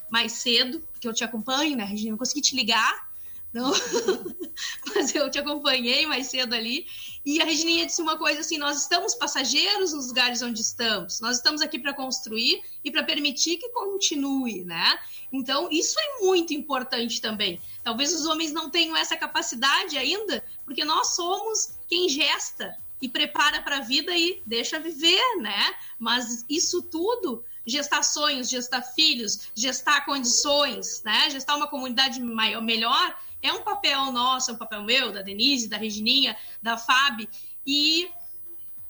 mais 0.10 0.34
cedo, 0.34 0.82
porque 0.92 1.08
eu 1.08 1.14
te 1.14 1.24
acompanho, 1.24 1.76
né, 1.76 1.84
Regininha? 1.84 2.12
Não 2.12 2.18
consegui 2.18 2.42
te 2.42 2.56
ligar, 2.56 3.11
não. 3.54 3.72
mas 4.94 5.14
eu 5.14 5.30
te 5.30 5.40
acompanhei 5.40 6.06
mais 6.06 6.28
cedo 6.28 6.54
ali. 6.54 6.86
E 7.26 7.42
a 7.42 7.46
Regininha 7.46 7.86
disse 7.86 8.02
uma 8.02 8.18
coisa 8.18 8.42
assim: 8.42 8.58
nós 8.58 8.82
estamos 8.82 9.16
passageiros 9.16 9.94
nos 9.94 10.08
lugares 10.08 10.42
onde 10.42 10.62
estamos, 10.62 11.20
nós 11.20 11.38
estamos 11.38 11.62
aqui 11.62 11.80
para 11.80 11.94
construir 11.94 12.62
e 12.84 12.92
para 12.92 13.04
permitir 13.04 13.58
que 13.58 13.70
continue, 13.70 14.64
né? 14.64 15.00
Então, 15.32 15.70
isso 15.72 16.00
é 16.00 16.26
muito 16.26 16.54
importante 16.54 17.22
também. 17.22 17.62
Talvez 17.84 18.14
os 18.14 18.26
homens 18.26 18.52
não 18.52 18.70
tenham 18.70 18.98
essa 18.98 19.16
capacidade 19.16 19.98
ainda, 19.98 20.44
porque 20.66 20.84
nós 20.84 21.16
somos 21.16 21.74
quem 21.88 22.10
gesta 22.10 22.78
e 23.02 23.08
prepara 23.08 23.62
para 23.62 23.78
a 23.78 23.82
vida 23.82 24.16
e 24.16 24.42
deixa 24.46 24.80
viver, 24.80 25.38
né? 25.38 25.74
Mas 25.98 26.46
isso 26.50 26.82
tudo 26.84 27.44
gestar 27.66 28.04
sonhos, 28.04 28.50
gestar 28.50 28.82
filhos, 28.82 29.52
gestar 29.56 30.06
condições, 30.06 31.02
né? 31.04 31.30
Gestar 31.30 31.56
uma 31.56 31.68
comunidade 31.68 32.20
maior, 32.22 32.62
melhor, 32.62 33.18
é 33.42 33.52
um 33.54 33.62
papel 33.62 34.12
nosso, 34.12 34.52
é 34.52 34.54
um 34.54 34.58
papel 34.58 34.84
meu, 34.84 35.12
da 35.12 35.22
Denise, 35.22 35.68
da 35.68 35.78
Regininha, 35.78 36.36
da 36.62 36.78
Fábio, 36.78 37.28
e 37.66 38.10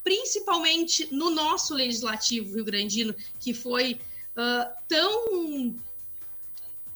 principalmente 0.04 1.08
no 1.14 1.30
nosso 1.30 1.74
legislativo 1.74 2.56
rio-grandino, 2.56 3.16
que 3.40 3.54
foi 3.54 4.00
uh, 4.36 4.74
tão 4.88 5.76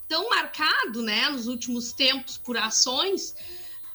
tão 0.07 0.29
marcado, 0.29 1.01
né, 1.01 1.29
nos 1.29 1.47
últimos 1.47 1.91
tempos 1.91 2.37
por 2.37 2.55
ações, 2.57 3.35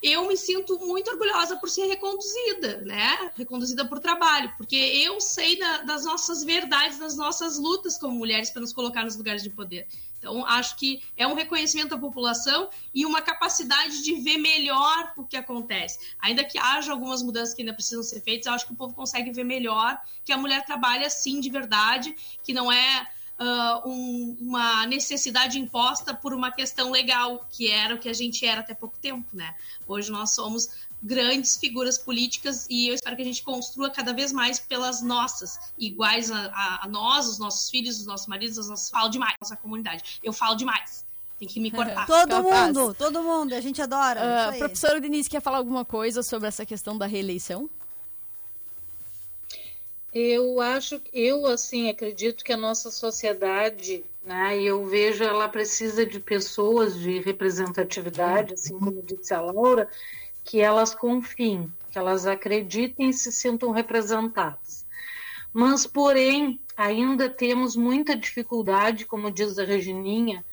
eu 0.03 0.27
me 0.27 0.37
sinto 0.37 0.79
muito 0.79 1.11
orgulhosa 1.11 1.57
por 1.57 1.69
ser 1.69 1.87
reconduzida, 1.87 2.79
né? 2.79 3.31
Reconduzida 3.37 3.85
por 3.85 4.01
trabalho, 4.01 4.53
porque 4.57 4.75
eu 4.77 5.21
sei 5.21 5.59
da, 5.59 5.83
das 5.83 6.05
nossas 6.05 6.43
verdades, 6.43 6.99
das 6.99 7.17
nossas 7.17 7.59
lutas 7.59 7.99
como 7.99 8.15
mulheres 8.15 8.51
para 8.51 8.63
nos 8.63 8.73
colocar 8.73 9.05
nos 9.05 9.17
lugares 9.17 9.43
de 9.43 9.51
poder. 9.51 9.87
Então, 10.21 10.45
acho 10.45 10.77
que 10.77 11.03
é 11.17 11.27
um 11.27 11.35
reconhecimento 11.35 11.89
da 11.89 11.99
população 11.99 12.69
e 12.95 13.07
uma 13.07 13.23
capacidade 13.23 14.03
de 14.03 14.15
ver 14.17 14.37
melhor 14.37 15.15
o 15.17 15.25
que 15.25 15.35
acontece. 15.35 15.99
Ainda 16.21 16.45
que 16.45 16.59
haja 16.59 16.93
algumas 16.93 17.23
mudanças 17.23 17.55
que 17.55 17.63
ainda 17.63 17.73
precisam 17.73 18.03
ser 18.03 18.21
feitas, 18.21 18.47
acho 18.47 18.67
que 18.67 18.73
o 18.75 18.77
povo 18.77 18.95
consegue 18.95 19.33
ver 19.33 19.45
melhor 19.45 19.99
que 20.23 20.31
a 20.31 20.37
mulher 20.37 20.63
trabalha 20.67 21.09
sim 21.09 21.41
de 21.41 21.49
verdade, 21.49 22.15
que 22.45 22.53
não 22.53 22.71
é 22.71 23.09
uh, 23.41 23.89
um, 23.89 24.37
uma 24.41 24.87
necessidade 24.87 25.59
imposta 25.59 26.13
por 26.13 26.35
uma 26.35 26.53
questão 26.53 26.91
legal, 26.91 27.47
que 27.51 27.71
era 27.71 27.95
o 27.95 27.99
que 27.99 28.09
a 28.09 28.13
gente 28.13 28.45
era 28.45 28.61
até 28.61 28.75
pouco 28.75 28.99
tempo, 28.99 29.35
né? 29.35 29.55
Hoje 29.89 30.13
nós 30.13 30.35
somos 30.35 30.69
grandes 31.03 31.57
figuras 31.57 31.97
políticas 31.97 32.67
e 32.69 32.89
eu 32.89 32.95
espero 32.95 33.17
que 33.17 33.23
a 33.23 33.25
gente 33.25 33.43
construa 33.43 33.91
cada 33.91 34.13
vez 34.13 34.33
mais 34.33 34.59
pelas 34.59 35.03
nossas, 35.03 35.59
iguais 35.79 36.31
a, 36.31 36.47
a, 36.47 36.85
a 36.85 36.89
nós, 36.89 37.27
os 37.27 37.39
nossos 37.39 37.71
filhos, 37.71 38.01
os 38.01 38.07
nossos 38.07 38.27
maridos, 38.27 38.59
os 38.59 38.69
nossos... 38.69 38.91
Falo 38.91 39.09
demais, 39.09 39.35
nossa 39.41 39.57
comunidade. 39.57 40.21
Eu 40.23 40.33
falo 40.33 40.55
demais. 40.57 41.05
Tem 41.39 41.49
que 41.49 41.59
me 41.59 41.71
cortar. 41.71 42.05
Todo 42.07 42.29
Capaz. 42.29 42.67
mundo, 42.67 42.95
todo 42.95 43.23
mundo, 43.23 43.55
a 43.55 43.61
gente 43.61 43.81
adora. 43.81 44.51
Aí. 44.51 44.59
professora 44.59 45.01
Denise, 45.01 45.29
quer 45.29 45.41
falar 45.41 45.57
alguma 45.57 45.87
coisa 45.87 46.23
sobre 46.23 46.49
essa 46.49 46.67
questão 46.67 46.99
da 46.99 47.07
reeleição? 47.07 47.69
Eu 50.13 50.61
acho, 50.61 51.01
eu 51.13 51.47
assim 51.47 51.89
acredito 51.89 52.45
que 52.45 52.53
a 52.53 52.57
nossa 52.57 52.91
sociedade, 52.91 54.05
né, 54.25 54.61
e 54.61 54.67
eu 54.67 54.85
vejo 54.85 55.23
ela 55.23 55.49
precisa 55.49 56.05
de 56.05 56.19
pessoas 56.19 56.99
de 56.99 57.21
representatividade, 57.21 58.55
assim 58.55 58.77
como 58.77 59.03
disse 59.03 59.33
a 59.33 59.41
Laura, 59.41 59.89
que 60.51 60.61
elas 60.61 60.93
confiem, 60.93 61.73
que 61.93 61.97
elas 61.97 62.27
acreditem 62.27 63.11
e 63.11 63.13
se 63.13 63.31
sintam 63.31 63.71
representadas. 63.71 64.85
Mas, 65.53 65.87
porém, 65.87 66.59
ainda 66.77 67.31
temos 67.31 67.77
muita 67.77 68.17
dificuldade, 68.17 69.07
como 69.07 69.31
diz 69.31 69.61
a 69.61 69.65
Regininha, 69.65 70.45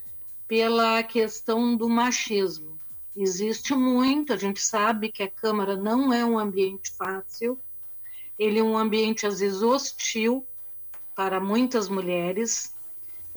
pela 0.47 1.01
questão 1.01 1.75
do 1.75 1.89
machismo. 1.89 2.77
Existe 3.15 3.73
muito, 3.73 4.33
a 4.33 4.37
gente 4.37 4.61
sabe 4.61 5.11
que 5.11 5.23
a 5.23 5.31
Câmara 5.31 5.75
não 5.75 6.13
é 6.13 6.23
um 6.23 6.37
ambiente 6.37 6.91
fácil, 6.91 7.59
ele 8.37 8.59
é 8.59 8.63
um 8.63 8.77
ambiente 8.77 9.25
às 9.25 9.39
vezes 9.39 9.63
hostil 9.63 10.45
para 11.15 11.39
muitas 11.39 11.89
mulheres. 11.89 12.71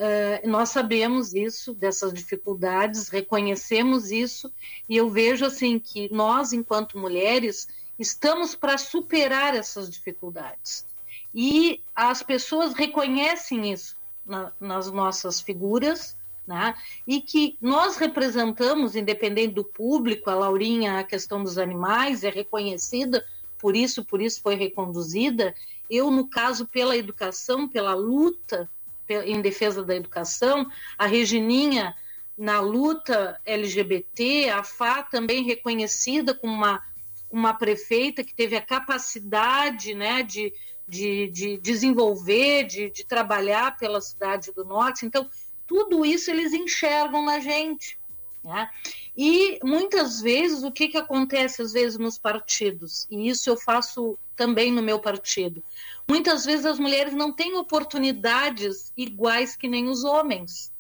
Uh, 0.01 0.49
nós 0.49 0.71
sabemos 0.71 1.35
isso, 1.35 1.75
dessas 1.75 2.15
dificuldades, 2.15 3.11
reconhecemos 3.11 4.11
isso, 4.11 4.51
e 4.89 4.97
eu 4.97 5.11
vejo 5.11 5.45
assim 5.45 5.79
que 5.79 6.11
nós, 6.11 6.55
enquanto 6.55 6.97
mulheres, 6.97 7.69
estamos 7.99 8.55
para 8.55 8.79
superar 8.79 9.55
essas 9.55 9.91
dificuldades. 9.91 10.87
E 11.35 11.83
as 11.95 12.23
pessoas 12.23 12.73
reconhecem 12.73 13.71
isso 13.71 13.95
na, 14.25 14.51
nas 14.59 14.91
nossas 14.91 15.39
figuras, 15.39 16.17
né? 16.47 16.75
e 17.07 17.21
que 17.21 17.59
nós 17.61 17.99
representamos, 17.99 18.97
independente 18.97 19.53
do 19.53 19.65
público, 19.65 20.31
a 20.31 20.35
Laurinha, 20.35 20.99
a 20.99 21.05
questão 21.05 21.45
dos 21.45 21.59
animais, 21.59 22.25
é 22.25 22.31
reconhecida 22.31 23.23
por 23.59 23.77
isso, 23.77 24.03
por 24.03 24.23
isso 24.23 24.41
foi 24.41 24.55
reconduzida. 24.55 25.55
Eu, 25.91 26.11
no 26.11 26.27
caso, 26.27 26.67
pela 26.67 26.97
educação, 26.97 27.69
pela 27.69 27.95
luta 27.95 28.67
em 29.15 29.41
defesa 29.41 29.83
da 29.83 29.95
educação, 29.95 30.71
a 30.97 31.07
Regininha 31.07 31.95
na 32.37 32.61
luta 32.61 33.39
LGBT, 33.45 34.49
a 34.51 34.65
FA 34.65 35.03
também 35.03 35.45
reconhecida 35.45 36.35
como 36.35 36.55
uma, 36.55 36.83
uma 37.31 37.53
prefeita 37.53 38.25
que 38.25 38.35
teve 38.35 38.57
a 38.57 38.63
capacidade 38.63 39.95
né, 39.95 40.23
de, 40.23 40.53
de, 40.89 41.29
de 41.29 41.59
desenvolver, 41.59 42.65
de, 42.65 42.91
de 42.91 43.05
trabalhar 43.05 43.77
pela 43.77 44.01
cidade 44.01 44.53
do 44.53 44.65
Norte. 44.65 45.05
Então, 45.05 45.29
tudo 45.67 46.05
isso 46.05 46.31
eles 46.31 46.53
enxergam 46.53 47.23
na 47.23 47.41
gente. 47.41 48.01
Né? 48.43 48.71
E 49.17 49.59
muitas 49.63 50.21
vezes 50.21 50.63
o 50.63 50.73
que, 50.73 50.89
que 50.89 50.97
acontece 50.97 51.61
às 51.61 51.73
vezes 51.73 51.99
nos 51.99 52.19
partidos, 52.19 53.07
e 53.11 53.29
isso 53.29 53.51
eu 53.51 53.57
faço 53.57 54.19
também 54.35 54.73
no 54.73 54.83
meu 54.83 54.99
partido. 54.99 55.63
Muitas 56.09 56.45
vezes 56.45 56.67
as 56.67 56.79
mulheres 56.79 57.15
não 57.15 57.33
têm 57.33 57.57
oportunidades 57.57 58.93
iguais 58.97 59.57
que 59.57 59.69
nem 59.69 59.89
os 59.89 60.05
homens. 60.05 60.73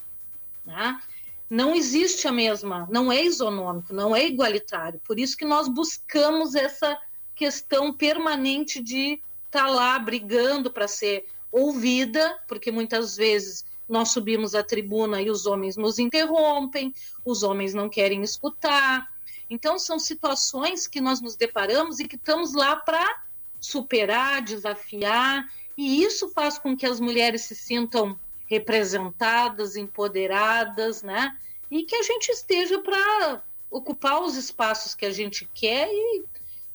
Né? 0.64 1.00
Não 1.48 1.74
existe 1.74 2.28
a 2.28 2.32
mesma, 2.32 2.86
não 2.90 3.10
é 3.10 3.22
isonômico, 3.22 3.92
não 3.92 4.14
é 4.14 4.26
igualitário. 4.26 5.00
Por 5.04 5.18
isso 5.18 5.36
que 5.36 5.44
nós 5.44 5.68
buscamos 5.68 6.54
essa 6.54 6.98
questão 7.34 7.92
permanente 7.92 8.82
de 8.82 9.20
estar 9.46 9.64
tá 9.64 9.66
lá 9.66 9.98
brigando 9.98 10.70
para 10.70 10.86
ser 10.86 11.26
ouvida, 11.50 12.38
porque 12.46 12.70
muitas 12.70 13.16
vezes 13.16 13.64
nós 13.88 14.12
subimos 14.12 14.54
a 14.54 14.62
tribuna 14.62 15.20
e 15.20 15.30
os 15.30 15.46
homens 15.46 15.76
nos 15.76 15.98
interrompem, 15.98 16.94
os 17.24 17.42
homens 17.42 17.74
não 17.74 17.88
querem 17.88 18.22
escutar. 18.22 19.10
Então, 19.50 19.80
são 19.80 19.98
situações 19.98 20.86
que 20.86 21.00
nós 21.00 21.20
nos 21.20 21.34
deparamos 21.34 21.98
e 21.98 22.06
que 22.06 22.14
estamos 22.14 22.54
lá 22.54 22.76
para 22.76 23.24
superar, 23.60 24.42
desafiar, 24.42 25.46
e 25.76 26.02
isso 26.02 26.28
faz 26.30 26.58
com 26.58 26.76
que 26.76 26.86
as 26.86 26.98
mulheres 26.98 27.42
se 27.42 27.54
sintam 27.54 28.18
representadas, 28.46 29.76
empoderadas, 29.76 31.02
né? 31.02 31.36
E 31.70 31.84
que 31.84 31.94
a 31.94 32.02
gente 32.02 32.30
esteja 32.30 32.80
para 32.80 33.42
ocupar 33.70 34.20
os 34.22 34.36
espaços 34.36 34.94
que 34.94 35.06
a 35.06 35.12
gente 35.12 35.48
quer 35.54 35.88
e, 35.88 36.24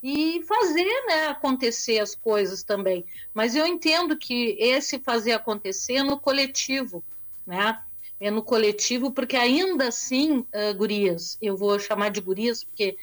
e 0.02 0.44
fazer 0.44 1.06
né, 1.06 1.28
acontecer 1.28 2.00
as 2.00 2.16
coisas 2.16 2.64
também. 2.64 3.06
Mas 3.34 3.56
eu 3.56 3.68
entendo 3.68 4.16
que 4.18 4.56
esse 4.58 5.00
fazer 5.00 5.34
acontecer 5.34 5.96
é 5.96 6.04
no 6.04 6.18
coletivo, 6.18 7.04
né? 7.46 7.82
É 8.18 8.32
no 8.32 8.42
coletivo, 8.42 9.12
porque 9.12 9.36
ainda 9.36 9.90
assim, 9.90 10.40
uh, 10.40 10.74
gurias, 10.78 11.38
eu 11.42 11.58
vou 11.58 11.78
chamar 11.78 12.10
de 12.10 12.22
gurias 12.22 12.64
porque 12.64 12.98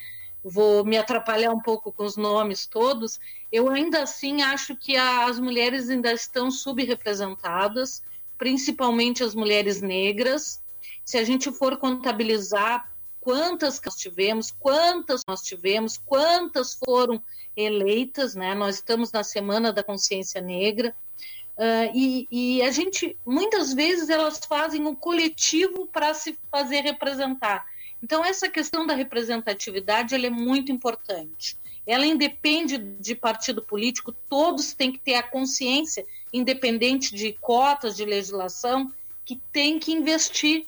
vou 0.45 0.84
me 0.84 0.97
atrapalhar 0.97 1.53
um 1.53 1.61
pouco 1.61 1.93
com 1.93 2.05
os 2.05 2.16
nomes 2.16 2.66
todos, 2.66 3.20
eu 3.51 3.68
ainda 3.68 4.03
assim 4.03 4.43
acho 4.43 4.74
que 4.76 4.97
as 4.97 5.38
mulheres 5.38 5.88
ainda 5.88 6.12
estão 6.12 6.51
subrepresentadas, 6.51 8.03
principalmente 8.36 9.22
as 9.22 9.34
mulheres 9.34 9.80
negras. 9.80 10.61
Se 11.05 11.16
a 11.18 11.24
gente 11.24 11.51
for 11.53 11.76
contabilizar 11.76 12.90
quantas 13.20 13.80
nós 13.84 13.95
tivemos, 13.95 14.51
quantas 14.51 15.22
nós 15.26 15.43
tivemos, 15.43 15.97
quantas 15.97 16.74
foram 16.74 17.22
eleitas, 17.57 18.34
né? 18.34 18.55
Nós 18.55 18.76
estamos 18.76 19.12
na 19.12 19.22
Semana 19.22 19.72
da 19.72 19.82
Consciência 19.82 20.40
Negra. 20.40 20.95
Uh, 21.57 21.95
e, 21.95 22.28
e, 22.30 22.62
a 22.62 22.70
gente, 22.70 23.16
muitas 23.24 23.72
vezes, 23.72 24.09
elas 24.09 24.40
fazem 24.49 24.86
um 24.86 24.95
coletivo 24.95 25.86
para 25.86 26.14
se 26.14 26.36
fazer 26.51 26.80
representar. 26.80 27.64
Então, 28.03 28.24
essa 28.24 28.48
questão 28.48 28.86
da 28.86 28.94
representatividade 28.94 30.14
ela 30.14 30.26
é 30.26 30.30
muito 30.30 30.72
importante. 30.72 31.57
Ela 31.86 32.07
independe 32.07 32.78
de 32.78 33.14
partido 33.14 33.62
político, 33.62 34.12
todos 34.28 34.72
têm 34.72 34.92
que 34.92 34.98
ter 34.98 35.14
a 35.14 35.22
consciência, 35.22 36.05
independente 36.32 37.14
de 37.14 37.32
cotas, 37.34 37.96
de 37.96 38.05
legislação, 38.05 38.92
que 39.24 39.40
tem 39.53 39.78
que 39.78 39.92
investir. 39.92 40.66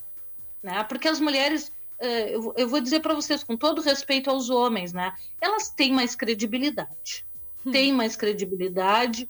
Né? 0.63 0.83
Porque 0.85 1.09
as 1.09 1.21
mulheres, 1.21 1.73
eh, 1.99 2.35
eu 2.57 2.69
vou 2.69 2.81
dizer 2.81 3.01
para 3.01 3.15
vocês, 3.15 3.45
com 3.45 3.57
todo 3.57 3.83
respeito 3.83 4.31
aos 4.31 4.51
homens, 4.51 4.93
né? 4.93 5.13
elas 5.41 5.71
têm 5.71 5.93
mais 5.93 6.15
credibilidade. 6.17 7.27
Têm 7.71 7.93
mais 7.93 8.17
credibilidade. 8.17 9.29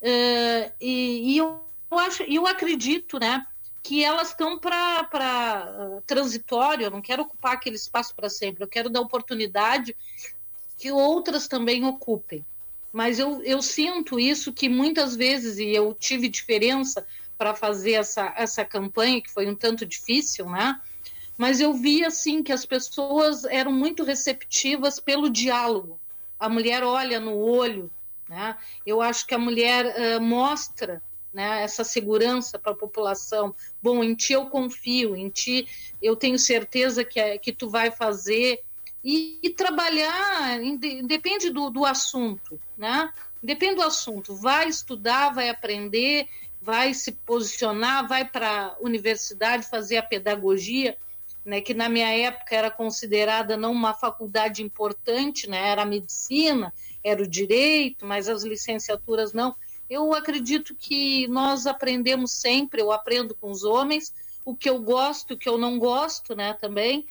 eh, 0.00 0.72
e, 0.80 1.34
e 1.34 1.38
eu 1.38 1.60
acho, 1.90 2.22
eu 2.24 2.46
acredito, 2.46 3.18
né? 3.18 3.46
Que 3.82 4.04
elas 4.04 4.28
estão 4.28 4.58
para 4.58 5.08
transitório, 6.06 6.84
eu 6.84 6.90
não 6.90 7.02
quero 7.02 7.22
ocupar 7.22 7.54
aquele 7.54 7.76
espaço 7.76 8.14
para 8.14 8.30
sempre, 8.30 8.62
eu 8.62 8.68
quero 8.68 8.88
dar 8.88 9.00
oportunidade 9.00 9.96
que 10.78 10.92
outras 10.92 11.48
também 11.48 11.84
ocupem. 11.84 12.44
Mas 12.92 13.18
eu, 13.18 13.42
eu 13.42 13.62
sinto 13.62 14.20
isso 14.20 14.52
que 14.52 14.68
muitas 14.68 15.16
vezes, 15.16 15.58
e 15.58 15.68
eu 15.68 15.94
tive 15.94 16.28
diferença 16.28 17.06
para 17.38 17.54
fazer 17.54 17.92
essa, 17.92 18.32
essa 18.36 18.64
campanha, 18.64 19.20
que 19.20 19.30
foi 19.30 19.48
um 19.48 19.54
tanto 19.54 19.84
difícil, 19.84 20.48
né? 20.48 20.80
Mas 21.36 21.60
eu 21.60 21.72
vi 21.72 22.04
assim 22.04 22.42
que 22.42 22.52
as 22.52 22.66
pessoas 22.66 23.44
eram 23.44 23.72
muito 23.72 24.04
receptivas 24.04 25.00
pelo 25.00 25.30
diálogo. 25.30 25.98
A 26.38 26.48
mulher 26.48 26.84
olha 26.84 27.18
no 27.18 27.36
olho, 27.36 27.90
né? 28.28 28.56
Eu 28.86 29.00
acho 29.00 29.26
que 29.26 29.34
a 29.34 29.38
mulher 29.38 29.86
eh, 29.86 30.18
mostra 30.20 31.02
né, 31.32 31.62
essa 31.62 31.84
segurança 31.84 32.58
para 32.58 32.72
a 32.72 32.76
população. 32.76 33.54
Bom, 33.82 34.02
em 34.04 34.14
ti 34.14 34.32
eu 34.32 34.46
confio, 34.46 35.16
em 35.16 35.28
ti 35.28 35.66
eu 36.00 36.14
tenho 36.16 36.38
certeza 36.38 37.04
que, 37.04 37.18
é- 37.18 37.38
que 37.38 37.52
tu 37.52 37.68
vai 37.68 37.90
fazer. 37.90 38.60
E, 39.04 39.40
e 39.42 39.50
trabalhar, 39.50 40.60
depende 41.04 41.50
do, 41.50 41.70
do 41.70 41.84
assunto, 41.84 42.60
né? 42.76 43.12
Depende 43.42 43.74
do 43.76 43.82
assunto. 43.82 44.32
Vai 44.36 44.68
estudar, 44.68 45.34
vai 45.34 45.48
aprender, 45.48 46.28
vai 46.60 46.94
se 46.94 47.10
posicionar, 47.10 48.06
vai 48.06 48.24
para 48.24 48.66
a 48.66 48.76
universidade 48.80 49.66
fazer 49.66 49.96
a 49.96 50.02
pedagogia, 50.04 50.96
né, 51.44 51.60
que 51.60 51.74
na 51.74 51.88
minha 51.88 52.08
época 52.16 52.54
era 52.54 52.70
considerada 52.70 53.56
não 53.56 53.72
uma 53.72 53.92
faculdade 53.92 54.62
importante, 54.62 55.50
né, 55.50 55.70
era 55.70 55.82
a 55.82 55.86
medicina, 55.86 56.72
era 57.02 57.20
o 57.20 57.26
direito, 57.26 58.06
mas 58.06 58.28
as 58.28 58.44
licenciaturas 58.44 59.32
não. 59.32 59.54
Eu 59.92 60.14
acredito 60.14 60.74
que 60.74 61.28
nós 61.28 61.66
aprendemos 61.66 62.32
sempre, 62.32 62.80
eu 62.80 62.90
aprendo 62.90 63.34
com 63.34 63.50
os 63.50 63.62
homens, 63.62 64.10
o 64.42 64.56
que 64.56 64.70
eu 64.70 64.80
gosto, 64.80 65.34
o 65.34 65.36
que 65.36 65.46
eu 65.46 65.58
não 65.58 65.78
gosto, 65.78 66.34
né, 66.34 66.54
também. 66.54 67.06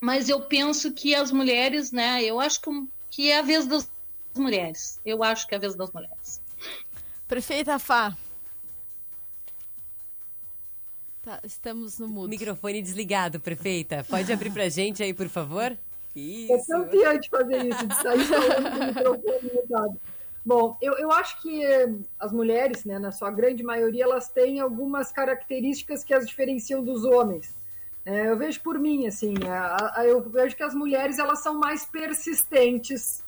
Mas 0.00 0.28
eu 0.28 0.42
penso 0.42 0.92
que 0.92 1.12
as 1.12 1.32
mulheres, 1.32 1.90
né, 1.90 2.22
eu 2.22 2.38
acho 2.38 2.60
que, 2.60 2.70
que 3.10 3.30
é 3.32 3.40
a 3.40 3.42
vez 3.42 3.66
das 3.66 3.90
mulheres. 4.32 5.00
Eu 5.04 5.24
acho 5.24 5.44
que 5.44 5.54
é 5.54 5.56
a 5.56 5.60
vez 5.60 5.74
das 5.74 5.90
mulheres. 5.90 6.40
Prefeita 7.26 7.76
Fá. 7.80 8.16
Tá, 11.24 11.40
estamos 11.42 11.98
no 11.98 12.06
mudo. 12.06 12.28
Microfone 12.28 12.80
desligado, 12.80 13.40
prefeita. 13.40 14.06
Pode 14.08 14.32
abrir 14.32 14.52
pra 14.52 14.68
gente 14.68 15.02
aí, 15.02 15.12
por 15.12 15.28
favor? 15.28 15.72
É 15.72 15.78
Isso. 16.14 16.68
campeã 16.68 17.18
de 17.18 17.28
fazer 17.28 17.66
isso, 17.66 17.86
de 17.88 17.94
sair 17.96 18.24
falando 18.24 18.70
com 18.70 18.78
o 18.78 18.86
microfone 18.86 19.50
mutado. 19.52 20.00
Bom, 20.44 20.76
eu, 20.82 20.94
eu 20.94 21.12
acho 21.12 21.40
que 21.40 21.62
as 22.18 22.32
mulheres, 22.32 22.84
né, 22.84 22.98
na 22.98 23.12
sua 23.12 23.30
grande 23.30 23.62
maioria, 23.62 24.04
elas 24.04 24.28
têm 24.28 24.58
algumas 24.58 25.12
características 25.12 26.02
que 26.02 26.12
as 26.12 26.26
diferenciam 26.26 26.82
dos 26.82 27.04
homens. 27.04 27.54
É, 28.04 28.28
eu 28.28 28.36
vejo 28.36 28.60
por 28.60 28.78
mim, 28.80 29.06
assim, 29.06 29.34
a- 29.48 29.92
a- 30.00 30.04
eu 30.06 30.20
vejo 30.28 30.56
que 30.56 30.62
as 30.64 30.74
mulheres 30.74 31.20
elas 31.20 31.40
são 31.40 31.54
mais 31.54 31.84
persistentes 31.84 33.22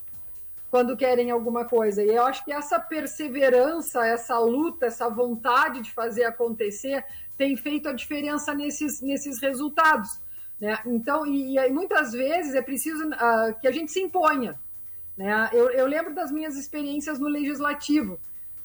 quando 0.68 0.96
querem 0.96 1.30
alguma 1.30 1.64
coisa. 1.64 2.02
E 2.02 2.08
eu 2.08 2.24
acho 2.26 2.44
que 2.44 2.52
essa 2.52 2.80
perseverança, 2.80 4.04
essa 4.04 4.36
luta, 4.40 4.86
essa 4.86 5.08
vontade 5.08 5.80
de 5.82 5.92
fazer 5.92 6.24
acontecer 6.24 7.04
tem 7.38 7.56
feito 7.56 7.88
a 7.88 7.92
diferença 7.92 8.52
nesses, 8.52 9.00
nesses 9.00 9.40
resultados. 9.40 10.18
Né? 10.60 10.76
Então, 10.86 11.24
e, 11.24 11.56
e 11.56 11.70
muitas 11.70 12.12
vezes 12.12 12.56
é 12.56 12.62
preciso 12.62 13.08
ah, 13.12 13.54
que 13.60 13.68
a 13.68 13.70
gente 13.70 13.92
se 13.92 14.00
imponha. 14.00 14.58
Né? 15.16 15.50
Eu, 15.52 15.70
eu 15.70 15.86
lembro 15.86 16.14
das 16.14 16.30
minhas 16.32 16.56
experiências 16.56 17.18
no 17.18 17.28
legislativo, 17.28 18.18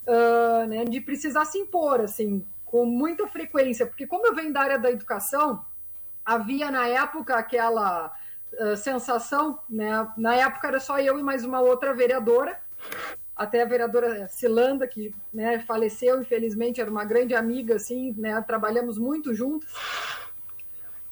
ah, 0.07 0.65
né, 0.67 0.85
de 0.85 0.99
precisar 0.99 1.45
se 1.45 1.59
impor, 1.59 2.01
assim, 2.01 2.43
com 2.65 2.85
muita 2.85 3.27
frequência, 3.27 3.85
porque 3.85 4.07
como 4.07 4.25
eu 4.25 4.33
venho 4.33 4.51
da 4.51 4.61
área 4.61 4.79
da 4.79 4.89
educação, 4.89 5.63
havia 6.25 6.71
na 6.71 6.87
época 6.87 7.35
aquela 7.35 8.11
ah, 8.59 8.75
sensação, 8.75 9.59
né? 9.69 10.07
Na 10.17 10.35
época 10.35 10.67
era 10.67 10.79
só 10.79 10.99
eu 10.99 11.19
e 11.19 11.23
mais 11.23 11.45
uma 11.45 11.61
outra 11.61 11.93
vereadora, 11.93 12.59
até 13.35 13.61
a 13.61 13.65
vereadora 13.65 14.27
Cilanda, 14.27 14.87
que 14.87 15.13
né, 15.33 15.59
faleceu, 15.59 16.19
infelizmente, 16.19 16.81
era 16.81 16.89
uma 16.89 17.05
grande 17.05 17.35
amiga, 17.35 17.75
assim, 17.75 18.13
né? 18.17 18.41
Trabalhamos 18.41 18.97
muito 18.97 19.33
juntas. 19.33 19.69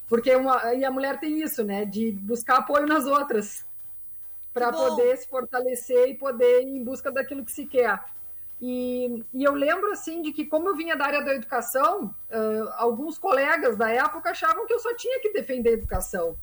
Porque 0.09 0.35
uma, 0.35 0.73
e 0.73 0.83
a 0.83 0.91
mulher 0.91 1.19
tem 1.19 1.41
isso, 1.41 1.63
né? 1.63 1.85
De 1.85 2.11
buscar 2.11 2.57
apoio 2.57 2.87
nas 2.87 3.05
outras 3.05 3.66
para 4.57 4.71
poder 4.71 5.17
se 5.17 5.27
fortalecer 5.27 6.09
e 6.09 6.13
poder 6.15 6.63
ir 6.63 6.77
em 6.77 6.83
busca 6.83 7.11
daquilo 7.11 7.45
que 7.45 7.51
se 7.51 7.65
quer. 7.65 7.99
E, 8.59 9.23
e 9.33 9.43
eu 9.43 9.53
lembro 9.53 9.91
assim 9.91 10.21
de 10.21 10.31
que 10.31 10.43
como 10.45 10.69
eu 10.69 10.75
vinha 10.75 10.95
da 10.95 11.05
área 11.05 11.23
da 11.23 11.35
educação, 11.35 12.13
ah, 12.31 12.75
alguns 12.77 13.17
colegas 13.17 13.77
da 13.77 13.89
época 13.91 14.31
achavam 14.31 14.65
que 14.65 14.73
eu 14.73 14.79
só 14.79 14.95
tinha 14.95 15.19
que 15.21 15.31
defender 15.31 15.69
a 15.69 15.73
educação. 15.73 16.35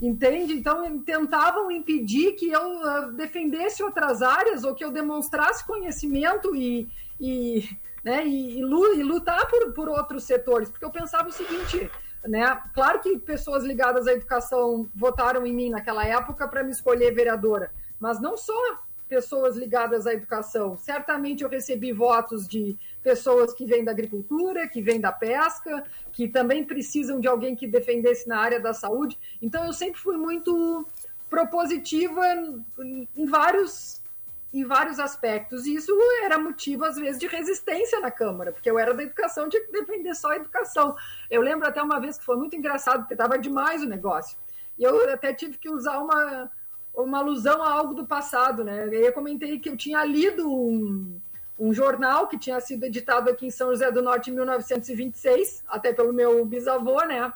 Entende? 0.00 0.54
Então 0.54 0.98
tentavam 1.00 1.70
impedir 1.70 2.32
que 2.32 2.50
eu 2.50 2.88
ah, 2.88 3.12
defendesse 3.14 3.82
outras 3.82 4.22
áreas 4.22 4.64
ou 4.64 4.74
que 4.74 4.84
eu 4.84 4.90
demonstrasse 4.90 5.66
conhecimento 5.66 6.56
e, 6.56 6.88
e, 7.20 7.68
né, 8.02 8.26
e, 8.26 8.58
e 8.58 9.02
lutar 9.02 9.46
por, 9.48 9.72
por 9.72 9.88
outros 9.88 10.24
setores, 10.24 10.70
porque 10.70 10.84
eu 10.84 10.90
pensava 10.90 11.28
o 11.28 11.32
seguinte, 11.32 11.90
né? 12.26 12.60
Claro 12.72 13.00
que 13.00 13.18
pessoas 13.18 13.64
ligadas 13.64 14.06
à 14.06 14.12
educação 14.12 14.88
votaram 14.94 15.46
em 15.46 15.52
mim 15.52 15.70
naquela 15.70 16.04
época 16.04 16.48
para 16.48 16.62
me 16.62 16.70
escolher 16.70 17.14
vereadora, 17.14 17.70
mas 18.00 18.20
não 18.20 18.36
só 18.36 18.54
pessoas 19.08 19.56
ligadas 19.56 20.06
à 20.06 20.14
educação. 20.14 20.76
Certamente 20.78 21.44
eu 21.44 21.48
recebi 21.48 21.92
votos 21.92 22.48
de 22.48 22.76
pessoas 23.02 23.52
que 23.52 23.66
vêm 23.66 23.84
da 23.84 23.92
agricultura, 23.92 24.66
que 24.66 24.80
vêm 24.80 24.98
da 25.00 25.12
pesca, 25.12 25.84
que 26.10 26.26
também 26.26 26.64
precisam 26.64 27.20
de 27.20 27.28
alguém 27.28 27.54
que 27.54 27.66
defendesse 27.66 28.26
na 28.26 28.38
área 28.38 28.58
da 28.58 28.72
saúde. 28.72 29.18
Então 29.42 29.64
eu 29.66 29.72
sempre 29.72 30.00
fui 30.00 30.16
muito 30.16 30.86
propositiva 31.28 32.22
em- 32.80 33.06
vários 33.26 34.00
em 34.54 34.64
vários 34.64 35.00
aspectos. 35.00 35.66
E 35.66 35.74
isso 35.74 35.92
era 36.22 36.38
motivo, 36.38 36.84
às 36.84 36.96
vezes, 36.96 37.18
de 37.18 37.26
resistência 37.26 37.98
na 37.98 38.10
Câmara, 38.10 38.52
porque 38.52 38.70
eu 38.70 38.78
era 38.78 38.94
da 38.94 39.02
educação, 39.02 39.48
tinha 39.48 39.64
que 39.64 39.72
defender 39.72 40.14
só 40.14 40.30
a 40.30 40.36
educação. 40.36 40.94
Eu 41.28 41.42
lembro 41.42 41.66
até 41.66 41.82
uma 41.82 42.00
vez 42.00 42.16
que 42.16 42.24
foi 42.24 42.36
muito 42.36 42.54
engraçado, 42.54 43.00
porque 43.00 43.14
estava 43.14 43.36
demais 43.36 43.82
o 43.82 43.88
negócio. 43.88 44.38
E 44.78 44.84
eu 44.84 45.10
até 45.12 45.34
tive 45.34 45.58
que 45.58 45.68
usar 45.68 45.98
uma, 45.98 46.50
uma 46.94 47.18
alusão 47.18 47.62
a 47.62 47.72
algo 47.72 47.94
do 47.94 48.06
passado, 48.06 48.62
né? 48.62 48.88
Eu 48.92 49.12
comentei 49.12 49.58
que 49.58 49.68
eu 49.68 49.76
tinha 49.76 50.04
lido 50.04 50.48
um, 50.48 51.20
um 51.58 51.74
jornal 51.74 52.28
que 52.28 52.38
tinha 52.38 52.60
sido 52.60 52.84
editado 52.84 53.28
aqui 53.28 53.46
em 53.46 53.50
São 53.50 53.70
José 53.70 53.90
do 53.90 54.02
Norte 54.02 54.30
em 54.30 54.34
1926, 54.34 55.64
até 55.66 55.92
pelo 55.92 56.12
meu 56.12 56.44
bisavô, 56.44 57.04
né? 57.04 57.32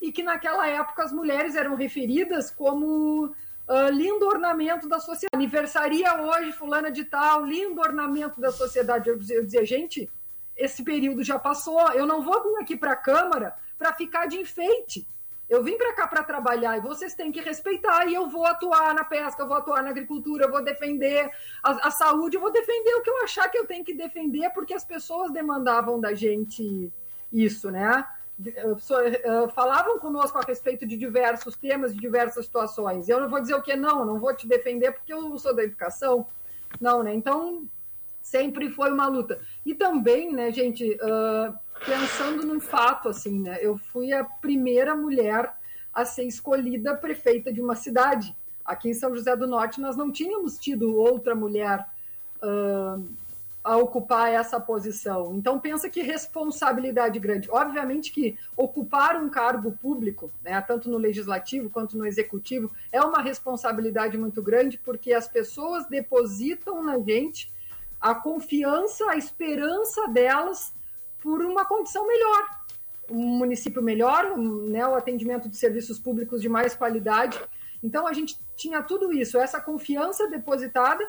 E 0.00 0.12
que 0.12 0.22
naquela 0.22 0.68
época 0.68 1.02
as 1.02 1.12
mulheres 1.12 1.56
eram 1.56 1.74
referidas 1.74 2.50
como 2.50 3.34
ah, 3.66 3.90
lindo 3.90 4.26
ornamento 4.26 4.88
da 4.88 4.98
sociedade. 4.98 5.34
Aniversaria 5.34 6.20
hoje, 6.20 6.52
fulana 6.52 6.90
de 6.90 7.04
tal, 7.04 7.44
lindo 7.44 7.80
ornamento 7.80 8.40
da 8.40 8.52
sociedade. 8.52 9.08
Eu 9.08 9.18
dizia, 9.18 9.64
gente, 9.64 10.10
esse 10.56 10.82
período 10.82 11.24
já 11.24 11.38
passou. 11.38 11.80
Eu 11.92 12.06
não 12.06 12.22
vou 12.22 12.42
vir 12.42 12.56
aqui 12.62 12.76
para 12.76 12.92
a 12.92 12.96
Câmara 12.96 13.54
para 13.78 13.92
ficar 13.94 14.26
de 14.26 14.36
enfeite. 14.36 15.06
Eu 15.48 15.62
vim 15.62 15.76
para 15.76 15.92
cá 15.92 16.06
para 16.06 16.22
trabalhar 16.22 16.76
e 16.76 16.80
vocês 16.80 17.14
têm 17.14 17.30
que 17.30 17.40
respeitar. 17.40 18.06
E 18.06 18.14
eu 18.14 18.28
vou 18.28 18.46
atuar 18.46 18.94
na 18.94 19.04
pesca, 19.04 19.42
eu 19.42 19.48
vou 19.48 19.56
atuar 19.56 19.82
na 19.82 19.90
agricultura, 19.90 20.44
eu 20.44 20.50
vou 20.50 20.62
defender 20.62 21.30
a, 21.62 21.88
a 21.88 21.90
saúde, 21.90 22.36
eu 22.36 22.40
vou 22.40 22.50
defender 22.50 22.94
o 22.94 23.02
que 23.02 23.10
eu 23.10 23.22
achar 23.22 23.48
que 23.50 23.58
eu 23.58 23.66
tenho 23.66 23.84
que 23.84 23.94
defender, 23.94 24.50
porque 24.50 24.74
as 24.74 24.84
pessoas 24.84 25.30
demandavam 25.30 26.00
da 26.00 26.14
gente 26.14 26.92
isso, 27.32 27.70
né? 27.70 28.06
Falavam 29.54 29.98
conosco 29.98 30.38
a 30.38 30.42
respeito 30.42 30.86
de 30.86 30.96
diversos 30.96 31.56
temas, 31.56 31.94
de 31.94 32.00
diversas 32.00 32.46
situações. 32.46 33.08
Eu 33.08 33.20
não 33.20 33.28
vou 33.28 33.40
dizer 33.40 33.54
o 33.54 33.62
que 33.62 33.76
não, 33.76 34.04
não 34.04 34.18
vou 34.18 34.34
te 34.34 34.46
defender 34.46 34.92
porque 34.92 35.12
eu 35.12 35.38
sou 35.38 35.54
da 35.54 35.62
educação. 35.62 36.26
Não, 36.80 37.02
né? 37.02 37.14
Então, 37.14 37.68
sempre 38.24 38.70
foi 38.70 38.90
uma 38.90 39.06
luta. 39.06 39.38
E 39.64 39.74
também, 39.74 40.32
né, 40.32 40.50
gente, 40.50 40.98
ah, 41.00 41.54
pensando 41.84 42.44
num 42.46 42.58
fato, 42.58 43.08
assim, 43.08 43.38
né, 43.38 43.58
eu 43.60 43.76
fui 43.76 44.12
a 44.12 44.24
primeira 44.24 44.96
mulher 44.96 45.54
a 45.92 46.04
ser 46.04 46.24
escolhida 46.24 46.96
prefeita 46.96 47.52
de 47.52 47.60
uma 47.60 47.76
cidade. 47.76 48.34
Aqui 48.64 48.88
em 48.88 48.94
São 48.94 49.14
José 49.14 49.36
do 49.36 49.46
Norte, 49.46 49.80
nós 49.80 49.96
não 49.96 50.10
tínhamos 50.10 50.58
tido 50.58 50.96
outra 50.96 51.34
mulher 51.34 51.86
ah, 52.42 52.98
a 53.64 53.78
ocupar 53.78 54.30
essa 54.30 54.60
posição. 54.60 55.34
Então 55.34 55.58
pensa 55.58 55.88
que 55.88 56.02
responsabilidade 56.02 57.18
grande. 57.18 57.50
Obviamente 57.50 58.12
que 58.12 58.36
ocupar 58.54 59.16
um 59.16 59.30
cargo 59.30 59.72
público, 59.72 60.30
né, 60.44 60.60
tanto 60.60 60.90
no 60.90 60.98
legislativo 60.98 61.70
quanto 61.70 61.96
no 61.96 62.06
executivo, 62.06 62.70
é 62.92 63.00
uma 63.00 63.22
responsabilidade 63.22 64.18
muito 64.18 64.42
grande 64.42 64.76
porque 64.76 65.14
as 65.14 65.26
pessoas 65.26 65.86
depositam 65.86 66.82
na 66.82 66.98
gente 66.98 67.50
a 67.98 68.14
confiança, 68.14 69.10
a 69.10 69.16
esperança 69.16 70.06
delas 70.08 70.74
por 71.22 71.40
uma 71.40 71.64
condição 71.64 72.06
melhor, 72.06 72.50
um 73.10 73.38
município 73.38 73.80
melhor, 73.80 74.26
um, 74.32 74.68
né, 74.68 74.86
o 74.86 74.94
atendimento 74.94 75.48
de 75.48 75.56
serviços 75.56 75.98
públicos 75.98 76.42
de 76.42 76.50
mais 76.50 76.74
qualidade. 76.74 77.40
Então 77.82 78.06
a 78.06 78.12
gente 78.12 78.38
tinha 78.54 78.82
tudo 78.82 79.10
isso, 79.10 79.38
essa 79.38 79.58
confiança 79.58 80.28
depositada 80.28 81.02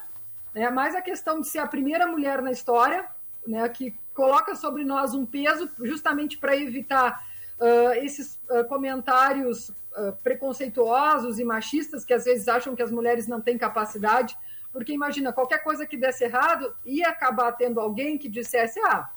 né? 0.55 0.69
mais 0.69 0.95
a 0.95 1.01
questão 1.01 1.41
de 1.41 1.47
ser 1.47 1.59
a 1.59 1.67
primeira 1.67 2.07
mulher 2.07 2.41
na 2.41 2.51
história, 2.51 3.05
né? 3.45 3.67
que 3.67 3.93
coloca 4.13 4.55
sobre 4.55 4.85
nós 4.85 5.13
um 5.13 5.25
peso 5.25 5.69
justamente 5.83 6.37
para 6.37 6.55
evitar 6.55 7.21
uh, 7.59 7.91
esses 7.95 8.39
uh, 8.49 8.63
comentários 8.69 9.69
uh, 9.69 10.13
preconceituosos 10.23 11.37
e 11.37 11.43
machistas 11.43 12.05
que 12.05 12.13
às 12.13 12.23
vezes 12.23 12.47
acham 12.47 12.73
que 12.73 12.81
as 12.81 12.89
mulheres 12.89 13.27
não 13.27 13.41
têm 13.41 13.57
capacidade, 13.57 14.35
porque 14.71 14.93
imagina, 14.93 15.33
qualquer 15.33 15.59
coisa 15.63 15.85
que 15.85 15.97
desse 15.97 16.23
errado 16.23 16.73
ia 16.85 17.09
acabar 17.09 17.51
tendo 17.51 17.79
alguém 17.79 18.17
que 18.17 18.29
dissesse, 18.29 18.79
ah, 18.79 19.09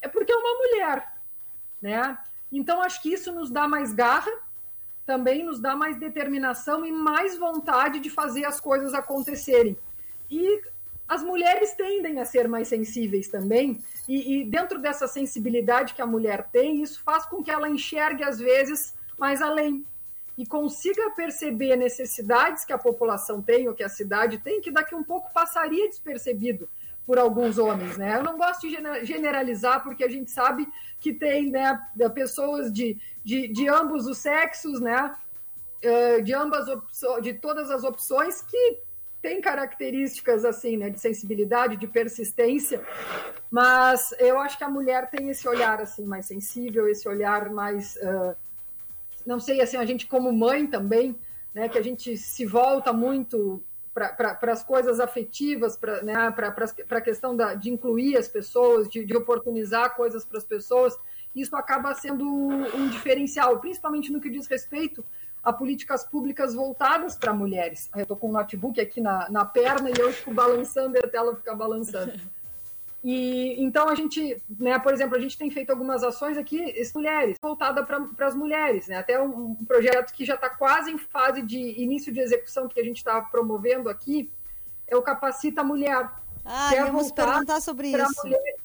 é 0.00 0.08
porque 0.08 0.32
é 0.32 0.36
uma 0.36 0.54
mulher, 0.58 1.12
né? 1.80 2.18
Então 2.52 2.80
acho 2.82 3.02
que 3.02 3.12
isso 3.12 3.32
nos 3.32 3.50
dá 3.50 3.66
mais 3.66 3.92
garra, 3.92 4.30
também 5.04 5.44
nos 5.44 5.60
dá 5.60 5.74
mais 5.74 5.98
determinação 5.98 6.84
e 6.84 6.92
mais 6.92 7.36
vontade 7.36 7.98
de 7.98 8.08
fazer 8.08 8.44
as 8.44 8.60
coisas 8.60 8.94
acontecerem. 8.94 9.76
E 10.30 10.62
as 11.10 11.24
mulheres 11.24 11.72
tendem 11.72 12.20
a 12.20 12.24
ser 12.24 12.48
mais 12.48 12.68
sensíveis 12.68 13.26
também, 13.26 13.82
e, 14.08 14.42
e, 14.42 14.44
dentro 14.44 14.80
dessa 14.80 15.08
sensibilidade 15.08 15.92
que 15.92 16.00
a 16.00 16.06
mulher 16.06 16.48
tem, 16.52 16.80
isso 16.80 17.02
faz 17.02 17.26
com 17.26 17.42
que 17.42 17.50
ela 17.50 17.68
enxergue, 17.68 18.22
às 18.22 18.38
vezes, 18.38 18.94
mais 19.18 19.42
além 19.42 19.84
e 20.38 20.46
consiga 20.46 21.10
perceber 21.10 21.76
necessidades 21.76 22.64
que 22.64 22.72
a 22.72 22.78
população 22.78 23.42
tem 23.42 23.68
ou 23.68 23.74
que 23.74 23.82
a 23.82 23.88
cidade 23.88 24.38
tem, 24.38 24.60
que 24.60 24.70
daqui 24.70 24.94
um 24.94 25.02
pouco 25.02 25.30
passaria 25.34 25.86
despercebido 25.88 26.66
por 27.04 27.18
alguns 27.18 27.58
homens. 27.58 27.98
Né? 27.98 28.16
Eu 28.16 28.22
não 28.22 28.38
gosto 28.38 28.66
de 28.66 28.78
generalizar, 29.04 29.82
porque 29.82 30.04
a 30.04 30.08
gente 30.08 30.30
sabe 30.30 30.66
que 30.98 31.12
tem 31.12 31.50
né, 31.50 31.78
pessoas 32.14 32.72
de, 32.72 32.98
de, 33.22 33.48
de 33.48 33.68
ambos 33.68 34.06
os 34.06 34.16
sexos, 34.16 34.80
né? 34.80 35.14
de 36.24 36.32
ambas 36.32 36.66
de 37.20 37.34
todas 37.34 37.70
as 37.70 37.84
opções 37.84 38.40
que 38.40 38.78
tem 39.22 39.40
características 39.40 40.44
assim, 40.44 40.76
né, 40.76 40.90
de 40.90 40.98
sensibilidade, 40.98 41.76
de 41.76 41.86
persistência, 41.86 42.82
mas 43.50 44.14
eu 44.18 44.38
acho 44.38 44.56
que 44.56 44.64
a 44.64 44.68
mulher 44.68 45.10
tem 45.10 45.28
esse 45.28 45.46
olhar 45.46 45.80
assim 45.80 46.04
mais 46.04 46.26
sensível, 46.26 46.88
esse 46.88 47.08
olhar 47.08 47.50
mais, 47.50 47.96
uh, 47.96 48.34
não 49.26 49.38
sei, 49.38 49.60
assim, 49.60 49.76
a 49.76 49.84
gente 49.84 50.06
como 50.06 50.32
mãe 50.32 50.66
também, 50.66 51.18
né, 51.54 51.68
que 51.68 51.78
a 51.78 51.82
gente 51.82 52.16
se 52.16 52.46
volta 52.46 52.92
muito 52.92 53.62
para 53.92 54.52
as 54.52 54.62
coisas 54.62 55.00
afetivas, 55.00 55.76
para 55.76 56.02
né, 56.02 56.14
a 56.14 57.00
questão 57.00 57.36
da, 57.36 57.54
de 57.54 57.68
incluir 57.68 58.16
as 58.16 58.28
pessoas, 58.28 58.88
de, 58.88 59.04
de 59.04 59.16
oportunizar 59.16 59.94
coisas 59.96 60.24
para 60.24 60.38
as 60.38 60.44
pessoas, 60.44 60.96
isso 61.34 61.54
acaba 61.54 61.92
sendo 61.94 62.24
um 62.24 62.88
diferencial, 62.88 63.58
principalmente 63.58 64.10
no 64.10 64.20
que 64.20 64.30
diz 64.30 64.46
respeito 64.46 65.04
a 65.42 65.52
políticas 65.52 66.04
públicas 66.04 66.54
voltadas 66.54 67.16
para 67.16 67.32
mulheres. 67.32 67.88
Eu 67.94 68.02
estou 68.02 68.16
com 68.16 68.26
o 68.26 68.30
um 68.30 68.32
notebook 68.34 68.80
aqui 68.80 69.00
na, 69.00 69.28
na 69.30 69.44
perna 69.44 69.90
e 69.90 69.94
eu 69.98 70.12
fico 70.12 70.32
balançando 70.32 70.96
e 70.96 70.98
a 70.98 71.08
tela 71.08 71.34
fica 71.34 71.54
balançando. 71.54 72.12
E 73.02 73.62
então 73.62 73.88
a 73.88 73.94
gente, 73.94 74.42
né, 74.58 74.78
por 74.78 74.92
exemplo, 74.92 75.16
a 75.16 75.20
gente 75.20 75.38
tem 75.38 75.50
feito 75.50 75.70
algumas 75.70 76.02
ações 76.02 76.36
aqui, 76.36 76.74
mulheres, 76.94 77.38
voltada 77.40 77.82
para 77.82 78.26
as 78.26 78.34
mulheres, 78.34 78.88
né? 78.88 78.96
Até 78.96 79.18
um, 79.20 79.52
um 79.52 79.64
projeto 79.64 80.12
que 80.12 80.24
já 80.24 80.34
está 80.34 80.50
quase 80.50 80.90
em 80.90 80.98
fase 80.98 81.40
de 81.40 81.58
início 81.80 82.12
de 82.12 82.20
execução 82.20 82.68
que 82.68 82.78
a 82.78 82.84
gente 82.84 82.98
está 82.98 83.22
promovendo 83.22 83.88
aqui 83.88 84.30
é 84.86 84.94
o 84.94 85.02
Capacita 85.02 85.64
Mulher. 85.64 86.10
Ah, 86.44 86.74
é 86.74 86.78
íamos 86.78 87.10
perguntar 87.10 87.60
sobre 87.62 87.88
isso. 87.88 88.22
Mulher... 88.22 88.56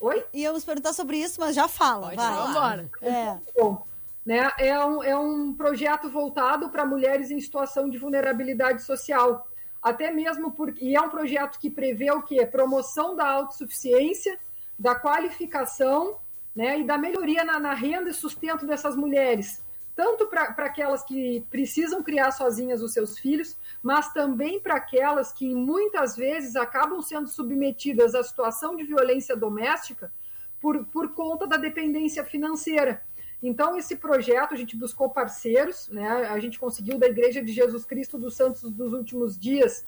Oi? 0.00 0.24
Íamos 0.34 0.64
perguntar 0.64 0.92
sobre 0.92 1.16
isso, 1.16 1.40
mas 1.40 1.54
já 1.54 1.66
fala. 1.66 2.08
Pode 2.08 2.16
vai. 2.16 2.34
falar. 2.34 2.84
É. 3.00 3.38
Bom, 3.56 3.86
né, 4.28 4.52
é, 4.58 4.84
um, 4.84 5.02
é 5.02 5.16
um 5.16 5.54
projeto 5.54 6.10
voltado 6.10 6.68
para 6.68 6.84
mulheres 6.84 7.30
em 7.30 7.40
situação 7.40 7.88
de 7.88 7.96
vulnerabilidade 7.96 8.82
social. 8.82 9.48
Até 9.82 10.10
mesmo 10.10 10.50
porque. 10.52 10.84
E 10.84 10.94
é 10.94 11.00
um 11.00 11.08
projeto 11.08 11.58
que 11.58 11.70
prevê 11.70 12.10
o 12.10 12.20
quê? 12.20 12.44
Promoção 12.44 13.16
da 13.16 13.26
autossuficiência, 13.26 14.38
da 14.78 14.94
qualificação 14.94 16.18
né, 16.54 16.78
e 16.78 16.84
da 16.84 16.98
melhoria 16.98 17.42
na, 17.42 17.58
na 17.58 17.72
renda 17.72 18.10
e 18.10 18.12
sustento 18.12 18.66
dessas 18.66 18.94
mulheres. 18.94 19.64
Tanto 19.96 20.26
para 20.26 20.42
aquelas 20.58 21.02
que 21.02 21.42
precisam 21.50 22.02
criar 22.02 22.30
sozinhas 22.30 22.82
os 22.82 22.92
seus 22.92 23.18
filhos, 23.18 23.56
mas 23.82 24.12
também 24.12 24.60
para 24.60 24.74
aquelas 24.74 25.32
que 25.32 25.54
muitas 25.54 26.14
vezes 26.14 26.54
acabam 26.54 27.00
sendo 27.00 27.28
submetidas 27.28 28.14
à 28.14 28.22
situação 28.22 28.76
de 28.76 28.84
violência 28.84 29.34
doméstica 29.34 30.12
por, 30.60 30.84
por 30.84 31.14
conta 31.14 31.46
da 31.46 31.56
dependência 31.56 32.22
financeira. 32.22 33.07
Então, 33.42 33.76
esse 33.76 33.96
projeto, 33.96 34.52
a 34.52 34.56
gente 34.56 34.76
buscou 34.76 35.10
parceiros, 35.10 35.88
né? 35.88 36.08
a 36.08 36.38
gente 36.40 36.58
conseguiu 36.58 36.98
da 36.98 37.06
Igreja 37.06 37.42
de 37.42 37.52
Jesus 37.52 37.84
Cristo 37.84 38.18
dos 38.18 38.34
Santos 38.34 38.62
dos 38.70 38.92
Últimos 38.92 39.38
Dias, 39.38 39.86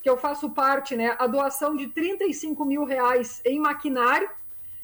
que 0.00 0.08
eu 0.08 0.16
faço 0.16 0.50
parte, 0.50 0.94
né? 0.94 1.16
a 1.18 1.26
doação 1.26 1.76
de 1.76 1.88
35 1.88 2.64
mil 2.64 2.84
reais 2.84 3.42
em 3.44 3.58
maquinário. 3.58 4.30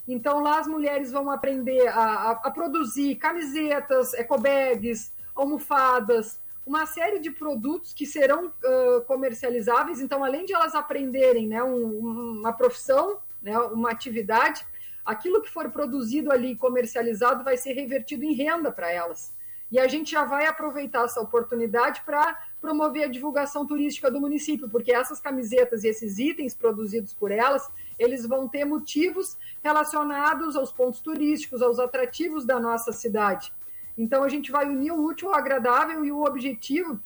Então, 0.09 0.43
lá 0.43 0.59
as 0.59 0.67
mulheres 0.67 1.13
vão 1.13 1.31
aprender 1.31 1.87
a, 1.87 2.01
a, 2.01 2.31
a 2.33 2.51
produzir 2.51 3.15
camisetas, 3.15 4.13
ecobags, 4.15 5.13
almofadas, 5.35 6.41
uma 6.67 6.87
série 6.87 7.19
de 7.19 7.31
produtos 7.31 7.93
que 7.93 8.07
serão 8.07 8.47
uh, 8.47 9.03
comercializáveis. 9.07 10.01
Então, 10.01 10.25
além 10.25 10.45
de 10.45 10.55
elas 10.55 10.75
aprenderem 10.75 11.47
né, 11.47 11.63
um, 11.63 12.39
uma 12.39 12.53
profissão, 12.53 13.19
né, 13.43 13.57
uma 13.59 13.91
atividade, 13.91 14.67
aquilo 15.05 15.43
que 15.43 15.51
for 15.51 15.71
produzido 15.71 16.33
ali 16.33 16.57
comercializado 16.57 17.45
vai 17.45 17.57
ser 17.57 17.73
revertido 17.73 18.25
em 18.25 18.33
renda 18.33 18.73
para 18.73 18.91
elas. 18.91 19.35
E 19.71 19.79
a 19.79 19.89
gente 19.89 20.13
já 20.13 20.25
vai 20.25 20.47
aproveitar 20.47 21.05
essa 21.05 21.21
oportunidade 21.21 22.03
para 22.03 22.39
promover 22.61 23.05
a 23.05 23.11
divulgação 23.11 23.67
turística 23.67 24.11
do 24.11 24.21
município, 24.21 24.69
porque 24.69 24.93
essas 24.93 25.21
camisetas 25.21 25.85
e 25.85 25.89
esses 25.89 26.19
itens 26.19 26.55
produzidos 26.55 27.13
por 27.13 27.31
elas, 27.31 27.69
eles 27.99 28.25
vão 28.25 28.49
ter 28.49 28.65
motivos 28.65 29.37
relacionados 29.63 30.57
aos 30.57 30.73
pontos 30.73 31.01
turísticos, 31.01 31.61
aos 31.61 31.79
atrativos 31.79 32.45
da 32.45 32.61
nossa 32.61 32.93
cidade. 32.93 33.53
Então 33.99 34.23
a 34.23 34.29
gente 34.29 34.51
vai 34.51 34.67
unir 34.67 34.93
o 34.93 35.05
útil 35.05 35.29
ao 35.29 35.35
agradável 35.35 36.05
e 36.05 36.13
o 36.13 36.25
objetivo 36.25 37.01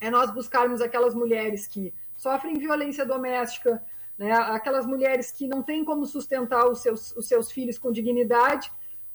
é 0.00 0.10
nós 0.10 0.30
buscarmos 0.30 0.80
aquelas 0.80 1.14
mulheres 1.14 1.66
que 1.66 1.92
sofrem 2.16 2.58
violência 2.58 3.04
doméstica, 3.04 3.82
né? 4.18 4.32
aquelas 4.32 4.86
mulheres 4.86 5.30
que 5.30 5.46
não 5.46 5.62
têm 5.62 5.84
como 5.84 6.06
sustentar 6.06 6.66
os 6.66 6.82
seus, 6.82 7.14
os 7.16 7.26
seus 7.26 7.50
filhos 7.50 7.78
com 7.78 7.92
dignidade, 7.92 8.70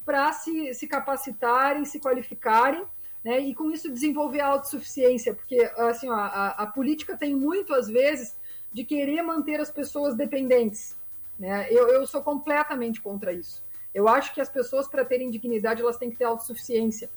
para 0.06 0.32
se, 0.32 0.74
se 0.74 0.88
capacitarem, 0.88 1.86
se 1.86 2.00
qualificarem, 2.00 2.86
né? 3.24 3.40
e 3.40 3.54
com 3.54 3.72
isso 3.72 3.92
desenvolver 3.92 4.42
a 4.42 4.48
autossuficiência, 4.48 5.34
porque 5.34 5.60
assim, 5.78 6.10
a, 6.10 6.56
a 6.58 6.68
política 6.68 7.18
tem 7.18 7.36
muito, 7.36 7.74
às 7.74 7.88
vezes, 7.88 8.38
de 8.72 8.84
querer 8.84 9.22
manter 9.22 9.60
as 9.60 9.72
pessoas 9.72 10.16
dependentes. 10.16 10.96
Né? 11.40 11.68
Eu, 11.72 11.88
eu 11.90 12.06
sou 12.08 12.22
completamente 12.22 13.02
contra 13.02 13.34
isso. 13.34 13.64
Eu 13.94 14.08
acho 14.08 14.34
que 14.34 14.42
as 14.42 14.50
pessoas, 14.50 14.88
para 14.88 15.04
terem 15.04 15.30
dignidade, 15.30 15.82
elas 15.82 15.98
têm 15.98 16.10
que 16.10 16.18
ter 16.18 16.26
autossuficiência. 16.26 17.10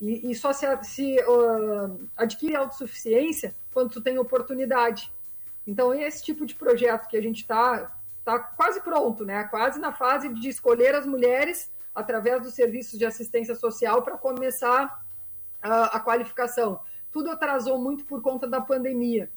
E, 0.00 0.30
e 0.30 0.34
só 0.34 0.52
se, 0.52 0.64
se 0.84 1.16
uh, 1.24 2.08
adquire 2.16 2.56
autossuficiência 2.56 3.54
quando 3.72 3.90
tu 3.90 4.00
tem 4.00 4.18
oportunidade. 4.18 5.12
Então, 5.70 5.94
esse 5.94 6.20
tipo 6.20 6.44
de 6.44 6.56
projeto 6.56 7.06
que 7.06 7.16
a 7.16 7.22
gente 7.22 7.42
está 7.42 7.96
tá 8.24 8.40
quase 8.40 8.80
pronto, 8.80 9.24
né? 9.24 9.44
quase 9.44 9.78
na 9.78 9.92
fase 9.92 10.28
de 10.28 10.48
escolher 10.48 10.96
as 10.96 11.06
mulheres 11.06 11.70
através 11.94 12.42
dos 12.42 12.54
serviços 12.54 12.98
de 12.98 13.06
assistência 13.06 13.54
social 13.54 14.02
para 14.02 14.18
começar 14.18 15.00
a, 15.62 15.96
a 15.96 16.00
qualificação. 16.00 16.80
Tudo 17.12 17.30
atrasou 17.30 17.78
muito 17.78 18.04
por 18.04 18.20
conta 18.20 18.48
da 18.48 18.60
pandemia. 18.60 19.30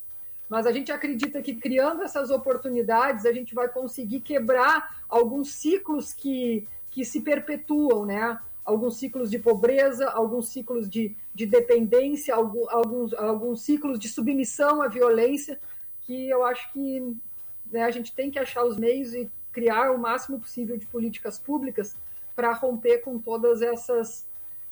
Mas 0.49 0.65
a 0.65 0.71
gente 0.71 0.91
acredita 0.91 1.39
que 1.39 1.53
criando 1.53 2.01
essas 2.01 2.31
oportunidades, 2.31 3.27
a 3.27 3.31
gente 3.31 3.53
vai 3.53 3.67
conseguir 3.67 4.21
quebrar 4.21 5.03
alguns 5.07 5.53
ciclos 5.53 6.13
que, 6.13 6.67
que 6.89 7.05
se 7.05 7.21
perpetuam, 7.21 8.07
né? 8.07 8.39
Alguns 8.65 8.97
ciclos 8.97 9.29
de 9.29 9.37
pobreza, 9.37 10.09
alguns 10.09 10.49
ciclos 10.49 10.89
de, 10.89 11.15
de 11.33 11.45
dependência, 11.45 12.33
alguns, 12.33 13.13
alguns 13.13 13.61
ciclos 13.61 13.99
de 13.99 14.07
submissão 14.07 14.81
à 14.81 14.87
violência 14.87 15.59
que 16.05 16.29
eu 16.29 16.45
acho 16.45 16.71
que 16.71 17.15
né, 17.71 17.83
a 17.83 17.91
gente 17.91 18.13
tem 18.13 18.29
que 18.29 18.39
achar 18.39 18.63
os 18.63 18.77
meios 18.77 19.13
e 19.13 19.29
criar 19.51 19.91
o 19.91 19.97
máximo 19.97 20.39
possível 20.39 20.77
de 20.77 20.85
políticas 20.85 21.37
públicas 21.37 21.95
para 22.35 22.53
romper 22.53 22.99
com 22.99 23.19
todas 23.19 23.61
essas, 23.61 24.27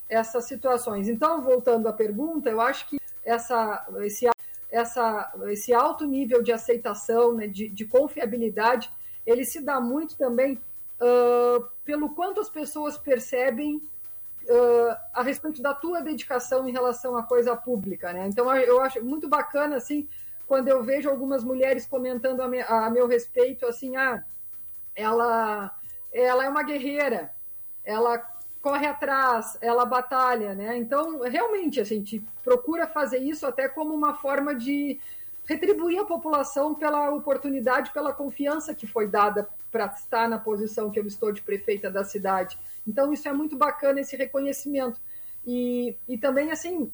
essas 0.09 0.45
situações. 0.45 1.07
Então, 1.07 1.41
voltando 1.41 1.87
à 1.87 1.93
pergunta, 1.93 2.49
eu 2.49 2.59
acho 2.59 2.87
que 2.89 2.97
essa, 3.23 3.87
esse, 3.99 4.27
essa, 4.69 5.33
esse 5.49 5.73
alto 5.73 6.05
nível 6.05 6.41
de 6.41 6.51
aceitação, 6.51 7.33
né, 7.33 7.47
de, 7.47 7.67
de 7.69 7.85
confiabilidade, 7.85 8.91
ele 9.25 9.45
se 9.45 9.61
dá 9.61 9.79
muito 9.79 10.17
também 10.17 10.59
uh, 10.99 11.65
pelo 11.85 12.09
quanto 12.09 12.39
as 12.39 12.49
pessoas 12.49 12.97
percebem 12.97 13.75
uh, 13.75 14.97
a 15.13 15.21
respeito 15.21 15.61
da 15.61 15.73
tua 15.73 16.01
dedicação 16.01 16.67
em 16.67 16.71
relação 16.71 17.15
à 17.15 17.23
coisa 17.23 17.55
pública, 17.55 18.11
né? 18.13 18.27
Então 18.27 18.53
eu 18.55 18.81
acho 18.81 19.03
muito 19.03 19.27
bacana 19.27 19.75
assim 19.75 20.07
quando 20.51 20.67
eu 20.67 20.83
vejo 20.83 21.09
algumas 21.09 21.45
mulheres 21.45 21.85
comentando 21.85 22.41
a, 22.41 22.47
me, 22.49 22.59
a 22.59 22.89
meu 22.89 23.07
respeito 23.07 23.65
assim, 23.65 23.95
ah, 23.95 24.21
ela 24.93 25.71
ela 26.11 26.43
é 26.43 26.49
uma 26.49 26.61
guerreira, 26.61 27.31
ela 27.85 28.17
corre 28.61 28.85
atrás, 28.85 29.57
ela 29.61 29.85
batalha, 29.85 30.53
né? 30.53 30.75
Então 30.75 31.21
realmente 31.21 31.79
a 31.79 31.85
gente 31.85 32.21
procura 32.43 32.85
fazer 32.85 33.19
isso 33.19 33.47
até 33.47 33.69
como 33.69 33.95
uma 33.95 34.13
forma 34.13 34.53
de 34.53 34.99
retribuir 35.45 36.01
a 36.01 36.05
população 36.05 36.75
pela 36.75 37.09
oportunidade, 37.11 37.93
pela 37.93 38.11
confiança 38.11 38.75
que 38.75 38.85
foi 38.85 39.07
dada 39.07 39.47
para 39.71 39.85
estar 39.85 40.27
na 40.27 40.37
posição 40.37 40.91
que 40.91 40.99
eu 40.99 41.07
estou 41.07 41.31
de 41.31 41.41
prefeita 41.41 41.89
da 41.89 42.03
cidade. 42.03 42.59
Então, 42.85 43.13
isso 43.13 43.25
é 43.25 43.31
muito 43.31 43.55
bacana, 43.55 44.01
esse 44.01 44.17
reconhecimento. 44.17 44.99
E, 45.47 45.95
e 46.09 46.17
também, 46.17 46.51
assim, 46.51 46.91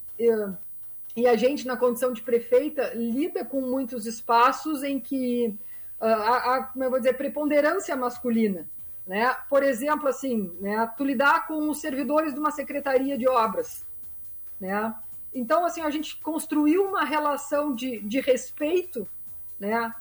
e 1.16 1.26
a 1.26 1.36
gente, 1.36 1.66
na 1.66 1.76
condição 1.76 2.12
de 2.12 2.22
prefeita, 2.22 2.92
lida 2.94 3.44
com 3.44 3.60
muitos 3.60 4.06
espaços 4.06 4.82
em 4.82 5.00
que 5.00 5.54
há, 6.00 6.70
como 6.72 6.84
eu 6.84 6.90
vou 6.90 6.98
dizer, 6.98 7.14
preponderância 7.14 7.96
masculina. 7.96 8.68
Né? 9.06 9.34
Por 9.48 9.62
exemplo, 9.62 10.08
assim, 10.08 10.52
né, 10.60 10.90
tu 10.96 11.04
lidar 11.04 11.46
com 11.46 11.68
os 11.70 11.80
servidores 11.80 12.34
de 12.34 12.38
uma 12.38 12.50
secretaria 12.50 13.16
de 13.16 13.26
obras. 13.26 13.86
Né? 14.60 14.94
Então, 15.34 15.64
assim, 15.64 15.80
a 15.80 15.90
gente 15.90 16.16
construiu 16.20 16.84
uma 16.84 17.04
relação 17.04 17.74
de, 17.74 18.00
de 18.00 18.20
respeito, 18.20 19.08
né? 19.58 19.94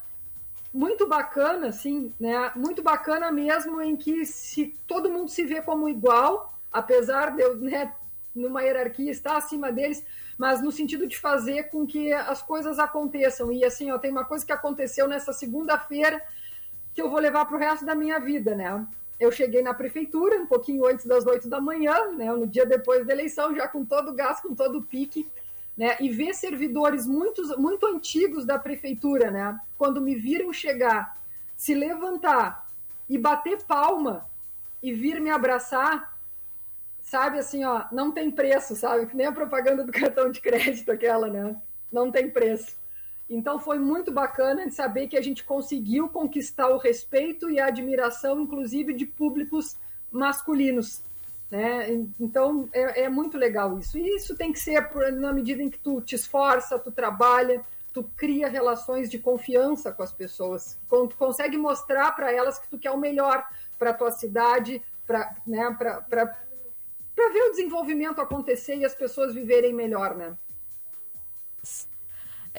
Muito 0.73 1.07
bacana, 1.07 1.67
assim, 1.67 2.13
né? 2.19 2.51
Muito 2.55 2.83
bacana 2.83 3.31
mesmo, 3.31 3.81
em 3.81 3.95
que 3.95 4.25
se 4.25 4.73
todo 4.85 5.11
mundo 5.11 5.29
se 5.29 5.43
vê 5.43 5.61
como 5.61 5.89
igual, 5.89 6.57
apesar 6.71 7.35
de 7.35 7.41
eu, 7.41 7.55
né, 7.57 7.93
numa 8.33 8.61
hierarquia 8.61 9.11
estar 9.11 9.37
acima 9.37 9.71
deles, 9.71 10.03
mas 10.37 10.61
no 10.61 10.71
sentido 10.71 11.07
de 11.07 11.17
fazer 11.17 11.63
com 11.69 11.85
que 11.85 12.13
as 12.13 12.41
coisas 12.41 12.77
aconteçam. 12.77 13.51
E 13.51 13.65
assim, 13.65 13.91
ó, 13.91 13.97
tem 13.97 14.11
uma 14.11 14.25
coisa 14.25 14.45
que 14.45 14.51
aconteceu 14.51 15.07
nessa 15.07 15.33
segunda-feira 15.33 16.23
que 16.93 17.01
eu 17.01 17.09
vou 17.09 17.19
levar 17.19 17.45
para 17.45 17.55
o 17.55 17.59
resto 17.59 17.85
da 17.85 17.95
minha 17.95 18.19
vida, 18.19 18.55
né? 18.55 18.85
Eu 19.19 19.31
cheguei 19.31 19.63
na 19.63 19.73
prefeitura 19.73 20.35
um 20.39 20.45
pouquinho 20.45 20.85
antes 20.85 21.05
das 21.05 21.25
oito 21.25 21.49
da 21.49 21.59
manhã, 21.59 22.11
né, 22.11 22.31
no 22.31 22.45
dia 22.45 22.65
depois 22.65 23.05
da 23.05 23.13
eleição, 23.13 23.55
já 23.55 23.67
com 23.67 23.83
todo 23.83 24.11
o 24.11 24.13
gás, 24.13 24.39
com 24.41 24.53
todo 24.53 24.77
o 24.77 24.83
pique, 24.83 25.27
né, 25.75 25.97
e 25.99 26.09
ver 26.09 26.35
servidores 26.35 27.07
muito, 27.07 27.59
muito 27.59 27.85
antigos 27.87 28.45
da 28.45 28.59
prefeitura, 28.59 29.31
né, 29.31 29.59
quando 29.77 29.99
me 29.99 30.13
viram 30.13 30.53
chegar, 30.53 31.19
se 31.55 31.73
levantar 31.73 32.67
e 33.09 33.17
bater 33.17 33.63
palma 33.63 34.27
e 34.81 34.93
vir 34.93 35.19
me 35.19 35.31
abraçar, 35.31 36.16
sabe 37.07 37.39
assim, 37.39 37.63
ó, 37.63 37.85
não 37.89 38.11
tem 38.11 38.29
preço, 38.29 38.75
sabe? 38.75 39.07
Que 39.07 39.15
nem 39.15 39.27
a 39.27 39.31
propaganda 39.31 39.81
do 39.81 39.91
cartão 39.93 40.29
de 40.29 40.41
crédito 40.41 40.91
aquela, 40.91 41.27
né? 41.27 41.55
Não 41.89 42.11
tem 42.11 42.29
preço. 42.29 42.75
Então 43.29 43.59
foi 43.59 43.79
muito 43.79 44.11
bacana 44.11 44.67
de 44.67 44.75
saber 44.75 45.07
que 45.07 45.17
a 45.17 45.21
gente 45.21 45.43
conseguiu 45.43 46.09
conquistar 46.09 46.67
o 46.67 46.77
respeito 46.77 47.49
e 47.49 47.61
a 47.61 47.67
admiração, 47.67 48.41
inclusive 48.41 48.93
de 48.93 49.05
públicos 49.05 49.77
masculinos. 50.11 51.01
Né? 51.49 52.05
Então 52.19 52.67
é, 52.73 53.03
é 53.03 53.09
muito 53.09 53.37
legal 53.37 53.79
isso. 53.79 53.97
E 53.97 54.15
isso 54.15 54.35
tem 54.35 54.51
que 54.51 54.59
ser 54.59 54.89
na 55.13 55.31
medida 55.31 55.63
em 55.63 55.69
que 55.69 55.79
tu 55.79 56.01
te 56.01 56.15
esforça, 56.15 56.77
tu 56.77 56.91
trabalha, 56.91 57.63
tu 57.93 58.03
cria 58.17 58.49
relações 58.49 59.09
de 59.09 59.17
confiança 59.17 59.93
com 59.93 60.03
as 60.03 60.11
pessoas. 60.11 60.77
Tu 60.89 61.15
consegue 61.17 61.57
mostrar 61.57 62.11
para 62.13 62.33
elas 62.33 62.59
que 62.59 62.67
tu 62.67 62.77
quer 62.77 62.91
o 62.91 62.97
melhor 62.97 63.47
para 63.79 63.91
a 63.91 63.93
tua 63.93 64.11
cidade, 64.11 64.81
para 65.05 65.33
né, 65.47 65.75
ver 67.31 67.41
o 67.41 67.51
desenvolvimento 67.51 68.21
acontecer 68.21 68.77
e 68.77 68.85
as 68.85 68.95
pessoas 68.95 69.33
viverem 69.33 69.73
melhor, 69.73 70.15
né? 70.15 70.37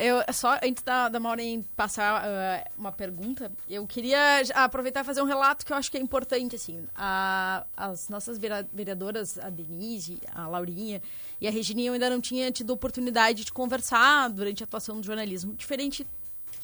Eu, 0.01 0.23
só 0.33 0.57
antes 0.63 0.85
da, 0.85 1.09
da 1.09 1.19
Maureen 1.19 1.63
passar 1.75 2.23
uh, 2.23 2.71
uma 2.79 2.93
pergunta, 2.93 3.51
eu 3.69 3.85
queria 3.85 4.43
aproveitar 4.55 5.01
e 5.01 5.05
fazer 5.05 5.21
um 5.21 5.25
relato 5.25 5.67
que 5.67 5.73
eu 5.73 5.77
acho 5.77 5.91
que 5.91 5.97
é 5.97 6.01
importante, 6.01 6.55
assim. 6.55 6.87
A, 6.95 7.67
as 7.77 8.09
nossas 8.09 8.39
vereadoras, 8.39 9.41
a 9.41 9.51
Denise, 9.51 10.21
a 10.33 10.47
Laurinha 10.47 11.03
e 11.41 11.49
a 11.49 11.51
Regininha, 11.51 11.89
eu 11.89 11.95
ainda 11.95 12.09
não 12.09 12.21
tinha 12.21 12.49
tido 12.53 12.71
oportunidade 12.71 13.45
de 13.45 13.53
conversar 13.53 14.29
durante 14.31 14.63
a 14.63 14.67
atuação 14.67 15.01
do 15.01 15.05
jornalismo, 15.05 15.53
diferente 15.55 16.07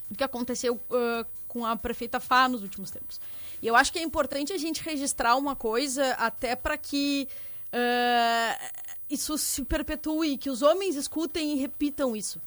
do 0.09 0.17
que 0.17 0.23
aconteceu 0.23 0.77
uh, 0.77 1.27
com 1.49 1.67
a 1.67 1.75
prefeita 1.75 2.21
Fá 2.21 2.49
nos 2.49 2.63
últimos 2.63 2.93
tempos. 2.93 3.21
E 3.61 3.67
eu 3.67 3.75
acho 3.75 3.93
que 3.93 3.99
é 3.99 4.03
importante 4.03 4.53
a 4.53 4.59
gente 4.59 4.81
registrar 4.81 5.35
uma 5.35 5.57
coisa 5.57 6.13
até 6.13 6.55
para 6.55 6.79
que 6.79 7.27
uh, 7.75 8.95
isso 9.11 9.37
se 9.37 9.65
perpetue, 9.65 10.39
que 10.39 10.49
os 10.49 10.63
homens 10.63 10.97
escutem 10.97 11.53
e 11.53 11.57
repitam 11.57 12.17
isso 12.17 12.41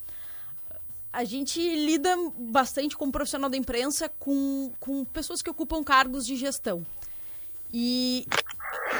a 1.18 1.24
gente 1.24 1.60
lida 1.60 2.16
bastante 2.38 2.96
como 2.96 3.12
profissional 3.12 3.50
da 3.50 3.58
imprensa 3.58 4.08
com, 4.20 4.72
com 4.80 5.04
pessoas 5.06 5.42
que 5.42 5.50
ocupam 5.50 5.84
cargos 5.84 6.24
de 6.28 6.36
gestão. 6.36 6.86
E 7.74 8.28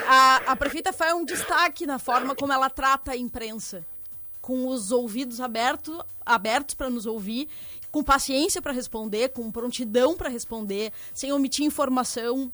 a, 0.08 0.38
a 0.52 0.56
prefeita 0.56 0.92
faz 0.92 1.14
um 1.14 1.24
destaque 1.24 1.86
na 1.86 2.00
forma 2.00 2.36
como 2.36 2.52
ela 2.52 2.72
trata 2.72 3.12
a 3.12 3.18
imprensa. 3.18 3.86
Com 4.42 4.68
os 4.68 4.92
ouvidos 4.92 5.40
aberto, 5.40 6.04
abertos 6.26 6.74
para 6.74 6.90
nos 6.90 7.06
ouvir, 7.06 7.48
com 7.92 8.04
paciência 8.04 8.64
para 8.64 8.72
responder, 8.74 9.30
com 9.30 9.52
prontidão 9.52 10.16
para 10.16 10.28
responder, 10.28 10.92
sem 11.14 11.32
omitir 11.32 11.66
informação, 11.66 12.52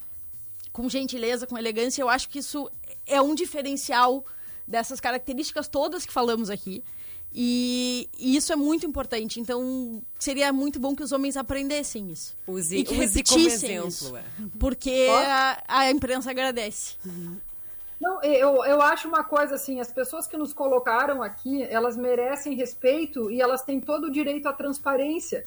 com 0.74 0.88
gentileza, 0.88 1.46
com 1.46 1.56
elegância. 1.56 2.02
Eu 2.02 2.08
acho 2.10 2.28
que 2.28 2.40
isso 2.40 2.68
é 3.06 3.22
um 3.22 3.32
diferencial 3.32 4.26
dessas 4.66 5.00
características 5.00 5.68
todas 5.68 6.04
que 6.04 6.12
falamos 6.12 6.50
aqui. 6.50 6.82
E, 7.32 8.08
e, 8.18 8.36
isso 8.36 8.52
é 8.52 8.56
muito 8.56 8.84
importante. 8.84 9.38
Então, 9.38 10.02
seria 10.18 10.52
muito 10.52 10.80
bom 10.80 10.94
que 10.94 11.02
os 11.02 11.12
homens 11.12 11.36
aprendessem 11.36 12.10
isso. 12.10 12.36
Use, 12.44 12.76
e 12.76 12.82
que 12.82 12.92
use 12.92 13.06
repetissem 13.06 13.76
como 13.76 13.88
isso. 13.88 14.06
exemplo. 14.06 14.16
é. 14.18 14.58
Porque 14.58 15.08
a, 15.10 15.62
a 15.68 15.90
imprensa 15.92 16.32
agradece. 16.32 16.96
Não, 18.00 18.20
eu, 18.24 18.64
eu 18.64 18.82
acho 18.82 19.06
uma 19.06 19.22
coisa 19.22 19.54
assim, 19.54 19.78
as 19.80 19.92
pessoas 19.92 20.26
que 20.26 20.36
nos 20.36 20.52
colocaram 20.52 21.22
aqui, 21.22 21.62
elas 21.62 21.96
merecem 21.96 22.54
respeito 22.54 23.30
e 23.30 23.40
elas 23.40 23.62
têm 23.62 23.80
todo 23.80 24.08
o 24.08 24.10
direito 24.10 24.48
à 24.48 24.52
transparência, 24.52 25.44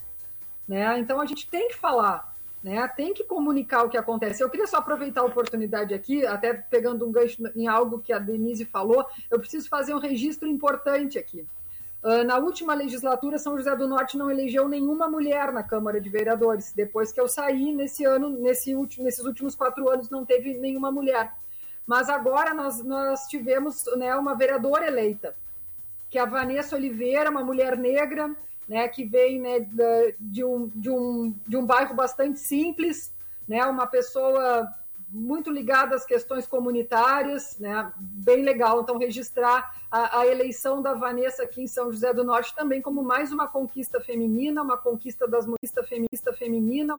né? 0.65 0.97
Então 0.99 1.19
a 1.19 1.25
gente 1.25 1.47
tem 1.47 1.67
que 1.67 1.75
falar, 1.75 2.35
né? 2.67 2.87
Tem 2.89 3.13
que 3.13 3.23
comunicar 3.23 3.83
o 3.83 3.89
que 3.89 3.97
acontece. 3.97 4.43
Eu 4.43 4.49
queria 4.49 4.67
só 4.67 4.77
aproveitar 4.77 5.21
a 5.21 5.25
oportunidade 5.25 5.93
aqui, 5.93 6.25
até 6.25 6.53
pegando 6.53 7.07
um 7.07 7.11
gancho 7.11 7.41
em 7.55 7.67
algo 7.67 7.99
que 7.99 8.11
a 8.11 8.19
Denise 8.19 8.65
falou, 8.65 9.05
eu 9.31 9.39
preciso 9.39 9.69
fazer 9.69 9.93
um 9.93 9.99
registro 9.99 10.47
importante 10.47 11.17
aqui. 11.17 11.47
Uh, 12.03 12.23
na 12.25 12.37
última 12.37 12.73
legislatura, 12.73 13.37
São 13.37 13.57
José 13.57 13.75
do 13.75 13.87
Norte 13.87 14.17
não 14.17 14.29
elegeu 14.29 14.67
nenhuma 14.67 15.09
mulher 15.09 15.51
na 15.51 15.63
Câmara 15.63 15.99
de 15.99 16.09
Vereadores. 16.09 16.73
Depois 16.73 17.11
que 17.11 17.19
eu 17.19 17.27
saí, 17.27 17.73
nesse 17.73 18.03
ano, 18.03 18.29
nesse 18.29 18.75
último, 18.75 19.05
nesses 19.05 19.25
últimos 19.25 19.55
quatro 19.55 19.89
anos, 19.89 20.09
não 20.09 20.25
teve 20.25 20.53
nenhuma 20.53 20.91
mulher. 20.91 21.33
Mas 21.85 22.09
agora 22.09 22.53
nós, 22.53 22.83
nós 22.83 23.27
tivemos 23.27 23.85
né, 23.95 24.13
uma 24.15 24.35
vereadora 24.35 24.85
eleita, 24.85 25.33
que 26.09 26.19
é 26.19 26.21
a 26.21 26.25
Vanessa 26.25 26.75
Oliveira, 26.75 27.31
uma 27.31 27.43
mulher 27.43 27.77
negra, 27.77 28.35
né, 28.67 28.87
que 28.87 29.03
vem 29.03 29.39
né, 29.39 29.67
de, 30.19 30.43
um, 30.43 30.69
de, 30.75 30.89
um, 30.89 31.33
de 31.47 31.57
um 31.57 31.65
bairro 31.65 31.95
bastante 31.95 32.39
simples, 32.39 33.15
né, 33.47 33.65
uma 33.65 33.87
pessoa 33.87 34.73
muito 35.09 35.49
ligada 35.49 35.95
às 35.95 36.05
questões 36.05 36.45
comunitárias, 36.45 37.57
né, 37.59 37.91
bem 37.97 38.43
legal. 38.43 38.81
Então, 38.81 38.97
registrar 38.97 39.73
a, 39.89 40.19
a 40.19 40.27
eleição 40.27 40.81
da 40.81 40.93
Vanessa 40.93 41.43
aqui 41.43 41.61
em 41.61 41.67
São 41.67 41.91
José 41.91 42.13
do 42.13 42.25
Norte 42.25 42.53
também 42.53 42.81
como 42.81 43.01
mais 43.01 43.31
uma 43.31 43.47
conquista 43.47 44.01
feminina, 44.01 44.61
uma 44.61 44.77
conquista 44.77 45.27
das 45.27 45.45
mulheres 45.45 45.57
feminista 45.87 46.33
feminina, 46.33 46.95